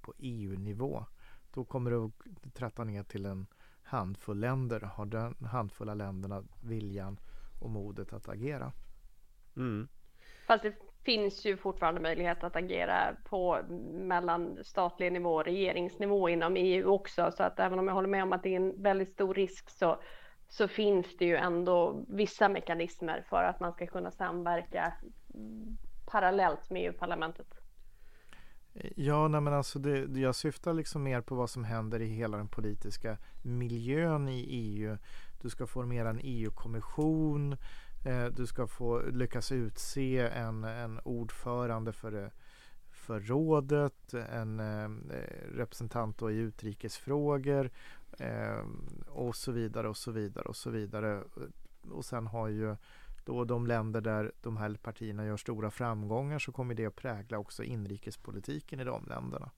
på 0.00 0.14
EU-nivå. 0.18 1.04
Då 1.54 1.64
kommer 1.64 1.90
det 1.90 2.04
att 2.04 2.54
tratta 2.54 2.84
ner 2.84 3.02
till 3.02 3.26
en 3.26 3.46
handfull 3.82 4.38
länder. 4.40 4.80
Har 4.80 5.06
den 5.06 5.34
handfulla 5.44 5.94
länderna 5.94 6.44
viljan 6.60 7.20
och 7.60 7.70
modet 7.70 8.12
att 8.12 8.28
agera? 8.28 8.72
Mm. 9.56 9.88
Fast 10.46 10.62
det 10.62 10.87
finns 11.04 11.44
ju 11.44 11.56
fortfarande 11.56 12.00
möjlighet 12.00 12.44
att 12.44 12.56
agera 12.56 13.16
på 13.24 13.58
mellanstatlig 13.92 15.12
nivå 15.12 15.34
och 15.34 15.44
regeringsnivå 15.44 16.28
inom 16.28 16.56
EU 16.56 16.88
också. 16.88 17.32
Så 17.36 17.42
att 17.42 17.58
även 17.60 17.78
om 17.78 17.86
jag 17.86 17.94
håller 17.94 18.08
med 18.08 18.22
om 18.22 18.32
att 18.32 18.42
det 18.42 18.48
är 18.48 18.56
en 18.56 18.82
väldigt 18.82 19.12
stor 19.12 19.34
risk 19.34 19.70
så, 19.70 20.00
så 20.48 20.68
finns 20.68 21.16
det 21.16 21.24
ju 21.24 21.36
ändå 21.36 22.04
vissa 22.08 22.48
mekanismer 22.48 23.24
för 23.28 23.42
att 23.42 23.60
man 23.60 23.72
ska 23.72 23.86
kunna 23.86 24.10
samverka 24.10 24.92
parallellt 26.06 26.70
med 26.70 26.82
EU-parlamentet. 26.86 27.46
Ja, 28.96 29.28
nej 29.28 29.40
men 29.40 29.52
alltså 29.52 29.78
det, 29.78 30.20
jag 30.20 30.34
syftar 30.34 30.72
liksom 30.72 31.02
mer 31.02 31.20
på 31.20 31.34
vad 31.34 31.50
som 31.50 31.64
händer 31.64 32.00
i 32.00 32.06
hela 32.06 32.36
den 32.36 32.48
politiska 32.48 33.16
miljön 33.42 34.28
i 34.28 34.40
EU. 34.40 34.96
Du 35.42 35.50
ska 35.50 35.66
formera 35.66 36.10
en 36.10 36.20
EU-kommission. 36.22 37.56
Eh, 38.04 38.26
du 38.26 38.46
ska 38.46 38.66
få 38.66 39.02
lyckas 39.02 39.52
utse 39.52 40.18
en, 40.18 40.64
en 40.64 41.00
ordförande 41.04 41.92
för, 41.92 42.30
för 42.90 43.20
rådet, 43.20 44.14
en 44.14 44.60
eh, 44.60 44.88
representant 45.54 46.18
då 46.18 46.30
i 46.30 46.36
utrikesfrågor 46.36 47.70
eh, 48.18 48.64
och 49.06 49.36
så 49.36 49.52
vidare 49.52 49.88
och 49.88 49.96
så 49.96 50.10
vidare 50.10 50.44
och 50.48 50.56
så 50.56 50.70
vidare. 50.70 51.22
Och 51.90 52.04
sen 52.04 52.26
har 52.26 52.48
ju 52.48 52.76
då 53.24 53.44
de 53.44 53.66
länder 53.66 54.00
där 54.00 54.32
de 54.42 54.56
här 54.56 54.74
partierna 54.74 55.26
gör 55.26 55.36
stora 55.36 55.70
framgångar 55.70 56.38
så 56.38 56.52
kommer 56.52 56.74
det 56.74 56.86
att 56.86 56.96
prägla 56.96 57.38
också 57.38 57.62
inrikespolitiken 57.62 58.80
i 58.80 58.84
de 58.84 59.06
länderna. 59.06 59.50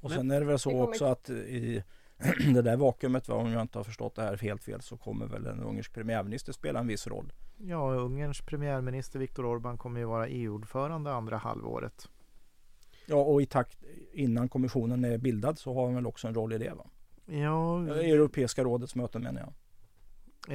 Och 0.00 0.10
sen 0.10 0.30
är 0.30 0.40
det 0.40 0.46
väl 0.46 0.58
så 0.58 0.68
Det 0.70 0.74
kommer- 0.74 0.88
också 0.88 1.04
att 1.04 1.30
i 1.30 1.84
det 2.54 2.62
där 2.62 2.76
vakuumet, 2.76 3.28
va, 3.28 3.34
om 3.34 3.50
jag 3.52 3.62
inte 3.62 3.78
har 3.78 3.84
förstått 3.84 4.14
det 4.14 4.22
här 4.22 4.36
helt 4.36 4.64
fel, 4.64 4.80
så 4.80 4.96
kommer 4.96 5.26
väl 5.26 5.46
en 5.46 5.60
ungersk 5.60 5.92
premiärminister 5.94 6.52
spela 6.52 6.80
en 6.80 6.86
viss 6.86 7.06
roll. 7.06 7.32
Ja, 7.56 7.94
Ungerns 7.94 8.40
premiärminister 8.40 9.18
Viktor 9.18 9.44
Orbán 9.44 9.76
kommer 9.76 10.00
ju 10.00 10.06
vara 10.06 10.28
EU-ordförande 10.28 11.12
andra 11.12 11.36
halvåret. 11.36 12.08
Ja, 13.06 13.16
och 13.16 13.42
i 13.42 13.46
takt 13.46 13.78
innan 14.12 14.48
kommissionen 14.48 15.04
är 15.04 15.18
bildad 15.18 15.58
så 15.58 15.74
har 15.74 15.84
han 15.86 15.94
väl 15.94 16.06
också 16.06 16.28
en 16.28 16.34
roll 16.34 16.52
i 16.52 16.58
det 16.58 16.74
va? 16.74 16.86
Ja, 17.26 17.86
Europeiska 17.88 18.64
rådets 18.64 18.94
möten 18.94 19.22
menar 19.22 19.40
jag. 19.40 19.52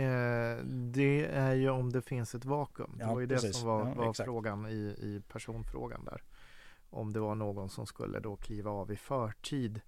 eh, 0.02 0.64
det 0.66 1.26
är 1.26 1.54
ju 1.54 1.70
om 1.70 1.92
det 1.92 2.02
finns 2.02 2.36
ett 2.36 2.46
vakuum. 2.46 2.92
Det 2.98 3.04
Ja, 3.04 3.14
var 3.14 3.20
ju 3.20 3.26
det 3.26 3.36
precis. 3.36 3.56
som 3.58 3.68
var, 3.68 3.80
Ja, 3.88 3.94
var 3.94 4.10
exakt. 4.10 4.28
frågan 4.28 4.66
i, 4.70 4.96
i 5.00 5.22
personfrågan 5.28 6.06
där. 6.06 6.24
Om 6.90 7.14
det 7.14 7.20
var 7.20 7.36
någon 7.36 7.70
som 7.70 7.86
skulle 7.86 8.20
då 8.20 8.36
kliva 8.36 8.72
av 8.72 8.92
i 8.92 8.96
förtid 8.96 9.82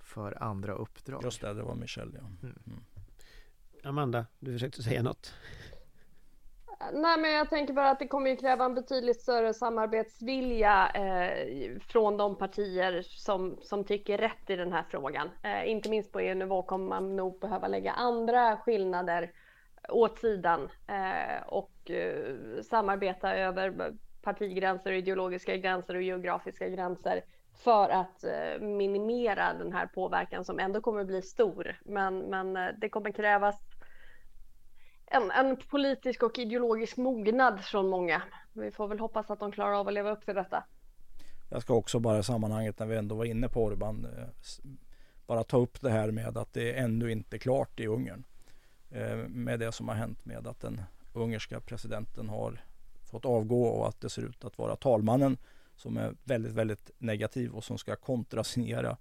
för 0.00 0.42
andra 0.42 0.72
uppdrag. 0.72 1.22
Just 1.24 1.40
det, 1.40 1.54
det 1.54 1.62
var 1.62 1.74
Michel 1.74 2.10
ja. 2.14 2.20
Mm. 2.20 2.58
Mm. 2.66 2.80
Amanda, 3.84 4.26
du 4.38 4.52
försökte 4.52 4.82
säga 4.82 5.02
något. 5.02 5.34
Nej, 6.92 7.18
men 7.18 7.32
jag 7.32 7.50
tänker 7.50 7.74
bara 7.74 7.90
att 7.90 7.98
det 7.98 8.08
kommer 8.08 8.30
ju 8.30 8.36
kräva 8.36 8.64
en 8.64 8.74
betydligt 8.74 9.20
större 9.20 9.54
samarbetsvilja 9.54 10.90
eh, 10.94 11.78
från 11.80 12.16
de 12.16 12.36
partier 12.36 13.02
som, 13.02 13.58
som 13.62 13.84
tycker 13.84 14.18
rätt 14.18 14.50
i 14.50 14.56
den 14.56 14.72
här 14.72 14.84
frågan. 14.90 15.30
Eh, 15.42 15.70
inte 15.70 15.90
minst 15.90 16.12
på 16.12 16.20
EU-nivå 16.20 16.62
kommer 16.62 16.88
man 16.88 17.16
nog 17.16 17.40
behöva 17.40 17.68
lägga 17.68 17.92
andra 17.92 18.56
skillnader 18.56 19.32
åt 19.88 20.18
sidan 20.18 20.68
eh, 20.86 21.42
och 21.46 21.90
eh, 21.90 22.62
samarbeta 22.62 23.34
över 23.34 23.92
partigränser, 24.22 24.92
ideologiska 24.92 25.56
gränser 25.56 25.94
och 25.94 26.02
geografiska 26.02 26.68
gränser 26.68 27.22
för 27.64 27.88
att 27.88 28.24
eh, 28.24 28.60
minimera 28.60 29.54
den 29.54 29.72
här 29.72 29.86
påverkan 29.86 30.44
som 30.44 30.58
ändå 30.58 30.80
kommer 30.80 31.04
bli 31.04 31.22
stor. 31.22 31.76
Men, 31.84 32.18
men 32.18 32.56
eh, 32.56 32.68
det 32.78 32.88
kommer 32.88 33.10
krävas 33.10 33.56
en, 35.10 35.30
en 35.30 35.56
politisk 35.56 36.22
och 36.22 36.38
ideologisk 36.38 36.96
mognad 36.96 37.64
från 37.64 37.88
många. 37.88 38.22
Vi 38.52 38.70
får 38.70 38.88
väl 38.88 38.98
hoppas 38.98 39.30
att 39.30 39.40
de 39.40 39.52
klarar 39.52 39.80
av 39.80 39.88
att 39.88 39.94
leva 39.94 40.10
upp 40.10 40.24
till 40.24 40.34
detta. 40.34 40.64
Jag 41.50 41.62
ska 41.62 41.74
också 41.74 41.98
bara 41.98 42.18
i 42.18 42.22
sammanhanget 42.22 42.78
när 42.78 42.86
vi 42.86 42.96
ändå 42.96 43.14
var 43.14 43.24
inne 43.24 43.48
på 43.48 43.64
Orban 43.64 44.04
eh, 44.04 44.28
bara 45.26 45.44
ta 45.44 45.58
upp 45.58 45.80
det 45.80 45.90
här 45.90 46.10
med 46.10 46.36
att 46.36 46.52
det 46.52 46.72
är 46.72 46.84
ännu 46.84 47.12
inte 47.12 47.38
klart 47.38 47.80
i 47.80 47.86
Ungern. 47.86 48.24
Eh, 48.90 49.16
med 49.16 49.60
det 49.60 49.72
som 49.72 49.88
har 49.88 49.94
hänt 49.94 50.24
med 50.24 50.46
att 50.46 50.60
den 50.60 50.80
ungerska 51.12 51.60
presidenten 51.60 52.28
har 52.28 52.64
fått 53.10 53.24
avgå 53.24 53.64
och 53.64 53.88
att 53.88 54.00
det 54.00 54.10
ser 54.10 54.22
ut 54.22 54.44
att 54.44 54.58
vara 54.58 54.76
talmannen 54.76 55.38
som 55.76 55.96
är 55.96 56.14
väldigt, 56.24 56.52
väldigt 56.52 56.90
negativ 56.98 57.52
och 57.52 57.64
som 57.64 57.78
ska 57.78 57.96
kontrasignera 57.96 58.96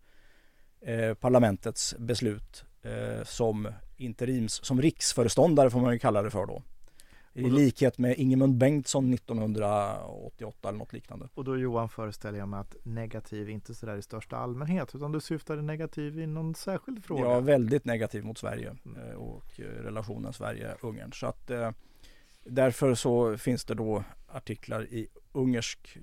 eh, 0.82 1.14
parlamentets 1.14 1.96
beslut 1.98 2.66
eh, 2.82 3.24
som 3.24 3.68
interims, 3.98 4.66
som 4.66 4.82
riksföreståndare 4.82 5.70
får 5.70 5.80
man 5.82 5.94
ju 5.94 6.00
kalla 6.00 6.22
det 6.22 6.30
för 6.30 6.46
då. 6.46 6.64
I 7.34 7.42
då- 7.42 7.50
likhet 7.50 7.98
med 7.98 8.18
Ingemund 8.18 8.56
Bengtsson 8.58 9.10
1988 9.14 10.70
eller 10.70 10.80
något 10.80 10.94
liknande. 10.94 11.30
Och 11.34 11.44
då 11.44 11.58
Johan 11.58 11.90
föreställer 11.90 12.40
jag 12.40 12.48
mig 12.48 12.60
att 12.60 12.76
negativ 12.84 13.50
inte 13.50 13.76
sådär 13.76 13.98
i 13.98 14.02
största 14.02 14.38
allmänhet 14.38 14.96
utan 14.96 15.12
du 15.12 15.20
syftade 15.22 15.62
negativ 15.62 16.20
i 16.20 16.28
någon 16.28 16.56
särskild 16.56 17.06
fråga. 17.06 17.30
Är 17.32 17.42
väldigt 17.42 17.86
negativ 17.86 18.24
mot 18.26 18.38
Sverige 18.38 18.76
Mm. 18.86 19.02
eh, 19.10 19.16
och 19.16 19.60
eh, 19.60 19.64
relationen 19.64 20.34
Sverige-Ungern. 20.34 21.12
Så 21.14 21.28
att 21.28 21.50
eh, 21.50 21.72
därför 22.44 22.96
så 22.96 23.38
finns 23.38 23.66
det 23.66 23.74
då 23.74 24.04
artiklar 24.28 24.84
i 24.84 25.08
ungersk 25.32 25.98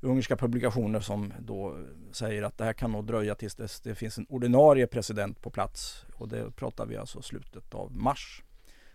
ungerska 0.00 0.36
publikationer 0.36 1.00
som 1.00 1.32
då 1.40 1.78
säger 2.12 2.42
att 2.42 2.58
det 2.58 2.64
här 2.64 2.72
kan 2.72 2.92
nog 2.92 3.06
dröja 3.06 3.34
tills 3.34 3.54
dess 3.54 3.80
det 3.80 3.94
finns 3.94 4.18
en 4.18 4.26
ordinarie 4.28 4.86
president 4.86 5.42
på 5.42 5.50
plats. 5.50 6.04
Och 6.16 6.28
det 6.28 6.50
pratar 6.50 6.86
vi 6.86 6.96
alltså 6.96 7.22
slutet 7.22 7.74
av 7.74 7.96
mars. 7.96 8.42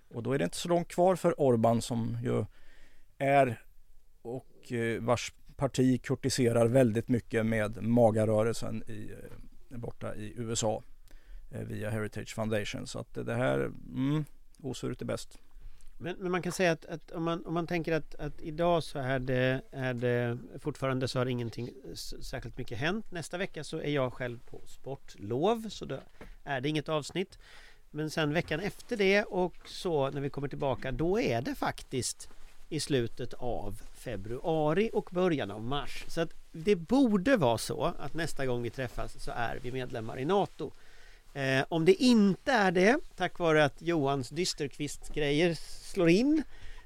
Och 0.07 0.23
då 0.23 0.31
är 0.31 0.37
det 0.37 0.43
inte 0.43 0.57
så 0.57 0.69
långt 0.69 0.87
kvar 0.87 1.15
för 1.15 1.41
Orban 1.41 1.81
som 1.81 2.17
ju 2.23 2.45
är 3.17 3.61
och 4.21 4.71
eh, 4.71 5.01
vars 5.01 5.33
parti 5.55 6.01
kurtiserar 6.01 6.67
väldigt 6.67 7.07
mycket 7.07 7.45
med 7.45 7.83
magarörelsen 7.83 8.83
i, 8.87 9.11
eh, 9.71 9.77
borta 9.77 10.15
i 10.15 10.33
USA 10.37 10.83
eh, 11.51 11.61
via 11.61 11.89
Heritage 11.89 12.35
Foundation. 12.35 12.87
Så 12.87 12.99
att 12.99 13.13
det 13.13 13.35
här, 13.35 13.59
mm, 13.59 14.25
osuret 14.59 15.01
är 15.01 15.05
bäst. 15.05 15.39
Men, 15.97 16.15
men 16.19 16.31
man 16.31 16.41
kan 16.41 16.51
säga 16.51 16.71
att, 16.71 16.85
att 16.85 17.11
om, 17.11 17.23
man, 17.23 17.45
om 17.45 17.53
man 17.53 17.67
tänker 17.67 17.91
att, 17.93 18.15
att 18.15 18.41
idag 18.41 18.83
så 18.83 18.99
är 18.99 19.19
det, 19.19 19.61
är 19.71 19.93
det 19.93 20.37
fortfarande 20.59 21.07
så 21.07 21.19
har 21.19 21.25
ingenting 21.25 21.69
särskilt 22.21 22.57
mycket 22.57 22.77
hänt. 22.77 23.11
Nästa 23.11 23.37
vecka 23.37 23.63
så 23.63 23.77
är 23.77 23.89
jag 23.89 24.13
själv 24.13 24.39
på 24.39 24.61
sportlov 24.65 25.69
så 25.69 25.85
då 25.85 25.99
är 26.43 26.61
det 26.61 26.69
inget 26.69 26.89
avsnitt. 26.89 27.39
Men 27.91 28.09
sen 28.09 28.33
veckan 28.33 28.59
efter 28.59 28.97
det 28.97 29.23
och 29.23 29.55
så 29.65 30.09
när 30.09 30.21
vi 30.21 30.29
kommer 30.29 30.47
tillbaka 30.47 30.91
då 30.91 31.19
är 31.19 31.41
det 31.41 31.55
faktiskt 31.55 32.29
i 32.69 32.79
slutet 32.79 33.33
av 33.33 33.81
februari 33.93 34.89
och 34.93 35.09
början 35.11 35.51
av 35.51 35.63
mars. 35.63 36.05
Så 36.07 36.21
att 36.21 36.33
det 36.51 36.75
borde 36.75 37.37
vara 37.37 37.57
så 37.57 37.83
att 37.83 38.13
nästa 38.13 38.45
gång 38.45 38.61
vi 38.61 38.69
träffas 38.69 39.23
så 39.23 39.31
är 39.31 39.59
vi 39.61 39.71
medlemmar 39.71 40.19
i 40.19 40.25
NATO. 40.25 40.71
Eh, 41.35 41.65
om 41.69 41.85
det 41.85 41.93
inte 41.93 42.51
är 42.51 42.71
det, 42.71 42.97
tack 43.15 43.39
vare 43.39 43.65
att 43.65 43.81
Johans 43.81 44.29
dysterkvist-grejer 44.29 45.53
slår 45.91 46.09
in, 46.09 46.43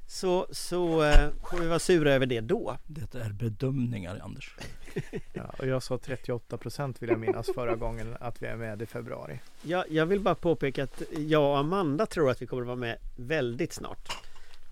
så, 0.08 0.48
så 0.52 1.04
eh, 1.04 1.30
får 1.50 1.60
vi 1.60 1.68
vara 1.68 1.80
sura 1.80 2.14
över 2.14 2.26
det 2.26 2.42
då. 2.42 2.78
Det 2.88 3.16
är 3.16 3.30
bedömningar 3.30 4.20
Anders. 4.24 4.56
Ja, 5.34 5.54
och 5.60 5.68
jag 5.68 5.84
sa 5.84 5.98
38 5.98 6.58
procent 6.58 7.02
vill 7.02 7.10
jag 7.10 7.20
minnas 7.20 7.50
förra 7.56 7.76
gången 7.76 8.16
att 8.20 8.42
vi 8.42 8.48
är 8.48 8.56
med 8.56 8.82
i 8.82 8.86
februari. 8.86 9.40
Jag, 9.62 9.92
jag 9.92 10.06
vill 10.06 10.20
bara 10.20 10.36
påpeka 10.36 10.84
att 10.84 11.02
jag 11.18 11.52
och 11.52 11.58
Amanda 11.58 12.06
tror 12.06 12.30
att 12.30 12.42
vi 12.42 12.48
kommer 12.48 12.62
att 12.62 12.68
vara 12.68 12.78
med 12.78 12.98
väldigt 13.16 13.74
snart. 13.74 14.10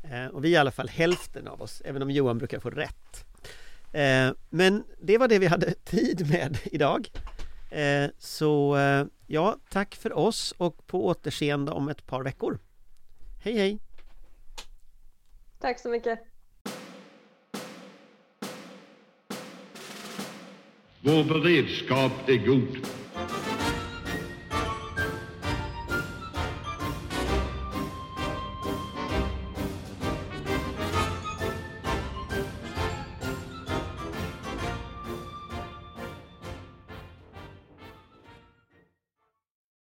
Eh, 0.03 0.25
och 0.25 0.45
vi 0.45 0.49
är 0.49 0.53
i 0.53 0.57
alla 0.57 0.71
fall 0.71 0.89
hälften 0.89 1.47
av 1.47 1.61
oss, 1.61 1.81
även 1.85 2.01
om 2.01 2.11
Johan 2.11 2.37
brukar 2.37 2.59
få 2.59 2.69
rätt. 2.69 3.25
Eh, 3.93 4.31
men 4.49 4.83
det 5.01 5.17
var 5.17 5.27
det 5.27 5.39
vi 5.39 5.47
hade 5.47 5.73
tid 5.85 6.29
med 6.29 6.57
idag. 6.63 7.09
Eh, 7.71 8.09
så 8.19 8.77
eh, 8.77 9.05
ja, 9.27 9.57
tack 9.69 9.95
för 9.95 10.17
oss 10.17 10.53
och 10.57 10.87
på 10.87 11.05
återseende 11.05 11.71
om 11.71 11.89
ett 11.89 12.05
par 12.05 12.23
veckor. 12.23 12.59
Hej 13.43 13.57
hej! 13.57 13.79
Tack 15.59 15.79
så 15.79 15.89
mycket. 15.89 16.19
Vår 21.01 21.23
beredskap 21.23 22.29
är 22.29 22.45
god. 22.45 22.96